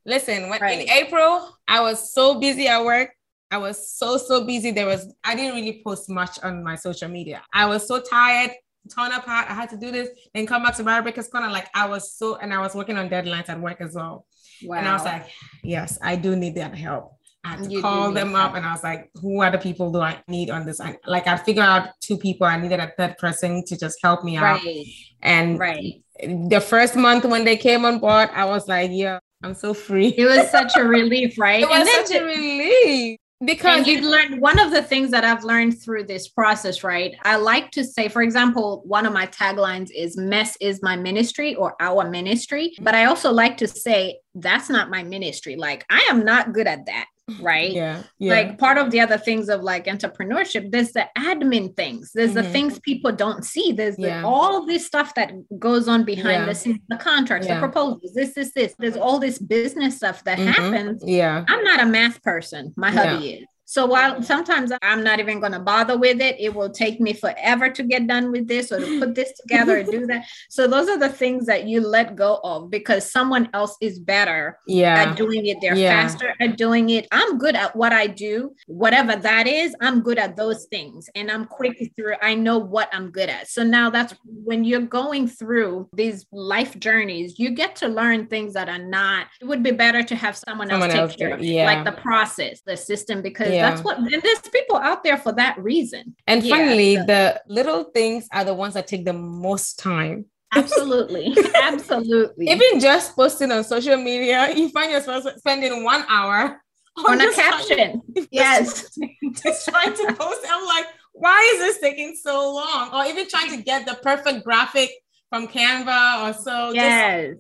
Listen, 0.07 0.49
when 0.49 0.61
Right. 0.61 0.81
in 0.81 0.89
April, 0.89 1.49
I 1.69 1.81
was 1.81 2.13
so 2.15 2.39
busy 2.41 2.69
at 2.69 2.83
work. 2.85 3.11
I 3.51 3.59
was 3.59 3.93
so, 3.93 4.17
so 4.17 4.45
busy. 4.45 4.71
There 4.71 4.87
was, 4.87 5.13
I 5.25 5.35
didn't 5.35 5.57
really 5.57 5.83
post 5.85 6.09
much 6.09 6.39
on 6.43 6.63
my 6.63 6.77
social 6.77 7.09
media. 7.09 7.43
I 7.53 7.67
was 7.67 7.87
so 7.89 8.01
tired, 8.01 8.53
torn 8.95 9.13
apart. 9.13 9.51
I 9.51 9.55
had 9.55 9.71
to 9.71 9.77
do 9.77 9.91
this, 9.91 10.09
then 10.35 10.47
come 10.47 10.63
back 10.63 10.77
to 10.77 10.83
Breakers 11.03 11.29
Corner. 11.29 11.51
Like, 11.51 11.69
I 11.75 11.87
was 11.89 12.13
so, 12.13 12.37
and 12.37 12.53
I 12.55 12.59
was 12.61 12.75
working 12.75 12.97
on 12.97 13.09
deadlines 13.09 13.49
at 13.49 13.61
work 13.61 13.81
as 13.81 13.95
well. 13.95 14.27
wow. 14.65 14.79
And 14.79 14.89
I 14.89 14.93
was 14.95 15.05
like, 15.05 15.27
yes, 15.63 15.99
I 16.03 16.17
do 16.17 16.37
need 16.37 16.55
that 16.57 16.75
help. 16.75 17.13
I 17.45 17.51
had 17.57 17.65
to 17.65 17.71
You 17.71 17.81
call 17.81 18.13
them 18.13 18.33
help. 18.33 18.51
up 18.51 18.57
and 18.57 18.67
I 18.67 18.73
was 18.73 18.83
like, 18.85 19.11
who 19.15 19.41
are 19.41 19.51
the 19.51 19.57
people 19.59 19.91
do 19.91 20.01
I 20.01 20.23
need 20.29 20.51
on 20.51 20.67
this? 20.67 20.79
I, 20.81 20.97
like 21.07 21.27
I 21.27 21.37
figured 21.39 21.65
out 21.65 21.89
two 22.01 22.19
people. 22.19 22.47
I 22.47 22.59
needed 22.61 22.81
a 22.81 22.93
third 22.99 23.17
person 23.17 23.65
to 23.67 23.79
just 23.79 23.99
help 24.03 24.25
me 24.25 24.37
out. 24.37 24.63
right, 24.63 24.87
And 25.23 25.59
right. 25.59 26.03
the 26.21 26.61
first 26.61 26.97
month 26.97 27.25
when 27.25 27.45
they 27.45 27.57
came 27.57 27.87
on 27.87 27.99
board, 27.99 28.29
I 28.35 28.45
was 28.45 28.69
like, 28.69 28.91
yeah, 28.93 29.21
I'm 29.43 29.55
so 29.55 29.73
free. 29.73 30.09
It 30.09 30.27
was 30.27 30.51
such 30.51 30.77
a 30.77 30.85
relief, 30.99 31.39
right? 31.39 31.63
It 31.63 31.69
was 31.71 31.89
and 31.89 32.07
such 32.09 32.21
a 32.21 32.25
relief 32.25 33.19
because 33.45 33.87
you've 33.87 34.05
learned 34.05 34.41
one 34.41 34.59
of 34.59 34.71
the 34.71 34.83
things 34.83 35.11
that 35.13 35.25
I've 35.25 35.45
learned 35.45 35.83
through 35.83 36.05
this 36.05 36.29
process, 36.29 36.85
right? 36.85 37.15
I 37.23 37.37
like 37.37 37.71
to 37.73 37.85
say, 37.85 38.09
for 38.09 38.23
example, 38.23 38.83
one 38.85 39.07
of 39.07 39.13
my 39.13 39.27
taglines 39.27 39.91
is 39.95 40.17
mess 40.17 40.57
is 40.61 40.83
my 40.83 40.97
ministry 40.97 41.55
or 41.55 41.75
our 41.81 42.09
ministry. 42.09 42.75
But 42.81 42.95
I 42.95 43.07
also 43.07 43.33
like 43.33 43.57
to 43.59 43.69
say 43.69 44.19
that's 44.35 44.69
not 44.69 44.91
my 44.91 45.03
ministry. 45.03 45.57
Like 45.57 45.87
I 45.89 46.07
am 46.11 46.25
not 46.25 46.53
good 46.53 46.67
at 46.67 46.87
that. 46.87 47.07
Right? 47.41 47.73
Yeah. 47.73 48.03
yeah. 48.19 48.33
Like 48.35 48.59
part 48.59 48.79
of 48.79 48.91
the 48.91 49.01
other 49.01 49.19
things 49.19 49.49
of 49.49 49.63
like 49.63 49.87
entrepreneurship, 49.87 50.71
there's 50.71 50.93
the 50.93 51.07
admin 51.19 51.77
things, 51.77 52.13
there's 52.15 52.35
the 52.35 52.43
Mhm. 52.43 52.53
things 52.53 52.79
people 52.81 53.13
don't 53.13 53.45
see, 53.45 53.73
there's 53.73 53.97
the, 53.97 54.03
Yeah. 54.09 54.23
all 54.25 54.67
this 54.67 54.87
stuff 54.87 55.15
that 55.15 55.33
goes 55.59 55.89
on 55.89 56.05
behind 56.05 56.41
Yeah. 56.43 56.47
the 56.47 56.55
scenes, 56.55 56.81
the 56.89 56.97
contracts, 56.97 57.47
the 57.47 57.59
proposals, 57.59 58.13
this, 58.15 58.35
this, 58.35 58.53
this. 58.53 58.75
There's 58.79 58.97
all 58.97 59.19
this 59.19 59.39
business 59.39 59.97
stuff 59.97 60.25
that 60.25 60.39
Mhm. 60.39 60.47
happens. 60.47 61.03
yeah. 61.07 61.45
I'm 61.49 61.63
not 61.65 61.81
a 61.81 61.87
math 61.87 62.23
person, 62.23 62.73
my 62.77 62.91
hubby 62.91 63.31
is. 63.35 63.47
So 63.71 63.87
while 63.87 64.21
sometimes 64.21 64.73
I'm 64.83 65.05
not 65.05 65.21
even 65.21 65.39
going 65.39 65.53
to 65.53 65.61
bother 65.61 65.97
with 65.97 66.21
it, 66.21 66.35
it 66.41 66.53
will 66.53 66.71
take 66.71 67.01
me 67.01 67.13
forever 67.13 67.71
to 67.71 67.83
get 67.85 68.09
done 68.09 68.33
with 68.33 68.49
this 68.49 68.73
or 68.73 68.81
to 68.81 68.99
put 68.99 69.15
this 69.15 69.33
together 69.41 69.79
or 69.79 69.85
do 69.85 70.07
that. 70.11 70.25
So 70.49 70.67
those 70.67 70.89
are 70.89 70.99
the 70.99 71.09
things 71.09 71.47
that 71.47 71.69
you 71.69 71.81
let 71.81 72.17
go 72.17 72.41
of 72.43 72.69
because 72.69 73.09
someone 73.09 73.49
else 73.55 73.77
is 73.81 74.01
better 74.01 74.59
Yeah. 74.67 74.97
at 75.05 75.17
doing 75.17 75.47
it. 75.47 75.59
They're 75.61 75.77
Yeah. 75.77 76.03
faster 76.03 76.35
at 76.41 76.57
doing 76.57 76.91
it. 76.91 77.07
I'm 77.13 77.39
good 77.39 77.55
at 77.55 77.77
what 77.77 77.93
I 77.93 78.09
do, 78.09 78.57
whatever 78.67 79.15
that 79.15 79.47
is. 79.47 79.73
I'm 79.81 80.01
good 80.03 80.19
at 80.19 80.35
those 80.35 80.65
things, 80.65 81.09
and 81.15 81.31
I'm 81.31 81.45
quick 81.45 81.93
through. 81.95 82.15
I 82.21 82.35
know 82.35 82.59
what 82.59 82.89
I'm 82.93 83.13
good 83.13 83.29
at. 83.29 83.47
So 83.47 83.63
now 83.63 83.89
that's 83.89 84.15
when 84.25 84.65
you're 84.65 84.81
going 84.81 85.29
through 85.29 85.89
these 85.95 86.27
life 86.33 86.77
journeys, 86.81 87.39
you 87.39 87.51
get 87.51 87.77
to 87.77 87.87
learn 87.87 88.27
things 88.27 88.53
that 88.55 88.69
are 88.69 88.79
not. 88.99 89.29
It 89.41 89.45
would 89.45 89.63
be 89.63 89.71
better 89.71 90.03
to 90.03 90.17
have 90.17 90.37
someone, 90.37 90.69
Someone 90.71 90.91
else 90.91 90.99
else 90.99 91.11
take 91.13 91.19
care 91.21 91.35
of 91.35 91.41
yeah. 91.45 91.67
like 91.67 91.85
the 91.85 91.93
process, 92.03 92.63
the 92.67 92.77
system, 92.77 93.23
because 93.23 93.53
Yeah. 93.53 93.60
That's 93.63 93.83
what. 93.83 93.99
And 93.99 94.23
there's 94.23 94.41
people 94.53 94.77
out 94.77 95.03
there 95.05 95.17
for 95.17 95.33
that 95.33 95.59
reason. 95.59 96.15
And 96.27 96.43
Yeah, 96.43 96.57
finally, 96.57 96.97
so- 96.97 97.05
the 97.05 97.43
little 97.49 97.85
things 97.85 98.29
are 98.33 98.45
the 98.45 98.55
ones 98.55 98.75
that 98.75 98.87
take 98.87 99.05
the 99.05 99.13
most 99.13 99.79
time. 99.79 100.27
Absolutely, 100.53 101.33
absolutely. 101.63 102.47
Even 102.49 102.81
just 102.81 103.15
posting 103.15 103.53
on 103.53 103.63
social 103.65 103.97
media, 103.97 104.53
you 104.55 104.69
find 104.71 104.91
yourself 104.91 105.25
spending 105.37 105.85
one 105.85 106.05
hour 106.09 106.61
on 107.07 107.21
a 107.21 107.25
just 107.25 107.39
trying- 107.39 107.53
caption, 107.53 108.03
yes. 108.33 108.99
just 109.45 109.69
trying 109.69 109.95
to 109.95 110.15
post. 110.15 110.41
I'm 110.49 110.67
like, 110.67 110.87
why 111.13 111.51
is 111.55 111.61
this 111.61 111.79
taking 111.81 112.17
so 112.21 112.53
long? 112.53 112.91
Or 112.93 113.05
even 113.09 113.29
trying 113.29 113.51
to 113.57 113.63
get 113.63 113.87
the 113.87 113.95
perfect 114.03 114.45
graphic 114.45 114.91
from 115.29 115.47
Canva 115.47 116.29
or 116.29 116.33
so. 116.35 116.73
Just- 116.75 116.77
Yes. 116.77 117.35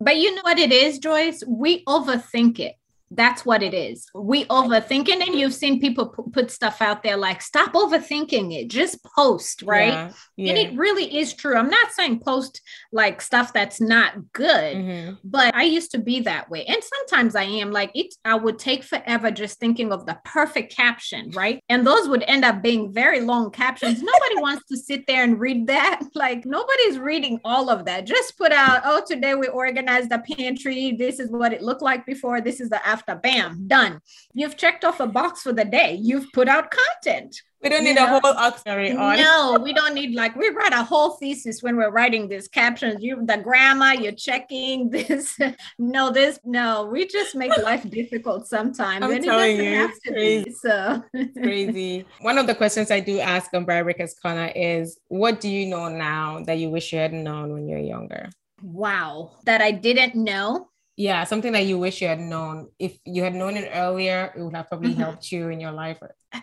But 0.00 0.16
you 0.16 0.34
know 0.34 0.42
what 0.42 0.58
it 0.58 0.72
is, 0.72 0.98
Joyce? 0.98 1.42
We 1.46 1.82
overthink 1.84 2.58
it. 2.58 2.74
That's 3.10 3.46
what 3.46 3.62
it 3.62 3.72
is. 3.72 4.06
We 4.14 4.44
overthink 4.46 5.08
it. 5.08 5.26
And 5.26 5.38
you've 5.38 5.54
seen 5.54 5.80
people 5.80 6.08
pu- 6.08 6.30
put 6.30 6.50
stuff 6.50 6.82
out 6.82 7.02
there 7.02 7.16
like, 7.16 7.40
stop 7.40 7.72
overthinking 7.72 8.52
it, 8.52 8.68
just 8.68 9.02
post, 9.04 9.62
right? 9.62 9.92
Yeah. 9.92 10.12
yeah. 10.36 10.48
And 10.50 10.58
it 10.58 10.76
really 10.76 11.16
is 11.18 11.32
true. 11.32 11.56
I'm 11.56 11.70
not 11.70 11.92
saying 11.92 12.20
post 12.20 12.60
like 12.92 13.20
stuff 13.22 13.52
that's 13.52 13.80
not 13.80 14.32
good, 14.32 14.76
Mhm. 14.76 15.18
but 15.22 15.54
I 15.54 15.62
used 15.62 15.92
to 15.92 15.98
be 15.98 16.20
that 16.20 16.50
way. 16.50 16.64
And 16.64 16.82
sometimes 16.82 17.36
I 17.36 17.44
am 17.44 17.70
like 17.70 17.92
it 17.94 18.14
I 18.24 18.34
would 18.34 18.58
take 18.58 18.82
forever 18.82 19.30
just 19.30 19.60
thinking 19.60 19.92
of 19.92 20.04
the 20.06 20.18
perfect 20.24 20.74
caption, 20.76 21.30
right? 21.30 21.62
And 21.68 21.86
those 21.86 22.08
would 22.08 22.24
end 22.26 22.44
up 22.44 22.60
being 22.60 22.92
very 22.92 23.20
long 23.20 23.50
captions. 23.52 24.02
Nobody 24.02 24.40
wants 24.40 24.66
to 24.66 24.76
sit 24.76 25.06
there 25.06 25.22
and 25.22 25.38
read 25.38 25.66
that. 25.68 26.00
Like 26.16 26.44
nobody's 26.46 26.98
reading 26.98 27.40
all 27.44 27.68
of 27.68 27.84
that. 27.84 28.06
Just 28.06 28.38
put 28.38 28.50
out, 28.50 28.82
oh, 28.84 29.02
today 29.06 29.34
we 29.34 29.48
organized 29.48 30.10
the 30.10 30.18
pantry. 30.18 30.92
This 30.98 31.20
is 31.20 31.30
what 31.30 31.52
it 31.52 31.62
looked 31.62 31.82
like 31.82 32.06
before. 32.06 32.40
This 32.40 32.58
is 32.60 32.70
the 32.70 32.80
after. 32.96 33.14
Bam, 33.14 33.66
done. 33.66 34.00
You've 34.34 34.56
checked 34.56 34.84
off 34.84 35.00
a 35.00 35.06
box 35.06 35.42
for 35.42 35.52
the 35.52 35.64
day. 35.64 35.98
You've 36.00 36.30
put 36.32 36.48
out 36.48 36.70
content. 36.70 37.36
We 37.62 37.70
don't 37.70 37.84
You 37.84 37.94
need 37.94 38.00
a 38.00 38.06
whole 38.06 38.20
auxiliary 38.24 38.92
on. 38.92 39.16
No, 39.16 39.58
we 39.62 39.72
don't 39.72 39.94
need 39.94 40.14
like 40.14 40.36
we 40.36 40.50
write 40.50 40.72
a 40.72 40.84
whole 40.84 41.10
thesis 41.10 41.62
when 41.62 41.76
we're 41.76 41.90
writing 41.90 42.28
these 42.28 42.48
captions. 42.48 43.02
You 43.02 43.24
the 43.24 43.38
grammar, 43.38 43.94
you're 43.94 44.12
checking 44.12 44.90
this. 44.96 45.38
no, 45.78 46.10
this 46.10 46.38
no. 46.44 46.86
We 46.86 47.06
just 47.06 47.34
make 47.34 47.56
life 47.70 47.88
difficult 47.90 48.46
sometimes. 48.46 49.02
I'm 49.04 49.10
and 49.10 49.24
it 49.24 49.26
telling 49.26 49.56
doesn't 49.56 49.72
you, 49.72 49.78
have 49.78 49.90
it's 49.90 50.00
to 50.00 50.12
crazy. 50.12 50.44
be. 50.44 50.52
So 50.52 51.02
Crazy. 51.42 52.04
One 52.20 52.38
of 52.38 52.46
the 52.46 52.54
questions 52.54 52.90
I 52.90 53.00
do 53.00 53.18
ask 53.20 53.52
on 53.54 53.64
Barrier 53.64 53.84
Breakers 53.84 54.14
Corner 54.14 54.52
is 54.54 54.98
what 55.08 55.40
do 55.40 55.48
you 55.48 55.66
know 55.66 55.88
now 55.88 56.42
that 56.44 56.58
you 56.58 56.70
wish 56.70 56.92
you 56.92 56.98
had 56.98 57.12
known 57.12 57.52
when 57.52 57.68
you 57.68 57.76
were 57.76 57.82
younger? 57.82 58.30
wow. 58.62 59.32
That 59.44 59.60
I 59.60 59.70
didn't 59.70 60.14
know. 60.14 60.68
Yeah, 60.96 61.24
something 61.24 61.52
that 61.52 61.66
you 61.66 61.78
wish 61.78 62.00
you 62.00 62.08
had 62.08 62.20
known. 62.20 62.70
If 62.78 62.98
you 63.04 63.22
had 63.22 63.34
known 63.34 63.56
it 63.56 63.70
earlier, 63.72 64.32
it 64.34 64.42
would 64.42 64.54
have 64.54 64.68
probably 64.68 64.94
Mhm. 64.94 64.96
helped 64.96 65.30
you 65.30 65.48
in 65.50 65.60
your 65.60 65.72
life. 65.72 65.98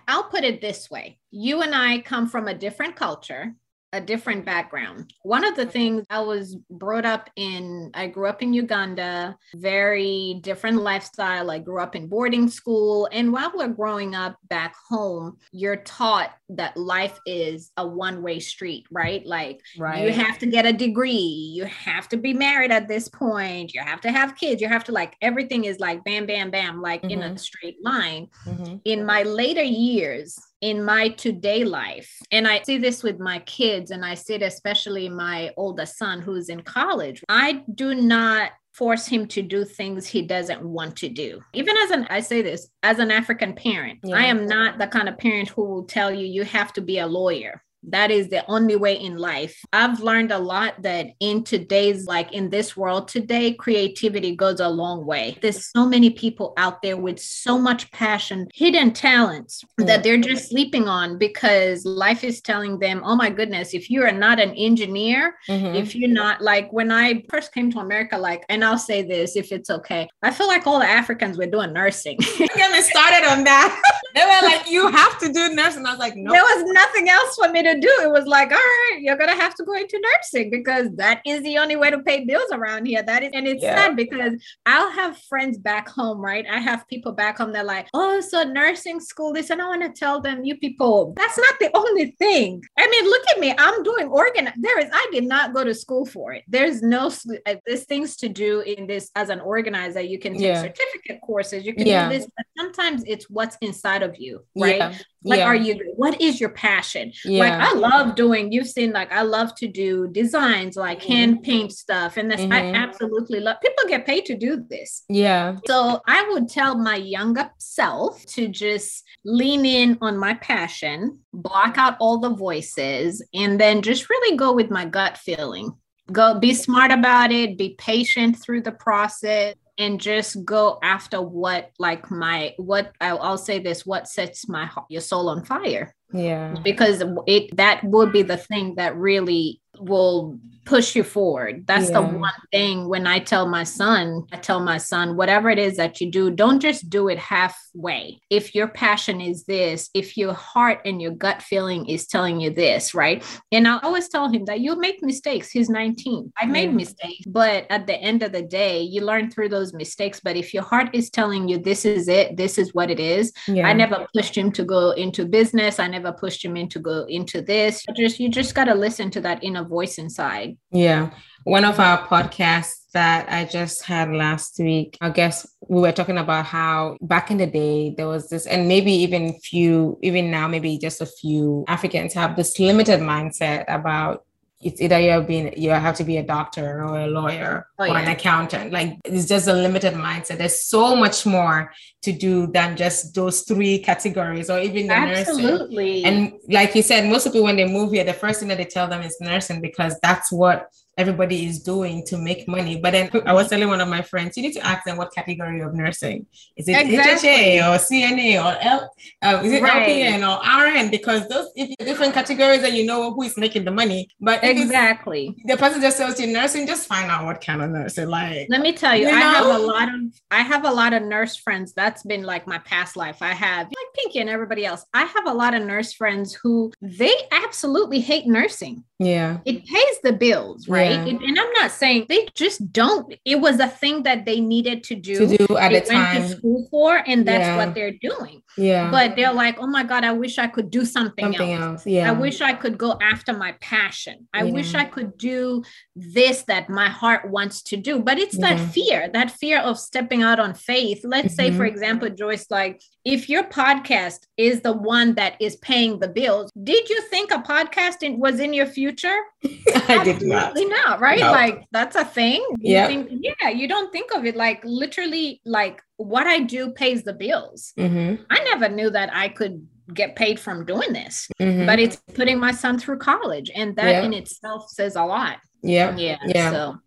I'll 0.08 0.26
put 0.26 0.44
it 0.44 0.62
this 0.62 0.90
way. 0.90 1.20
You 1.32 1.62
and 1.62 1.74
I 1.74 2.00
come 2.00 2.28
from 2.28 2.48
a 2.48 2.54
different 2.54 2.96
culture. 2.96 3.56
A 3.94 4.02
different 4.02 4.44
background. 4.44 5.14
One 5.22 5.46
of 5.46 5.56
the 5.56 5.68
things 5.68 6.04
I 6.10 6.20
was 6.20 6.56
brought 6.72 7.06
up 7.06 7.30
in, 7.36 7.92
I 7.94 8.08
grew 8.08 8.28
up 8.28 8.42
in 8.42 8.52
Uganda, 8.52 9.38
very 9.56 10.40
different 10.42 10.82
lifestyle. 10.82 11.52
I 11.52 11.60
grew 11.60 11.80
up 11.80 11.96
in 11.96 12.08
boarding 12.08 12.50
school. 12.50 13.08
And 13.12 13.32
while 13.32 13.52
we're 13.54 13.68
growing 13.68 14.16
up 14.16 14.38
back 14.50 14.74
home, 14.90 15.38
you're 15.52 15.76
taught 15.78 16.32
that 16.50 16.76
life 16.76 17.20
is 17.28 17.72
a 17.78 17.86
one 17.88 18.24
way 18.24 18.40
street, 18.40 18.86
right? 18.90 19.24
Like 19.28 19.62
Right. 19.78 20.08
you 20.08 20.12
have 20.12 20.40
to 20.40 20.48
get 20.48 20.66
a 20.66 20.74
degree, 20.74 21.12
you 21.12 21.66
have 21.66 22.10
to 22.10 22.18
be 22.18 22.34
married 22.34 22.72
at 22.72 22.88
this 22.88 23.08
point, 23.10 23.76
you 23.76 23.82
have 23.82 24.02
to 24.02 24.12
have 24.12 24.36
kids, 24.36 24.60
you 24.60 24.68
have 24.70 24.84
to 24.86 24.92
like 24.92 25.16
everything 25.22 25.66
is 25.66 25.80
like 25.80 26.04
bam, 26.04 26.26
bam, 26.26 26.50
bam, 26.50 26.82
like 26.82 27.04
in 27.04 27.22
a 27.22 27.30
Mhm. 27.30 27.40
straight 27.40 27.78
line 27.84 28.28
Mhm. 28.48 28.82
in 28.86 29.06
my 29.06 29.22
later 29.22 29.62
years 29.64 30.40
in 30.64 30.82
my 30.82 31.10
today 31.10 31.66
life. 31.66 32.10
And 32.32 32.48
i 32.48 32.62
see 32.62 32.78
this 32.78 33.04
with 33.04 33.20
my 33.20 33.40
kids 33.40 33.92
and 33.92 34.06
i 34.06 34.14
see 34.16 34.36
it 34.36 34.42
especially 34.42 35.10
my 35.10 35.52
oldest 35.58 35.98
son 35.98 36.22
who's 36.22 36.48
in 36.48 36.62
college. 36.62 37.22
I 37.28 37.64
do 37.76 37.94
not 37.94 38.52
force 38.72 39.06
him 39.06 39.28
to 39.28 39.42
do 39.42 39.66
things 39.66 40.08
he 40.08 40.22
doesn't 40.24 40.64
want 40.64 40.96
to 40.98 41.10
do. 41.10 41.42
Even 41.54 41.76
as 41.84 41.92
an 41.92 42.08
i 42.10 42.22
say 42.22 42.42
this 42.42 42.70
as 42.82 43.00
an 43.00 43.12
african 43.12 43.54
parent 43.54 44.00
Yeah. 44.04 44.16
i 44.16 44.24
am 44.24 44.48
not 44.48 44.78
the 44.80 44.88
kind 44.88 45.10
of 45.10 45.18
parent 45.18 45.50
who 45.50 45.66
will 45.66 45.84
tell 45.84 46.12
you 46.14 46.26
you 46.26 46.44
have 46.46 46.72
to 46.74 46.82
be 46.82 47.00
a 47.00 47.08
lawyer 47.08 47.62
that 47.90 48.12
is 48.12 48.30
the 48.30 48.46
only 48.50 48.76
way 48.76 48.94
in 48.94 49.18
life. 49.18 49.60
I've 49.74 50.00
learned 50.00 50.32
a 50.32 50.40
lot 50.40 50.82
that 50.84 51.08
in 51.20 51.44
today's, 51.44 52.06
like 52.06 52.32
in 52.34 52.50
this 52.50 52.78
world 52.78 53.08
today, 53.08 53.54
creativity 53.54 54.36
goes 54.36 54.60
a 54.60 54.70
long 54.70 55.06
way. 55.06 55.38
There's 55.42 55.66
so 55.72 55.86
many 55.86 56.10
people 56.10 56.54
out 56.58 56.82
there 56.82 56.98
with 56.98 57.20
so 57.20 57.58
much 57.58 57.92
passion, 57.92 58.48
hidden 58.54 58.92
talents 58.94 59.64
that 59.78 60.04
they're 60.04 60.18
just 60.18 60.50
sleeping 60.50 60.88
on 60.88 61.18
because 61.18 61.86
life 61.86 62.24
is 62.24 62.42
telling 62.42 62.80
them, 62.80 63.02
oh 63.04 63.16
my 63.16 63.30
goodness, 63.30 63.74
if 63.74 63.90
you 63.90 64.04
are 64.04 64.12
not 64.12 64.40
an 64.40 64.52
engineer, 64.52 65.36
Mhm. 65.50 65.76
if 65.76 65.96
you're 65.96 66.10
not 66.10 66.42
like 66.42 66.72
when 66.72 66.92
I 66.92 67.24
first 67.30 67.54
came 67.54 67.72
to 67.72 67.80
America, 67.80 68.18
like, 68.18 68.44
and 68.50 68.64
I'll 68.64 68.78
say 68.78 69.02
this 69.02 69.36
if 69.36 69.52
it's 69.52 69.70
okay, 69.70 70.08
I 70.22 70.32
feel 70.32 70.48
like 70.48 70.66
all 70.68 70.80
the 70.80 70.90
Africans 70.90 71.38
were 71.38 71.46
doing 71.48 71.74
nursing. 71.74 72.18
Don't 72.38 72.56
get 72.56 72.72
me 72.72 72.82
started 72.82 73.28
on 73.30 73.44
that. 73.44 73.82
they 74.16 74.22
were 74.22 74.48
like, 74.48 74.70
you 74.70 74.88
have 74.90 75.20
to 75.20 75.32
do 75.32 75.50
nursing. 75.54 75.86
I 75.86 75.92
was 75.92 76.00
like, 76.00 76.16
no. 76.16 76.32
There 76.32 76.44
was 76.44 76.64
nothing 76.74 77.10
else 77.10 77.36
for 77.36 77.50
me 77.52 77.64
to 77.64 77.73
do. 77.80 77.92
It 78.02 78.12
was 78.12 78.26
like, 78.26 78.52
all 78.52 78.58
right, 78.58 79.00
you're 79.02 79.18
gonna 79.18 79.36
have 79.36 79.56
to 79.56 79.64
go 79.64 79.74
into 79.74 80.00
nursing 80.02 80.50
because 80.50 80.90
that 80.96 81.22
is 81.26 81.42
the 81.44 81.58
only 81.58 81.76
way 81.76 81.90
to 81.92 82.00
pay 82.00 82.26
bills 82.26 82.52
around 82.52 82.86
here. 82.86 83.04
That 83.04 83.24
is, 83.24 83.32
and 83.34 83.48
it's 83.48 83.64
Yeah. 83.64 83.76
sad 83.76 83.96
because 83.96 84.34
I'll 84.66 84.92
have 84.92 85.18
friends 85.30 85.58
back 85.58 85.88
home, 85.90 86.20
right? 86.20 86.46
I 86.50 86.60
have 86.60 86.88
people 86.88 87.12
back 87.12 87.38
home 87.38 87.52
that 87.54 87.66
like, 87.66 87.88
oh, 87.94 88.20
so 88.22 88.44
nursing 88.44 89.00
school. 89.00 89.34
This, 89.34 89.50
and 89.50 89.62
I 89.62 89.68
want 89.68 89.84
to 89.84 89.90
tell 89.92 90.22
them, 90.22 90.44
you 90.44 90.58
people, 90.58 91.14
that's 91.16 91.38
not 91.38 91.56
the 91.60 91.70
only 91.76 92.16
thing. 92.20 92.62
I 92.78 92.88
mean, 92.90 93.06
look 93.06 93.24
at 93.32 93.40
me. 93.40 93.54
I'm 93.58 93.84
doing 93.84 94.08
organ. 94.08 94.50
There 94.58 94.80
is, 94.80 94.90
I 94.92 95.10
did 95.12 95.26
not 95.26 95.54
go 95.54 95.64
to 95.64 95.74
school 95.74 96.06
for 96.06 96.34
it. 96.34 96.44
There's 96.48 96.82
no, 96.82 97.12
uh, 97.46 97.56
there's 97.66 97.86
things 97.86 98.16
to 98.18 98.30
do 98.30 98.62
in 98.62 98.88
this 98.88 99.10
as 99.16 99.30
an 99.30 99.40
organizer. 99.40 100.02
You 100.02 100.20
can 100.20 100.34
take 100.34 100.42
Yeah. 100.44 100.62
certificate 100.62 101.22
courses. 101.22 101.66
You 101.66 101.74
can 101.74 101.88
Yeah. 101.88 102.10
do 102.10 102.16
this, 102.18 102.28
but 102.36 102.46
sometimes 102.58 103.04
it's 103.08 103.30
what's 103.30 103.58
inside 103.62 104.04
of 104.04 104.18
you, 104.18 104.44
right? 104.56 104.78
Yeah. 104.78 104.94
Like, 105.26 105.40
yeah. 105.40 105.46
are 105.46 105.56
you, 105.56 105.94
what 105.96 106.20
is 106.22 106.40
your 106.42 106.50
passion? 106.50 107.14
Yeah. 107.24 107.40
Like, 107.40 107.54
I 107.54 107.74
love 107.74 108.16
doing, 108.16 108.52
you've 108.52 108.68
seen, 108.68 108.92
like, 108.92 109.12
I 109.12 109.22
love 109.22 109.56
to 109.56 109.68
do 109.68 110.08
designs, 110.12 110.76
like 110.76 111.02
Mhm. 111.02 111.08
hand 111.08 111.44
paint 111.44 111.72
stuff. 111.72 112.18
And 112.18 112.30
this, 112.30 112.42
I 112.42 112.46
Mhm. 112.62 112.76
absolutely 112.76 113.40
love, 113.40 113.58
people 113.62 113.84
get 113.88 114.06
paid 114.06 114.26
to 114.26 114.36
do 114.36 114.64
this. 114.70 115.04
yeah. 115.10 115.56
So 115.66 116.02
I 116.08 116.28
would 116.32 116.50
tell 116.50 116.78
my 116.78 116.96
younger 116.96 117.50
self 117.58 118.26
to 118.28 118.48
just 118.48 119.04
lean 119.24 119.66
in 119.66 119.98
on 120.02 120.18
my 120.18 120.34
passion, 120.36 121.20
block 121.34 121.78
out 121.78 121.96
all 122.00 122.18
the 122.20 122.30
voices, 122.30 123.26
and 123.34 123.60
then 123.60 123.82
just 123.82 124.10
really 124.10 124.36
go 124.36 124.52
with 124.54 124.70
my 124.70 124.86
gut 124.86 125.18
feeling. 125.18 125.72
Go 126.12 126.38
be 126.38 126.54
smart 126.54 126.92
about 126.92 127.32
it, 127.32 127.58
be 127.58 127.76
patient 127.78 128.38
through 128.42 128.62
the 128.64 128.74
process, 128.74 129.56
and 129.78 130.00
just 130.00 130.46
go 130.46 130.78
after 130.84 131.22
what, 131.22 131.72
like, 131.80 132.12
my, 132.12 132.54
what 132.58 132.92
I'll, 133.02 133.20
I'll 133.20 133.38
say 133.38 133.60
this, 133.60 133.86
what 133.86 134.08
sets 134.08 134.48
my 134.48 134.66
heart, 134.66 134.86
your 134.90 135.02
soul 135.02 135.30
on 135.30 135.44
fire 135.46 135.96
Yeah. 136.14 136.56
because 136.64 137.04
it 137.26 137.56
that 137.58 137.84
would 137.84 138.12
be 138.12 138.22
the 138.22 138.38
thing 138.38 138.76
that 138.76 138.96
really 138.96 139.62
will 139.80 140.40
push 140.66 140.96
you 140.96 141.04
forward. 141.04 141.68
That's 141.68 141.90
the 141.90 142.02
one 142.02 142.32
thing 142.52 142.88
when 142.88 143.06
I 143.06 143.20
tell 143.20 143.48
my 143.48 143.64
son, 143.64 144.24
I 144.32 144.38
tell 144.38 144.62
my 144.62 144.78
son, 144.78 145.18
whatever 145.18 145.50
it 145.50 145.60
is 145.60 145.76
that 145.78 146.00
you 146.00 146.10
do, 146.10 146.32
don't 146.32 146.62
just 146.62 146.90
do 146.90 147.10
it 147.10 147.20
halfway. 147.20 148.22
If 148.30 148.56
your 148.56 148.70
passion 148.70 149.20
is 149.20 149.44
this, 149.44 149.90
if 149.94 150.16
your 150.16 150.34
heart 150.34 150.80
and 150.86 151.02
your 151.02 151.12
gut 151.12 151.42
feeling 151.42 151.88
is 151.88 152.08
telling 152.08 152.40
you 152.40 152.50
this, 152.50 152.94
right? 152.94 153.24
And 153.52 153.68
I 153.68 153.80
always 153.80 154.08
tell 154.08 154.30
him 154.30 154.46
that 154.46 154.62
you'll 154.62 154.78
make 154.78 155.04
mistakes. 155.04 155.50
He's 155.52 155.70
19. 155.70 156.32
I 156.38 156.46
made 156.46 156.70
Yeah. 156.70 156.76
mistakes, 156.78 157.26
but 157.28 157.66
at 157.70 157.86
the 157.86 157.96
end 157.98 158.24
of 158.24 158.32
the 158.32 158.42
day, 158.44 158.82
you 158.82 159.02
learn 159.02 159.32
through 159.32 159.50
those 159.50 159.74
mistakes. 159.74 160.22
But 160.24 160.38
if 160.38 160.54
your 160.54 160.64
heart 160.64 160.90
is 160.94 161.10
telling 161.10 161.50
you 161.50 161.58
this 161.58 161.84
is 161.84 162.08
it, 162.08 162.38
this 162.38 162.58
is 162.58 162.74
what 162.74 162.90
it 162.90 163.00
is, 163.02 163.34
Yeah. 163.48 163.68
I 163.68 163.74
never 163.74 164.08
pushed 164.14 164.38
him 164.38 164.52
to 164.54 164.64
go 164.64 164.92
into 164.92 165.26
business. 165.26 165.80
I 165.80 165.88
never 165.88 166.14
pushed 166.14 166.44
him 166.44 166.56
into 166.56 166.80
go 166.80 167.06
into 167.10 167.42
this. 167.42 167.84
You 167.88 167.94
just 167.96 168.20
you 168.20 168.30
just 168.30 168.56
gotta 168.56 168.76
listen 168.76 169.10
to 169.12 169.22
that 169.22 169.44
inner 169.44 169.63
voice 169.64 169.98
inside. 169.98 170.58
Yeah. 170.72 171.12
One 171.44 171.66
of 171.66 171.80
our 171.80 172.08
podcasts 172.08 172.92
that 172.94 173.28
I 173.30 173.46
just 173.46 173.84
had 173.84 174.12
last 174.12 174.60
week, 174.60 174.98
I 175.02 175.10
guess 175.10 175.48
we 175.68 175.82
were 175.82 175.92
talking 175.92 176.18
about 176.18 176.46
how 176.46 176.98
back 177.02 177.32
in 177.32 177.38
the 177.38 177.48
day 177.48 177.94
there 177.98 178.08
was 178.08 178.30
this, 178.30 178.46
and 178.46 178.68
maybe 178.68 178.94
even 178.94 179.34
few, 179.40 179.98
even 180.04 180.32
now, 180.32 180.48
maybe 180.48 180.78
just 180.78 181.02
a 181.02 181.06
few 181.06 181.66
Africans 181.68 182.14
have 182.14 182.36
this 182.36 182.60
limited 182.60 183.00
mindset 183.00 183.66
about 183.68 184.26
it's 184.64 184.82
either 184.82 185.00
you're 185.00 185.22
being 185.22 185.54
you 185.58 185.70
have 185.70 185.96
to 185.96 186.04
be 186.04 186.18
a 186.18 186.24
doctor 186.24 186.84
or 186.84 187.00
a 187.00 187.08
lawyer 187.08 187.68
Oh, 187.80 187.90
or 187.90 187.98
an 187.98 188.08
accountant. 188.08 188.72
Like 188.72 188.98
it's 189.06 189.28
just 189.28 189.48
a 189.48 189.54
limited 189.54 189.94
mindset. 189.94 190.38
There's 190.38 190.60
so 190.62 190.96
much 190.96 191.26
more 191.26 191.72
to 192.04 192.12
do 192.12 192.48
than 192.48 192.78
just 192.78 193.16
those 193.16 193.42
three 193.42 193.80
categories 193.80 194.50
or 194.50 194.60
even 194.60 194.88
the 194.88 195.00
nursing. 195.00 195.46
Absolutely. 195.46 196.04
And 196.06 196.34
like 196.50 196.76
you 196.76 196.82
said, 196.82 197.10
most 197.10 197.26
people 197.26 197.44
when 197.44 197.56
they 197.56 197.66
move 197.66 197.92
here, 197.92 198.04
the 198.04 198.14
first 198.14 198.40
thing 198.40 198.50
that 198.50 198.58
they 198.58 198.66
tell 198.66 198.88
them 198.88 199.02
is 199.02 199.18
nursing 199.20 199.62
because 199.62 200.00
that's 200.02 200.32
what 200.32 200.70
everybody 200.98 201.46
is 201.46 201.60
doing 201.62 202.06
to 202.06 202.18
make 202.18 202.48
money. 202.48 202.80
But 202.80 202.92
then 202.92 203.10
I 203.26 203.34
was 203.34 203.50
telling 203.50 203.68
one 203.68 203.82
of 203.82 203.88
my 203.88 204.02
friends, 204.02 204.38
you 204.38 204.44
need 204.44 204.54
to 204.54 204.66
ask 204.66 204.84
them 204.86 204.98
what 204.98 205.14
category 205.14 205.62
of 205.62 205.74
nursing 205.74 206.26
is 206.56 206.68
it 206.68 206.74
Exactly. 206.74 207.30
HHA 207.30 207.62
or 207.70 207.78
CNA 207.80 208.44
or 208.44 208.58
L, 208.62 208.92
uh, 209.22 209.42
is 209.44 209.52
it 209.54 209.64
Right. 209.64 209.88
LPN 209.88 210.22
or 210.28 210.38
RN? 210.66 210.92
Because 210.92 211.28
those 211.30 211.48
if 211.56 211.76
different 211.78 212.14
categories 212.14 212.64
and 212.64 212.76
you 212.76 212.86
know 212.86 213.14
who 213.14 213.24
is 213.24 213.38
making 213.38 213.66
the 213.66 213.72
money. 213.72 214.08
But 214.20 214.44
exactly. 214.44 215.36
the 215.46 215.58
person 215.58 215.82
just 215.82 215.98
tells 215.98 216.20
you 216.20 216.28
nursing, 216.28 216.68
just 216.68 216.88
find 216.88 217.10
out 217.10 217.26
what 217.26 217.42
kind 217.44 217.62
of 217.62 217.70
nursing. 217.70 218.08
Like 218.08 218.48
Let 218.50 218.62
me 218.62 218.74
tell 218.74 218.96
you, 218.96 219.08
You 219.08 219.16
I 219.16 219.20
have 219.20 219.46
a 219.46 219.58
lot 219.58 219.88
of 219.94 220.02
I 220.32 220.42
have 220.42 220.66
a 220.66 220.72
lot 220.72 220.94
of 220.94 221.04
nurse 221.04 221.36
friends. 221.36 221.74
That's 221.74 222.04
been 222.04 222.24
like 222.24 222.48
my 222.48 222.60
past 222.60 222.96
life. 222.96 223.18
I 223.22 223.34
have 223.34 223.68
like 223.68 223.88
Pinky 223.96 224.20
and 224.20 224.30
everybody 224.30 224.66
else. 224.66 224.86
I 224.94 225.04
have 225.06 225.28
a 225.28 225.34
lot 225.34 225.54
of 225.54 225.64
nurse 225.64 225.94
friends 225.94 226.34
who 226.34 226.72
they 226.82 227.14
absolutely 227.32 228.00
hate 228.00 228.26
nursing. 228.28 228.84
yeah, 229.00 229.38
It 229.46 229.66
pays 229.66 229.96
the 230.04 230.14
bills, 230.14 230.68
right? 230.68 230.83
Yeah. 230.92 231.06
It- 231.06 231.22
and 231.22 231.40
I'm 231.40 231.52
not 231.54 231.72
saying 231.72 232.06
they 232.10 232.28
just 232.36 232.72
don't. 232.72 233.14
It 233.26 233.40
was 233.40 233.60
a 233.60 233.68
thing 233.68 234.04
that 234.04 234.26
they 234.26 234.40
needed 234.40 234.84
to 234.86 234.96
do. 234.96 235.16
to 235.28 235.38
do 235.38 235.58
at 235.58 235.70
they 235.72 235.80
the 235.82 235.94
went 235.94 236.08
time. 236.08 236.22
to 236.22 236.28
school 236.30 236.68
for, 236.72 237.02
and 237.08 237.26
that's 237.28 237.48
Yeah. 237.48 237.58
what 237.58 237.74
they're 237.76 237.92
doing. 237.92 238.42
Yeah, 238.58 238.92
But 238.92 239.16
they're 239.16 239.34
like, 239.34 239.58
oh 239.60 239.68
my 239.68 239.84
God, 239.84 240.04
I 240.04 240.12
wish 240.12 240.38
I 240.38 240.48
could 240.48 240.70
do 240.70 240.86
something, 240.86 241.26
something 241.26 241.54
else. 241.54 241.64
else. 241.64 241.88
Yeah, 241.88 242.10
I 242.10 242.12
wish 242.14 242.40
I 242.42 242.54
could 242.54 242.78
go 242.78 242.98
after 243.02 243.34
my 243.34 243.54
passion. 243.62 244.28
I 244.34 244.44
wish 244.44 244.76
I 244.76 244.86
could 244.86 245.18
do 245.18 245.64
this 245.96 246.44
that 246.44 246.70
my 246.70 246.90
heart 246.90 247.30
wants 247.30 247.62
to 247.64 247.78
do. 247.78 248.00
But 248.00 248.20
it's 248.20 248.38
Yeah. 248.38 248.56
that 248.56 248.60
fear, 248.72 249.10
that 249.14 249.32
fear 249.32 249.60
of 249.60 249.80
stepping 249.80 250.22
out 250.24 250.40
on 250.40 250.54
faith. 250.54 251.02
Let's 251.04 251.36
say, 251.36 251.50
for 251.52 251.64
Mhm. 251.66 251.70
example, 251.74 252.10
Joyce, 252.10 252.46
like 252.50 252.82
if 253.06 253.30
your 253.30 253.44
podcast 253.44 254.28
is 254.38 254.62
the 254.62 254.72
one 254.72 255.14
that 255.16 255.36
is 255.42 255.56
paying 255.58 256.00
the 256.00 256.08
bills, 256.08 256.50
did 256.64 256.90
you 256.90 257.02
think 257.10 257.32
a 257.32 257.40
podcast 257.40 258.02
in- 258.02 258.20
was 258.20 258.40
in 258.40 258.54
your 258.54 258.66
future? 258.66 259.18
I 259.90 260.04
did 260.04 260.22
not. 260.22 260.54
Not, 260.56 261.00
right? 261.02 261.20
No. 261.20 261.32
Like 261.32 261.66
that's 261.72 261.96
a 261.96 262.06
thing. 262.06 262.46
Yeah. 262.60 262.88
yeah, 262.90 263.50
you 263.50 263.68
don't 263.68 263.92
think 263.92 264.12
of 264.14 264.26
it 264.26 264.36
like 264.36 264.62
literally 264.64 265.42
like 265.46 265.82
what 265.98 266.28
I 266.28 266.40
do 266.40 266.72
pays 266.72 267.04
the 267.04 267.14
bills. 267.14 267.74
hmm 267.78 268.16
I 268.30 268.44
never 268.46 268.70
knew 268.70 268.90
that 268.90 269.10
I 269.14 269.30
could 269.30 269.68
get 269.94 270.16
paid 270.16 270.40
from 270.40 270.66
doing 270.66 270.94
this, 270.94 271.28
hmm 271.40 271.66
but 271.66 271.78
it's 271.80 271.98
putting 272.14 272.40
my 272.40 272.52
son 272.52 272.80
through 272.80 273.00
college. 273.00 273.52
And 273.54 273.76
that 273.76 273.90
Yeah. 273.90 274.04
in 274.04 274.14
itself 274.14 274.70
says 274.70 274.96
a 274.96 275.04
lot. 275.04 275.38
yeah. 275.62 275.96
Yeah. 275.98 276.18
Yeah. 276.26 276.52
So 276.52 276.78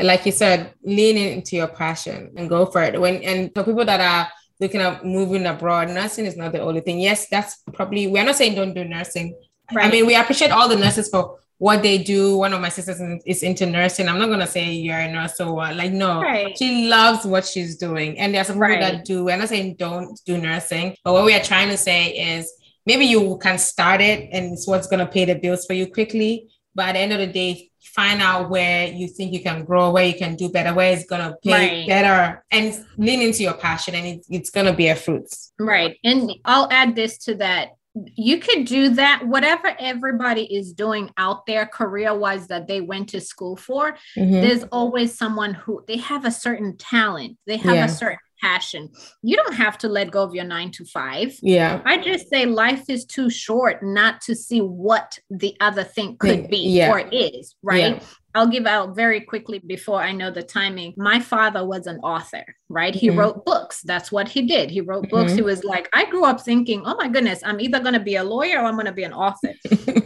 like 0.00 0.24
you 0.26 0.32
said, 0.32 0.72
lean 0.84 1.16
into 1.16 1.56
your 1.56 1.68
passion 1.68 2.32
and 2.36 2.48
go 2.48 2.66
for 2.66 2.82
it. 2.82 3.00
When 3.00 3.22
and 3.22 3.50
for 3.54 3.64
people 3.64 3.84
that 3.84 4.00
are 4.00 4.28
looking 4.60 4.80
at 4.80 5.04
moving 5.04 5.46
abroad, 5.46 5.88
nursing 5.90 6.26
is 6.26 6.36
not 6.36 6.52
the 6.52 6.60
only 6.60 6.80
thing. 6.80 6.98
Yes, 7.00 7.28
that's 7.28 7.62
probably 7.72 8.06
we're 8.06 8.24
not 8.24 8.36
saying 8.36 8.54
don't 8.54 8.74
do 8.74 8.84
nursing. 8.84 9.34
I 9.76 9.90
mean, 9.90 10.06
we 10.06 10.14
appreciate 10.14 10.50
all 10.50 10.68
the 10.68 10.76
nurses 10.76 11.08
for 11.08 11.38
what 11.58 11.82
they 11.82 11.98
do. 11.98 12.36
One 12.36 12.52
of 12.52 12.60
my 12.60 12.68
sisters 12.68 13.00
is- 13.00 13.22
is 13.26 13.42
into 13.42 13.64
nursing. 13.66 14.08
I'm 14.08 14.18
not 14.18 14.28
gonna 14.28 14.46
say 14.46 14.70
you're 14.72 14.98
a 14.98 15.10
nurse 15.10 15.40
or 15.40 15.54
what. 15.54 15.76
Like, 15.76 15.92
no, 15.92 16.20
Right. 16.20 16.56
she 16.58 16.86
loves 16.88 17.24
what 17.24 17.46
she's 17.46 17.76
doing. 17.76 18.18
And 18.18 18.34
there's 18.34 18.48
some 18.48 18.56
people 18.56 18.68
Right. 18.68 18.80
that 18.80 19.04
do. 19.04 19.24
We're 19.24 19.36
not 19.36 19.48
saying 19.48 19.76
don't 19.78 20.18
do 20.26 20.36
nursing, 20.38 20.96
but 21.04 21.12
what 21.14 21.24
we 21.24 21.34
are 21.34 21.42
trying 21.42 21.68
to 21.70 21.76
say 21.76 22.08
is 22.36 22.52
maybe 22.86 23.06
you 23.06 23.38
can 23.42 23.56
start 23.58 24.00
it 24.02 24.28
and 24.32 24.52
it's 24.52 24.66
what's 24.66 24.86
gonna 24.88 25.06
pay 25.06 25.24
the 25.24 25.34
bills 25.36 25.64
for 25.64 25.72
you 25.74 25.86
quickly. 25.86 26.48
But 26.74 26.88
at 26.88 26.92
the 26.94 26.98
end 26.98 27.12
of 27.12 27.18
the 27.20 27.26
day, 27.28 27.70
find 27.84 28.22
out 28.22 28.50
where 28.50 28.88
you 28.88 29.08
think 29.08 29.32
you 29.32 29.42
can 29.42 29.64
grow, 29.64 29.90
where 29.90 30.06
you 30.06 30.14
can 30.14 30.36
do 30.36 30.48
better, 30.48 30.72
where 30.74 30.92
it's 30.92 31.04
gonna 31.06 31.34
pay 31.42 31.50
Right. 31.50 31.88
better, 31.88 32.44
and 32.50 32.74
lean 32.96 33.22
into 33.22 33.42
your 33.42 33.54
passion, 33.54 33.94
and 33.94 34.06
it, 34.06 34.26
it's 34.28 34.50
gonna 34.50 34.72
bear 34.72 34.96
fruits. 34.96 35.52
Right. 35.58 35.96
And 36.04 36.32
I'll 36.44 36.68
add 36.70 36.96
this 36.96 37.18
to 37.24 37.34
that. 37.36 37.68
You 38.16 38.38
could 38.38 38.64
do 38.64 38.88
that, 38.90 39.24
whatever 39.24 39.72
everybody 39.78 40.42
is 40.52 40.72
doing 40.72 41.10
out 41.16 41.46
there 41.46 41.64
career 41.64 42.12
wise 42.12 42.48
that 42.48 42.66
they 42.66 42.80
went 42.80 43.10
to 43.10 43.20
school 43.20 43.56
for. 43.56 43.96
Mhm. 44.16 44.42
There's 44.42 44.64
always 44.72 45.16
someone 45.16 45.54
who 45.54 45.84
they 45.86 45.98
have 45.98 46.24
a 46.24 46.30
certain 46.32 46.76
talent, 46.76 47.38
they 47.46 47.56
have 47.58 47.74
Yeah. 47.76 47.84
a 47.84 47.88
certain 47.88 48.18
passion. 48.44 48.90
You 49.22 49.36
don't 49.36 49.54
have 49.54 49.78
to 49.78 49.88
let 49.88 50.10
go 50.10 50.22
of 50.22 50.34
your 50.34 50.44
nine 50.44 50.70
to 50.72 50.84
five. 50.84 51.36
Yeah, 51.40 51.80
I 51.84 51.96
just 51.98 52.28
say 52.28 52.44
life 52.46 52.84
is 52.88 53.04
too 53.04 53.30
short 53.30 53.82
not 53.82 54.20
to 54.22 54.34
see 54.34 54.60
what 54.60 55.18
the 55.30 55.56
other 55.60 55.84
thing 55.84 56.16
could 56.18 56.48
be 56.50 56.58
yeah. 56.58 56.90
or 56.90 56.98
is, 57.10 57.56
right? 57.62 57.96
Yeah. 57.96 58.00
I'll 58.34 58.48
give 58.48 58.66
out 58.66 58.96
very 58.96 59.20
quickly 59.20 59.60
before 59.60 60.02
I 60.02 60.12
know 60.12 60.30
the 60.30 60.42
timing. 60.42 60.94
My 60.96 61.20
father 61.20 61.64
was 61.64 61.86
an 61.86 61.98
author, 62.00 62.44
right? 62.68 62.94
He 62.94 63.10
Mhm. 63.10 63.16
wrote 63.16 63.44
books. 63.44 63.82
That's 63.82 64.10
what 64.10 64.28
he 64.28 64.42
did. 64.42 64.70
He 64.70 64.80
wrote 64.80 65.08
books. 65.08 65.32
Mhm. 65.32 65.36
He 65.36 65.42
was 65.42 65.64
like, 65.64 65.88
I 65.92 66.04
grew 66.06 66.24
up 66.24 66.40
thinking, 66.40 66.82
oh 66.84 66.96
my 66.96 67.08
goodness, 67.08 67.42
I'm 67.44 67.60
either 67.60 67.80
going 67.80 67.94
to 67.94 68.00
be 68.00 68.16
a 68.16 68.24
lawyer 68.24 68.58
or 68.60 68.64
I'm 68.66 68.74
going 68.74 68.86
to 68.86 68.92
be 68.92 69.04
an 69.04 69.12
author. 69.12 69.52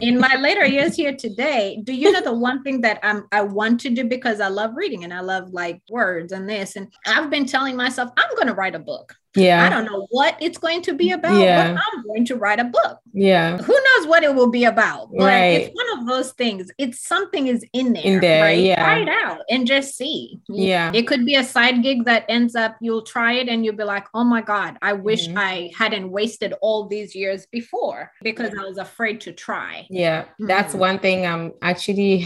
In 0.01 0.19
my 0.19 0.35
later 0.39 0.65
years 0.77 0.95
here 0.95 1.15
today, 1.15 1.79
do 1.83 1.93
you 1.93 2.09
know 2.11 2.21
the 2.21 2.33
one 2.33 2.63
thing 2.63 2.81
that 2.81 2.99
I'm 3.03 3.25
I 3.31 3.41
want 3.41 3.81
to 3.81 3.89
do 3.89 4.05
because 4.05 4.39
I 4.39 4.47
love 4.47 4.75
reading 4.75 5.03
and 5.03 5.13
I 5.13 5.21
love 5.21 5.49
like 5.51 5.81
words 5.89 6.31
and 6.31 6.47
this 6.49 6.75
and 6.75 6.87
I've 7.05 7.29
been 7.29 7.45
telling 7.45 7.75
myself 7.75 8.11
I'm 8.17 8.35
going 8.35 8.47
to 8.47 8.53
write 8.53 8.75
a 8.75 8.79
book. 8.79 9.15
Yeah, 9.35 9.65
I 9.65 9.69
don't 9.69 9.85
know 9.85 10.07
what 10.09 10.35
it's 10.41 10.57
going 10.57 10.81
to 10.83 10.93
be 10.93 11.11
about, 11.11 11.39
Yeah. 11.39 11.73
but 11.73 11.81
I'm 11.81 12.03
going 12.07 12.25
to 12.25 12.35
write 12.35 12.59
a 12.59 12.63
book. 12.65 12.99
yeah, 13.13 13.57
Who 13.57 13.73
knows 13.73 14.07
what 14.07 14.23
it 14.23 14.33
will 14.33 14.49
be 14.49 14.65
about? 14.65 15.09
But 15.15 15.25
Right. 15.25 15.61
it's 15.61 15.75
one 15.75 15.99
of 15.99 16.07
those 16.07 16.31
things. 16.33 16.71
It's 16.77 17.05
something 17.07 17.47
is 17.47 17.63
in 17.73 17.93
there. 17.93 18.03
In 18.03 18.19
there, 18.21 18.43
right? 18.43 18.59
yeah. 18.59 18.83
Try 18.83 18.99
it 19.01 19.09
out 19.09 19.41
and 19.49 19.67
just 19.67 19.95
see. 19.97 20.39
Yeah. 20.49 20.91
It 20.93 21.03
could 21.07 21.25
be 21.25 21.35
a 21.35 21.43
side 21.43 21.83
gig 21.83 22.05
that 22.05 22.25
ends 22.27 22.55
up 22.55 22.75
you'll 22.81 23.03
try 23.03 23.33
it 23.33 23.47
and 23.49 23.63
you'll 23.63 23.75
be 23.75 23.83
like, 23.83 24.07
oh 24.13 24.23
my 24.23 24.41
God, 24.41 24.77
I 24.81 24.93
wish 24.93 25.27
Mhm. 25.27 25.37
I 25.37 25.71
hadn't 25.77 26.09
wasted 26.11 26.53
all 26.61 26.87
these 26.87 27.13
years 27.15 27.45
before 27.51 28.11
because 28.23 28.51
I 28.59 28.63
was 28.63 28.77
afraid 28.77 29.21
to 29.21 29.31
try. 29.31 29.85
yeah. 29.89 30.25
That's 30.39 30.73
Mhm. 30.73 30.79
one 30.79 30.99
thing 30.99 31.25
I'm 31.25 31.53
actually. 31.61 32.25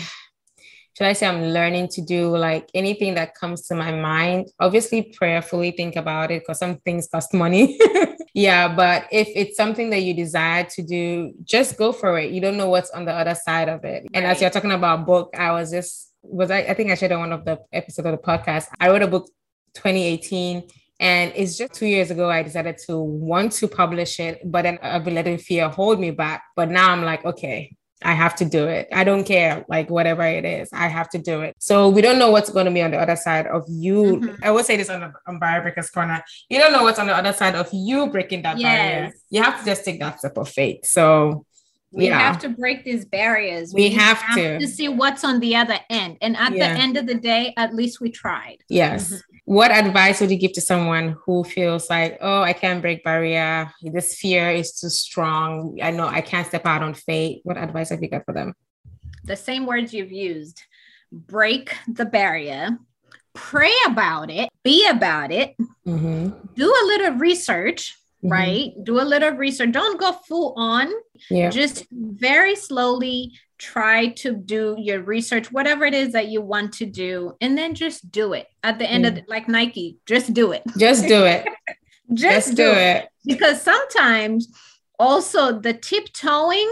Should 0.97 1.07
I 1.07 1.13
say 1.13 1.25
I'm 1.27 1.41
learning 1.41 1.87
to 1.89 2.01
do 2.01 2.35
like 2.37 2.69
anything 2.73 3.15
that 3.15 3.33
comes 3.35 3.67
to 3.67 3.75
my 3.75 3.91
mind? 3.91 4.49
Obviously, 4.59 5.13
prayerfully 5.17 5.71
think 5.71 5.95
about 5.95 6.29
it 6.29 6.43
because 6.43 6.59
some 6.59 6.77
things 6.77 7.07
cost 7.07 7.33
money. 7.33 7.79
yeah, 8.33 8.73
but 8.73 9.07
if 9.11 9.27
it's 9.35 9.57
something 9.57 9.89
that 9.89 10.01
you 10.01 10.13
desire 10.13 10.65
to 10.65 10.83
do, 10.83 11.33
just 11.43 11.77
go 11.77 11.91
for 11.91 12.19
it. 12.19 12.31
You 12.31 12.41
don't 12.41 12.57
know 12.57 12.69
what's 12.69 12.91
on 12.91 13.05
the 13.05 13.13
other 13.13 13.35
side 13.35 13.69
of 13.69 13.83
it. 13.85 14.05
And 14.13 14.23
as 14.23 14.39
you're 14.39 14.51
talking 14.51 14.71
about 14.71 15.05
book, 15.05 15.33
I 15.37 15.51
was 15.51 15.71
just 15.71 16.11
was 16.21 16.51
I, 16.51 16.59
I 16.59 16.73
think 16.73 16.91
I 16.91 16.95
shared 16.95 17.11
on 17.11 17.19
one 17.19 17.33
of 17.33 17.45
the 17.45 17.59
episodes 17.71 18.05
of 18.05 18.11
the 18.11 18.17
podcast. 18.17 18.67
I 18.79 18.89
wrote 18.89 19.01
a 19.01 19.07
book 19.07 19.27
2018 19.75 20.63
and 20.99 21.33
it's 21.35 21.57
just 21.57 21.73
two 21.73 21.85
years 21.85 22.11
ago 22.11 22.29
I 22.29 22.43
decided 22.43 22.77
to 22.87 22.99
want 22.99 23.51
to 23.53 23.67
publish 23.67 24.19
it, 24.19 24.39
but 24.45 24.61
then 24.61 24.79
I've 24.81 25.03
been 25.03 25.15
letting 25.15 25.37
fear 25.37 25.69
hold 25.69 25.99
me 25.99 26.11
back. 26.11 26.43
But 26.55 26.69
now 26.69 26.91
I'm 26.91 27.03
like, 27.03 27.25
okay, 27.25 27.75
I 28.05 28.13
have 28.13 28.35
to 28.35 28.45
do 28.45 28.67
it. 28.67 28.87
I 28.91 29.03
don't 29.03 29.23
care, 29.23 29.65
like 29.69 29.89
whatever 29.89 30.23
it 30.23 30.45
is, 30.45 30.69
I 30.73 30.87
have 30.87 31.09
to 31.09 31.17
do 31.17 31.41
it. 31.41 31.55
So 31.59 31.89
we 31.89 32.01
don't 32.01 32.19
know 32.19 32.31
what's 32.31 32.49
going 32.49 32.65
to 32.65 32.71
be 32.71 32.81
on 32.81 32.91
the 32.91 32.97
other 32.97 33.15
side 33.15 33.47
of 33.47 33.63
you. 33.67 34.03
Mhm. 34.03 34.37
I 34.43 34.51
will 34.51 34.63
say 34.63 34.75
this 34.77 34.89
on 34.89 34.99
the 35.01 35.13
on 35.27 35.39
Barrier 35.39 35.61
Breakers 35.61 35.89
Corner. 35.89 36.23
You 36.49 36.59
don't 36.59 36.71
know 36.73 36.83
what's 36.83 36.99
on 36.99 37.07
the 37.07 37.15
other 37.15 37.33
side 37.33 37.55
of 37.55 37.69
you 37.71 38.07
breaking 38.07 38.41
that 38.43 38.57
barrier. 38.59 39.05
Yes. 39.05 39.13
You 39.29 39.41
have 39.43 39.59
to 39.59 39.65
just 39.65 39.85
take 39.85 39.99
that 39.99 40.19
step 40.19 40.37
of 40.37 40.49
faith. 40.49 40.85
So 40.85 41.45
We 41.95 42.07
yeah, 42.07 42.17
have 42.17 42.39
to 42.39 42.49
break 42.49 42.83
these 42.83 43.05
barriers. 43.05 43.71
We 43.71 43.91
have 43.91 44.19
to. 44.35 44.57
to 44.59 44.67
see 44.67 44.87
what's 44.89 45.23
on 45.23 45.39
the 45.39 45.55
other 45.55 45.77
end. 45.91 46.17
And 46.21 46.35
at 46.35 46.51
Yeah. 46.51 46.73
the 46.73 46.79
end 46.79 46.97
of 46.97 47.05
the 47.05 47.13
day, 47.13 47.53
at 47.55 47.75
least 47.75 48.01
we 48.01 48.09
tried. 48.09 48.57
Yes. 48.67 49.13
Mhm. 49.13 49.21
What 49.45 49.71
advice 49.71 50.21
would 50.21 50.31
you 50.31 50.37
give 50.37 50.53
to 50.53 50.61
someone 50.61 51.17
who 51.25 51.43
feels 51.43 51.89
like, 51.89 52.17
oh, 52.21 52.41
I 52.41 52.53
can't 52.53 52.81
break 52.81 53.03
barrier. 53.03 53.71
This 53.81 54.15
fear 54.15 54.49
is 54.49 54.79
too 54.79 54.89
strong. 54.89 55.77
I 55.83 55.91
know 55.91 56.07
I 56.07 56.21
can't 56.21 56.47
step 56.47 56.65
out 56.65 56.81
on 56.81 56.93
faith. 56.93 57.41
What 57.43 57.57
advice 57.57 57.89
have 57.89 58.01
you 58.01 58.09
got 58.09 58.25
for 58.25 58.33
them? 58.33 58.53
the 59.25 59.37
same 59.37 59.65
words 59.65 59.93
you've 59.93 60.11
used 60.11 60.61
break 61.09 61.73
the 61.87 62.03
barrier, 62.03 62.77
pray 63.33 63.71
about 63.87 64.29
it, 64.29 64.49
be 64.63 64.85
about 64.87 65.31
it, 65.31 65.55
Mm-hmm. 65.87 66.29
do 66.55 66.65
a 66.67 66.83
little 66.87 67.13
research, 67.13 67.95
Mhm. 68.23 68.31
right? 68.31 68.71
Do 68.83 68.99
a 68.99 69.07
little 69.13 69.31
research. 69.31 69.71
Don't 69.71 69.97
go 69.99 70.11
full 70.11 70.53
on. 70.57 70.89
Yeah. 71.29 71.49
Just 71.51 71.85
very 71.91 72.55
slowly 72.57 73.31
try 73.63 74.07
to 74.07 74.35
do 74.35 74.75
your 74.77 75.01
research, 75.01 75.51
whatever 75.51 75.85
it 75.85 75.93
is 75.93 76.11
that 76.11 76.27
you 76.27 76.41
want 76.41 76.73
to 76.73 76.85
do, 76.85 77.35
and 77.39 77.57
then 77.57 77.73
just 77.73 78.11
do 78.11 78.33
it. 78.33 78.47
At 78.61 78.77
the 78.77 78.89
end 78.89 79.05
of 79.05 79.13
mm. 79.13 79.15
the, 79.17 79.23
like 79.27 79.47
Nike, 79.47 79.97
just 80.05 80.33
do 80.33 80.51
it. 80.51 80.63
Just 80.77 81.07
do 81.07 81.25
it. 81.25 81.47
Just, 82.13 82.47
Just 82.47 82.57
do 82.57 82.69
it. 82.69 83.07
because 83.25 83.61
sometimes 83.61 84.49
also 84.99 85.57
the 85.57 85.73
tiptoeing 85.73 86.69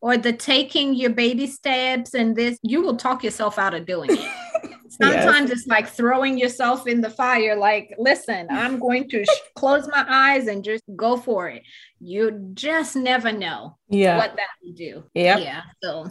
or 0.00 0.16
the 0.16 0.32
taking 0.32 0.92
your 0.92 1.10
baby 1.10 1.46
steps 1.46 2.14
and 2.14 2.34
this 2.34 2.58
you 2.62 2.82
will 2.82 2.96
talk 2.96 3.22
yourself 3.22 3.60
out 3.60 3.74
of 3.74 3.86
doing 3.86 4.10
it 4.10 4.30
sometimes 4.88 5.50
it's 5.50 5.66
like 5.66 5.86
throwing 5.88 6.38
yourself 6.38 6.86
in 6.86 7.00
the 7.00 7.10
fire 7.10 7.56
like 7.56 7.94
listen 7.98 8.46
i'm 8.50 8.78
going 8.78 9.08
to 9.08 9.24
sh- 9.24 9.28
close 9.56 9.88
my 9.88 10.04
eyes 10.08 10.46
and 10.46 10.62
just 10.64 10.82
go 10.96 11.16
for 11.16 11.48
it 11.48 11.62
you 12.00 12.50
just 12.54 12.96
never 12.96 13.32
know 13.32 13.76
Yeah. 13.88 14.16
what 14.18 14.36
that 14.36 14.48
will 14.62 14.72
do 14.74 15.04
Yep. 15.14 15.40
yeah 15.40 15.62
so 15.82 16.06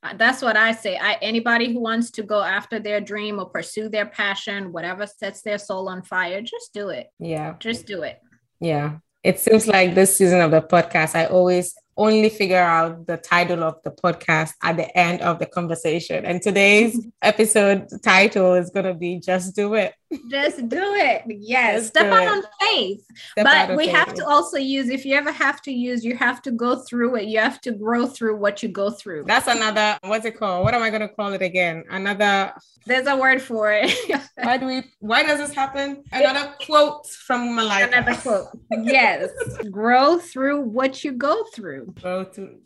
uh, 0.00 0.14
that's 0.16 0.42
what 0.42 0.56
I 0.56 0.70
say. 0.70 0.96
I 0.96 1.14
anybody 1.14 1.72
who 1.72 1.80
wants 1.80 2.12
to 2.12 2.22
go 2.22 2.40
after 2.40 2.78
their 2.78 3.00
dream 3.00 3.40
or 3.40 3.46
pursue 3.46 3.88
their 3.88 4.06
passion, 4.06 4.70
whatever 4.72 5.08
sets 5.08 5.42
their 5.42 5.58
soul 5.58 5.88
on 5.88 6.02
fire, 6.02 6.40
just 6.40 6.72
do 6.72 6.90
it. 6.90 7.08
Yeah. 7.18 7.56
Just 7.58 7.84
do 7.86 8.02
it. 8.02 8.20
Yeah. 8.60 8.98
It 9.24 9.40
seems 9.40 9.66
like 9.66 9.96
this 9.96 10.16
season 10.16 10.40
of 10.40 10.52
the 10.52 10.62
podcast, 10.62 11.16
I 11.16 11.26
always 11.26 11.74
only 11.98 12.28
figure 12.30 12.56
out 12.56 13.06
the 13.06 13.16
title 13.16 13.62
of 13.62 13.74
the 13.82 13.90
podcast 13.90 14.52
at 14.62 14.76
the 14.76 14.96
end 14.96 15.20
of 15.20 15.38
the 15.38 15.46
conversation. 15.46 16.24
And 16.24 16.40
today's 16.40 17.06
episode 17.20 17.88
title 18.02 18.54
is 18.54 18.70
going 18.70 18.86
to 18.86 18.94
be 18.94 19.18
Just 19.18 19.54
Do 19.56 19.74
It. 19.74 19.92
Just 20.30 20.68
do 20.68 20.94
it. 20.94 21.22
Yes. 21.26 21.80
Just 21.80 21.88
Step 21.88 22.12
out 22.12 22.22
it. 22.22 22.28
on 22.28 22.42
faith. 22.60 23.04
Step 23.32 23.44
but 23.44 23.76
we 23.76 23.88
have 23.88 24.14
to 24.14 24.24
also 24.26 24.56
use, 24.56 24.88
if 24.88 25.04
you 25.04 25.14
ever 25.14 25.30
have 25.30 25.60
to 25.62 25.72
use, 25.72 26.04
you 26.04 26.16
have 26.16 26.40
to 26.42 26.50
go 26.50 26.76
through 26.76 27.16
it. 27.16 27.24
You 27.24 27.40
have 27.40 27.60
to 27.62 27.72
grow 27.72 28.06
through 28.06 28.36
what 28.38 28.62
you 28.62 28.70
go 28.70 28.90
through. 28.90 29.24
That's 29.26 29.46
another, 29.48 29.98
what's 30.02 30.24
it 30.24 30.38
called? 30.38 30.64
What 30.64 30.74
am 30.74 30.82
I 30.82 30.88
going 30.88 31.02
to 31.02 31.08
call 31.08 31.32
it 31.34 31.42
again? 31.42 31.84
Another, 31.90 32.54
There's 32.86 33.06
a 33.06 33.16
word 33.16 33.42
for 33.42 33.70
it. 33.72 33.92
why 34.42 34.56
do 34.56 34.66
we, 34.66 34.82
why 35.00 35.24
does 35.24 35.38
this 35.38 35.54
happen? 35.54 36.02
Another 36.10 36.54
quote 36.64 37.06
from 37.06 37.54
Malika. 37.54 37.88
Another 37.88 38.14
quote. 38.14 38.46
Yes. 38.70 39.28
grow 39.70 40.18
through 40.18 40.62
what 40.62 41.04
you 41.04 41.12
go 41.12 41.44
through. 41.54 41.94
Go 42.02 42.24
to, 42.24 42.56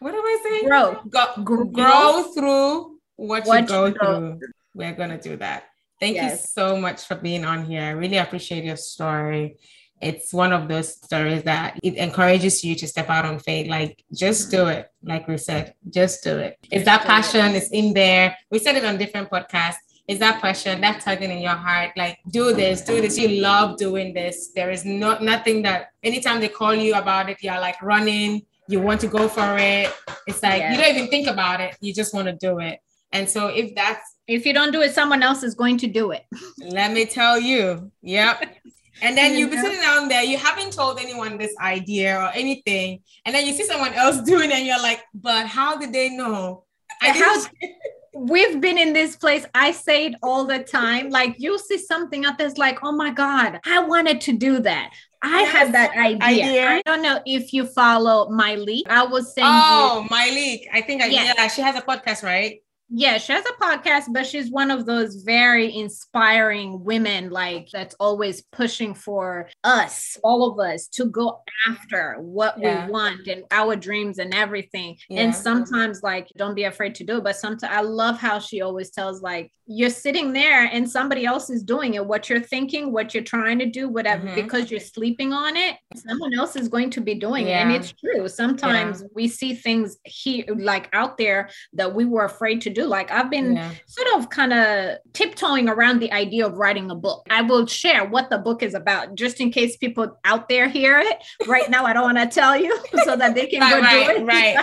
what 0.00 0.14
am 0.14 0.20
I 0.20 0.38
saying? 0.42 0.66
Grow. 0.66 1.00
Go, 1.08 1.42
Grow. 1.42 1.64
grow 1.64 2.22
through 2.34 2.98
what, 3.16 3.46
What 3.46 3.62
you 3.62 3.66
go 3.68 3.86
you 3.86 3.94
go 3.94 4.18
through. 4.18 4.40
We're 4.74 4.92
going 4.92 5.10
to 5.10 5.18
do 5.18 5.36
that. 5.38 5.64
Thank 6.00 6.16
you 6.16 6.36
so 6.36 6.76
much 6.76 7.04
for 7.04 7.16
being 7.16 7.44
on 7.44 7.64
here. 7.64 7.82
I 7.82 7.90
really 7.90 8.18
appreciate 8.18 8.64
your 8.64 8.76
story. 8.76 9.56
It's 10.00 10.32
one 10.32 10.52
of 10.52 10.68
those 10.68 10.94
stories 10.94 11.42
that 11.42 11.78
it 11.82 11.96
encourages 11.96 12.62
you 12.62 12.76
to 12.76 12.86
step 12.86 13.10
out 13.10 13.24
on 13.24 13.40
faith. 13.40 13.66
Like, 13.68 14.04
just 14.14 14.50
do 14.50 14.66
it. 14.68 14.88
Like 15.02 15.26
we 15.26 15.38
said, 15.38 15.74
just 15.90 16.22
do 16.22 16.38
it. 16.38 16.56
It's 16.70 16.84
that 16.84 17.02
passion, 17.02 17.56
it's 17.56 17.70
in 17.70 17.94
there. 17.94 18.36
We 18.50 18.60
said 18.60 18.76
it 18.76 18.84
on 18.84 18.96
different 18.96 19.28
podcasts. 19.28 19.78
Is 20.06 20.20
that 20.20 20.40
passion, 20.40 20.80
that 20.80 21.00
tugging 21.02 21.30
in 21.30 21.38
your 21.38 21.50
heart? 21.50 21.90
Like, 21.96 22.18
do 22.30 22.54
this, 22.54 22.80
do 22.80 23.00
this. 23.00 23.18
You 23.18 23.42
love 23.42 23.76
doing 23.76 24.14
this. 24.14 24.52
There 24.54 24.70
is 24.70 24.84
not 24.84 25.22
nothing 25.22 25.62
that 25.62 25.88
anytime 26.02 26.40
they 26.40 26.48
call 26.48 26.74
you 26.74 26.94
about 26.94 27.28
it, 27.28 27.38
you're 27.42 27.60
like 27.60 27.82
running, 27.82 28.42
you 28.68 28.80
want 28.80 29.00
to 29.00 29.08
go 29.08 29.28
for 29.28 29.56
it. 29.58 29.92
It's 30.26 30.42
like 30.42 30.62
you 30.62 30.76
don't 30.76 30.96
even 30.96 31.08
think 31.08 31.26
about 31.26 31.60
it, 31.60 31.76
you 31.80 31.92
just 31.92 32.14
want 32.14 32.26
to 32.26 32.34
do 32.34 32.58
it. 32.60 32.78
And 33.12 33.28
so 33.28 33.48
if 33.48 33.74
that's 33.74 34.17
If 34.28 34.44
you 34.44 34.52
don't 34.52 34.72
do 34.72 34.82
it, 34.82 34.94
someone 34.94 35.22
else 35.22 35.42
is 35.42 35.54
going 35.54 35.78
to 35.78 35.86
do 35.86 36.12
it. 36.12 36.24
let 36.60 36.92
me 36.92 37.06
tell 37.06 37.40
you. 37.40 37.90
Yep. 38.02 38.56
And 39.00 39.16
then 39.16 39.38
you'll 39.38 39.48
be 39.48 39.56
sitting 39.56 39.80
down 39.80 40.08
there, 40.08 40.24
you 40.24 40.36
haven't 40.38 40.72
told 40.72 40.98
anyone 40.98 41.38
this 41.38 41.54
idea 41.60 42.18
or 42.18 42.30
anything. 42.34 43.00
And 43.24 43.32
then 43.32 43.46
you 43.46 43.52
see 43.52 43.62
someone 43.62 43.94
else 43.94 44.20
doing 44.26 44.50
it, 44.50 44.56
and 44.56 44.66
you're 44.66 44.82
like, 44.82 45.00
but 45.14 45.46
how 45.46 45.76
did 45.78 45.92
they 45.92 46.10
know? 46.10 46.64
I 47.00 47.10
How- 47.10 47.44
We've 48.14 48.60
been 48.60 48.76
in 48.78 48.94
this 48.94 49.14
place. 49.14 49.46
I 49.54 49.70
say 49.70 50.06
it 50.06 50.14
all 50.24 50.44
the 50.44 50.58
time. 50.58 51.10
Like 51.10 51.36
you'll 51.38 51.60
see 51.60 51.78
something 51.78 52.24
out 52.24 52.36
there's 52.36 52.58
like, 52.58 52.80
oh 52.82 52.90
my 52.90 53.12
God, 53.12 53.60
I 53.64 53.78
wanted 53.78 54.20
to 54.22 54.32
do 54.36 54.58
that. 54.60 54.90
I 55.22 55.42
Yes, 55.42 55.52
had 55.52 55.74
that 55.74 55.90
idea. 55.96 56.44
idea. 56.44 56.68
I 56.68 56.82
don't 56.84 57.02
know 57.02 57.20
if 57.24 57.52
you 57.52 57.66
follow 57.66 58.28
Miley. 58.30 58.84
I 58.88 59.04
will 59.04 59.22
send 59.22 59.46
you 59.46 59.52
oh, 59.52 60.06
my 60.10 60.30
leak. 60.30 60.66
I 60.72 60.80
think 60.80 61.02
I, 61.02 61.06
yeah, 61.06 61.46
she 61.46 61.62
has 61.62 61.76
a 61.76 61.82
podcast, 61.82 62.24
right? 62.24 62.60
Yeah, 62.90 63.18
she 63.18 63.32
has 63.32 63.44
a 63.44 63.62
podcast, 63.62 64.04
but 64.12 64.26
she's 64.26 64.50
one 64.50 64.70
of 64.70 64.86
those 64.86 65.16
very 65.16 65.74
inspiring 65.74 66.84
women, 66.84 67.30
like 67.30 67.68
that's 67.70 67.94
always 68.00 68.42
pushing 68.52 68.94
for 68.94 69.48
us, 69.62 70.16
all 70.24 70.50
of 70.50 70.58
us, 70.58 70.88
to 70.88 71.04
go 71.06 71.42
after 71.68 72.16
what 72.18 72.58
Yeah. 72.58 72.86
we 72.86 72.92
want 72.92 73.26
and 73.26 73.44
our 73.50 73.76
dreams 73.76 74.18
and 74.18 74.34
everything. 74.34 74.96
Yeah. 75.08 75.22
And 75.22 75.34
sometimes, 75.34 76.02
like, 76.02 76.28
don't 76.36 76.54
be 76.54 76.64
afraid 76.64 76.94
to 76.96 77.04
do 77.04 77.18
it. 77.18 77.24
But 77.24 77.36
sometimes 77.36 77.72
I 77.72 77.82
love 77.82 78.18
how 78.18 78.38
she 78.38 78.62
always 78.62 78.90
tells, 78.90 79.20
like, 79.20 79.52
you're 79.70 79.90
sitting 79.90 80.32
there 80.32 80.64
and 80.72 80.90
somebody 80.90 81.26
else 81.26 81.50
is 81.50 81.62
doing 81.62 81.94
it. 81.94 82.04
What 82.06 82.30
you're 82.30 82.40
thinking, 82.40 82.90
what 82.90 83.12
you're 83.12 83.22
trying 83.22 83.58
to 83.58 83.66
do, 83.66 83.86
whatever, 83.88 84.26
Mhm. 84.26 84.34
because 84.34 84.70
you're 84.70 84.80
sleeping 84.80 85.32
on 85.34 85.56
it, 85.58 85.76
someone 85.94 86.32
else 86.32 86.56
is 86.56 86.68
going 86.68 86.88
to 86.90 87.02
be 87.02 87.14
doing 87.14 87.46
it. 87.48 87.52
And 87.52 87.70
it's 87.72 87.92
true. 87.92 88.26
Sometimes 88.28 89.04
we 89.14 89.28
see 89.28 89.52
things 89.54 89.98
here, 90.04 90.44
like 90.56 90.88
out 90.94 91.18
there 91.18 91.50
that 91.74 91.94
we 91.94 92.06
were 92.06 92.24
afraid 92.24 92.62
to 92.62 92.70
do. 92.70 92.84
Like 92.86 93.10
I've 93.10 93.28
been 93.30 93.56
Yeah. 93.56 93.70
sort 93.86 94.08
of 94.16 94.30
kind 94.30 94.54
of 94.54 94.96
tiptoeing 95.12 95.68
around 95.68 95.98
the 96.00 96.10
idea 96.12 96.46
of 96.46 96.54
writing 96.54 96.90
a 96.90 96.94
book. 96.94 97.26
I 97.28 97.42
will 97.42 97.66
share 97.66 98.06
what 98.06 98.30
the 98.30 98.38
book 98.38 98.62
is 98.62 98.72
about 98.74 99.16
just 99.16 99.38
in 99.38 99.50
case 99.50 99.76
people 99.76 100.18
out 100.24 100.48
there 100.48 100.68
hear 100.68 100.98
it. 100.98 101.18
Right 101.46 101.68
now, 101.68 101.84
I 101.84 101.92
don't 101.92 102.04
want 102.04 102.18
to 102.18 102.26
tell 102.26 102.56
you 102.56 102.74
so 103.04 103.16
that 103.16 103.34
they 103.34 103.46
can 103.46 103.60
Right, 103.60 103.70
go 103.74 103.80
right, 103.80 104.16
do 104.16 104.22
it. 104.22 104.26
right. 104.26 104.56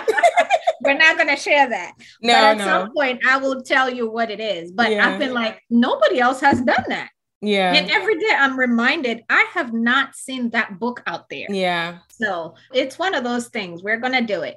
We're 0.82 0.98
not 0.98 1.16
going 1.16 1.28
to 1.28 1.36
share 1.36 1.68
that. 1.68 1.92
No, 2.22 2.32
but 2.32 2.36
at 2.36 2.58
no. 2.58 2.64
some 2.64 2.92
point, 2.94 3.26
I 3.26 3.36
will 3.38 3.62
tell 3.62 3.88
you 3.90 4.10
what 4.10 4.30
it 4.30 4.40
is. 4.40 4.72
But 4.72 4.90
Yeah. 4.90 5.08
I've 5.08 5.18
been 5.18 5.34
like, 5.34 5.60
nobody 5.70 6.20
else 6.20 6.40
has 6.40 6.60
done 6.60 6.84
that. 6.88 7.10
Yeah. 7.42 7.74
And 7.74 7.90
every 7.90 8.18
day 8.18 8.34
I'm 8.36 8.58
reminded, 8.58 9.22
I 9.28 9.46
have 9.52 9.72
not 9.72 10.14
seen 10.14 10.50
that 10.50 10.78
book 10.78 11.02
out 11.06 11.28
there. 11.28 11.46
Yeah. 11.48 11.98
So 12.08 12.54
it's 12.72 12.98
one 12.98 13.14
of 13.14 13.24
those 13.24 13.48
things. 13.48 13.82
We're 13.82 13.98
going 13.98 14.14
to 14.14 14.22
do 14.22 14.42
it. 14.42 14.56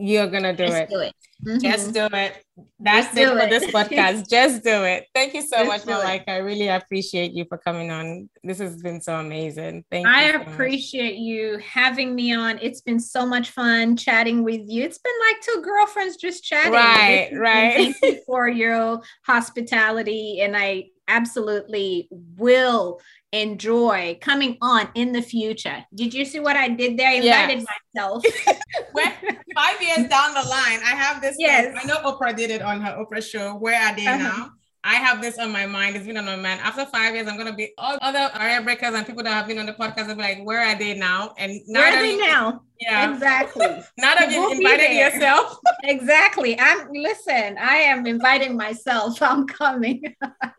You're 0.00 0.28
gonna 0.28 0.56
do 0.56 0.66
Just 0.66 0.76
it. 0.82 0.88
do 0.90 0.98
it. 1.00 1.14
Mhm. 1.46 1.60
Just 1.62 1.92
do 1.94 2.08
it. 2.12 2.44
That's 2.78 3.16
it 3.16 3.20
do 3.24 3.32
for 3.32 3.38
it. 3.38 3.50
this 3.50 3.66
podcast. 3.70 4.28
Just 4.36 4.62
do 4.64 4.84
it. 4.84 5.06
Thank 5.14 5.34
you 5.34 5.42
so 5.42 5.64
Just 5.64 5.66
much, 5.66 5.80
it. 5.82 5.86
Malika. 5.86 6.30
I 6.32 6.36
really 6.38 6.68
appreciate 6.68 7.32
you 7.32 7.44
for 7.48 7.58
coming 7.58 7.90
on. 7.90 8.28
This 8.42 8.58
has 8.58 8.82
been 8.82 9.00
so 9.00 9.14
amazing. 9.16 9.84
Thank 9.90 10.06
you. 10.06 10.12
I 10.12 10.32
so 10.32 10.38
much. 10.38 10.46
appreciate 10.48 11.16
you 11.16 11.58
having 11.58 12.14
me 12.14 12.34
on. 12.34 12.58
It's 12.60 12.80
been 12.80 13.00
so 13.00 13.26
much 13.26 13.50
fun 13.50 13.96
chatting 13.96 14.42
with 14.44 14.62
you. 14.66 14.84
It's 14.84 14.98
been 14.98 15.12
like 15.28 15.40
two 15.42 15.62
girlfriends 15.62 16.16
just 16.16 16.44
chatting. 16.44 16.72
Right, 16.72 17.30
right. 17.34 17.74
Thank 17.74 17.96
you 18.02 18.20
for 18.26 18.48
your 18.48 19.00
hospitality. 19.26 20.40
And 20.42 20.56
I 20.56 20.86
absolutely 21.10 22.08
will 22.36 23.00
enjoy 23.32 24.18
coming 24.20 24.56
on 24.60 24.88
in 24.94 25.12
the 25.12 25.22
future. 25.22 25.84
Did 25.94 26.14
you 26.14 26.24
see 26.24 26.40
what 26.40 26.56
I 26.56 26.68
did 26.68 26.98
there? 26.98 27.08
I 27.08 27.14
invited 27.14 27.58
Yes. 27.58 27.66
myself. 27.94 28.24
When- 28.92 29.12
five 29.54 29.80
years 29.82 30.08
down 30.08 30.34
the 30.34 30.42
line, 30.48 30.80
I 30.84 30.94
have 30.96 31.20
this. 31.20 31.36
Yes. 31.38 31.76
I 31.80 31.84
know 31.86 31.96
Oprah 31.98 32.34
did 32.36 32.50
it 32.50 32.62
on 32.62 32.80
her 32.80 32.96
Oprah 33.04 33.22
show. 33.22 33.54
Where 33.56 33.80
are 33.80 33.94
they 33.94 34.06
Uh-huh. 34.06 34.18
now? 34.18 34.50
I 34.82 34.94
have 34.94 35.20
this 35.20 35.38
on 35.38 35.52
my 35.52 35.66
mind. 35.66 35.96
It's 35.96 36.06
been 36.06 36.16
on 36.16 36.24
my 36.24 36.36
mind. 36.36 36.60
After 36.62 36.86
five 36.86 37.14
years, 37.14 37.28
I'm 37.28 37.36
gonna 37.36 37.54
be 37.54 37.72
all 37.76 37.98
other 38.00 38.30
area 38.38 38.62
breakers 38.62 38.94
and 38.94 39.06
people 39.06 39.22
that 39.24 39.32
have 39.32 39.46
been 39.46 39.58
on 39.58 39.66
the 39.66 39.74
podcast. 39.74 40.08
Be 40.08 40.14
like, 40.14 40.42
where 40.44 40.60
are 40.60 40.74
they 40.78 40.94
now? 40.94 41.34
And 41.36 41.60
now 41.66 41.80
Where 41.80 41.96
are 41.98 42.00
they 42.02 42.12
you- 42.12 42.26
now? 42.26 42.62
Yeah. 42.80 43.12
Exactly. 43.12 43.66
Now 43.98 44.14
that 44.14 44.30
you've 44.32 44.52
invited 44.52 44.96
yourself. 44.96 45.58
Exactly. 45.84 46.58
I'm 46.58 46.88
listen, 46.92 47.56
I 47.58 47.76
am 47.76 48.06
inviting 48.06 48.56
myself. 48.56 49.20
I'm 49.30 49.46
coming. 49.46 50.02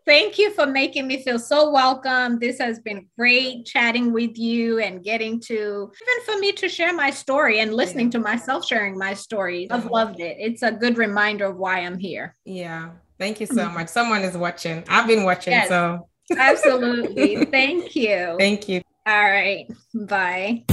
Thank 0.04 0.38
you 0.38 0.52
for 0.52 0.66
making 0.66 1.06
me 1.08 1.22
feel 1.22 1.38
so 1.38 1.70
welcome. 1.70 2.38
This 2.38 2.58
has 2.58 2.78
been 2.80 3.06
great 3.18 3.66
chatting 3.66 4.12
with 4.12 4.36
you 4.38 4.78
and 4.78 5.02
getting 5.02 5.40
to 5.40 5.90
even 6.02 6.24
for 6.24 6.38
me 6.40 6.52
to 6.52 6.68
share 6.68 6.92
my 6.92 7.10
story 7.10 7.58
and 7.60 7.74
listening 7.74 8.10
to 8.10 8.18
myself 8.20 8.64
sharing 8.66 8.96
my 8.96 9.14
story. 9.14 9.68
I've 9.70 9.86
loved 9.86 10.20
it. 10.20 10.36
It's 10.38 10.62
a 10.62 10.70
good 10.70 10.98
reminder 10.98 11.46
of 11.46 11.56
why 11.56 11.80
I'm 11.80 11.98
here. 11.98 12.36
Yeah. 12.44 12.90
Thank 13.22 13.38
you 13.38 13.46
so 13.46 13.54
mm-hmm. 13.54 13.74
much. 13.74 13.86
Someone 13.86 14.22
is 14.22 14.36
watching. 14.36 14.82
I've 14.88 15.06
been 15.06 15.22
watching. 15.22 15.52
Yes. 15.52 15.68
So 15.68 16.08
Absolutely. 16.36 17.44
Thank 17.52 17.94
you. 17.94 18.34
thank 18.36 18.68
you. 18.68 18.82
All 19.06 19.22
right. 19.22 19.64
Bye. 19.94 20.64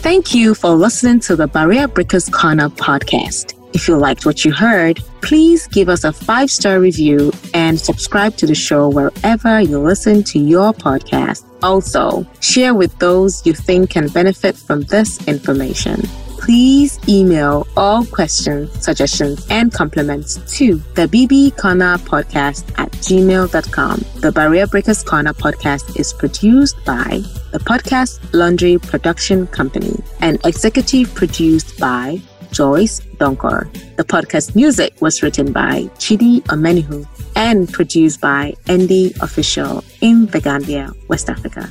Thank 0.00 0.34
you 0.34 0.54
for 0.54 0.70
listening 0.70 1.20
to 1.20 1.36
the 1.36 1.46
Barrier 1.46 1.88
Breakers 1.88 2.30
Corner 2.30 2.70
podcast. 2.70 3.52
If 3.74 3.86
you 3.86 3.98
liked 3.98 4.24
what 4.24 4.46
you 4.46 4.52
heard, 4.54 4.98
please 5.20 5.66
give 5.66 5.90
us 5.90 6.04
a 6.04 6.12
five 6.14 6.50
star 6.50 6.80
review 6.80 7.30
and 7.52 7.78
subscribe 7.78 8.38
to 8.38 8.46
the 8.46 8.54
show 8.54 8.88
wherever 8.88 9.60
you 9.60 9.78
listen 9.78 10.24
to 10.24 10.38
your 10.38 10.72
podcast. 10.72 11.44
Also, 11.62 12.26
share 12.40 12.72
with 12.72 12.98
those 12.98 13.44
you 13.44 13.52
think 13.52 13.90
can 13.90 14.08
benefit 14.08 14.56
from 14.56 14.80
this 14.84 15.22
information 15.28 16.00
please 16.46 17.00
email 17.08 17.66
all 17.76 18.06
questions, 18.06 18.70
suggestions, 18.82 19.44
and 19.50 19.72
compliments 19.72 20.36
to 20.56 20.76
the 20.94 21.08
BB 21.08 21.56
Corner 21.56 21.98
Podcast 21.98 22.62
at 22.78 22.88
gmail.com. 22.92 24.04
The 24.20 24.30
Barrier 24.30 24.68
Breakers 24.68 25.02
Corner 25.02 25.32
podcast 25.32 25.98
is 25.98 26.12
produced 26.12 26.76
by 26.84 27.20
the 27.50 27.58
Podcast 27.58 28.20
Laundry 28.32 28.78
Production 28.78 29.48
Company 29.48 29.96
and 30.20 30.38
executive 30.46 31.12
produced 31.14 31.80
by 31.80 32.20
Joyce 32.52 33.00
Donkor. 33.18 33.66
The 33.96 34.04
podcast 34.04 34.54
music 34.54 34.94
was 35.00 35.24
written 35.24 35.50
by 35.50 35.90
Chidi 35.98 36.42
Omenihu 36.42 37.08
and 37.34 37.68
produced 37.72 38.20
by 38.20 38.54
Andy 38.68 39.12
Official 39.20 39.82
in 40.00 40.26
the 40.26 40.40
Gambia, 40.40 40.92
West 41.08 41.28
Africa. 41.28 41.68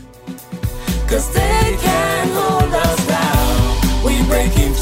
Cause 4.35 4.74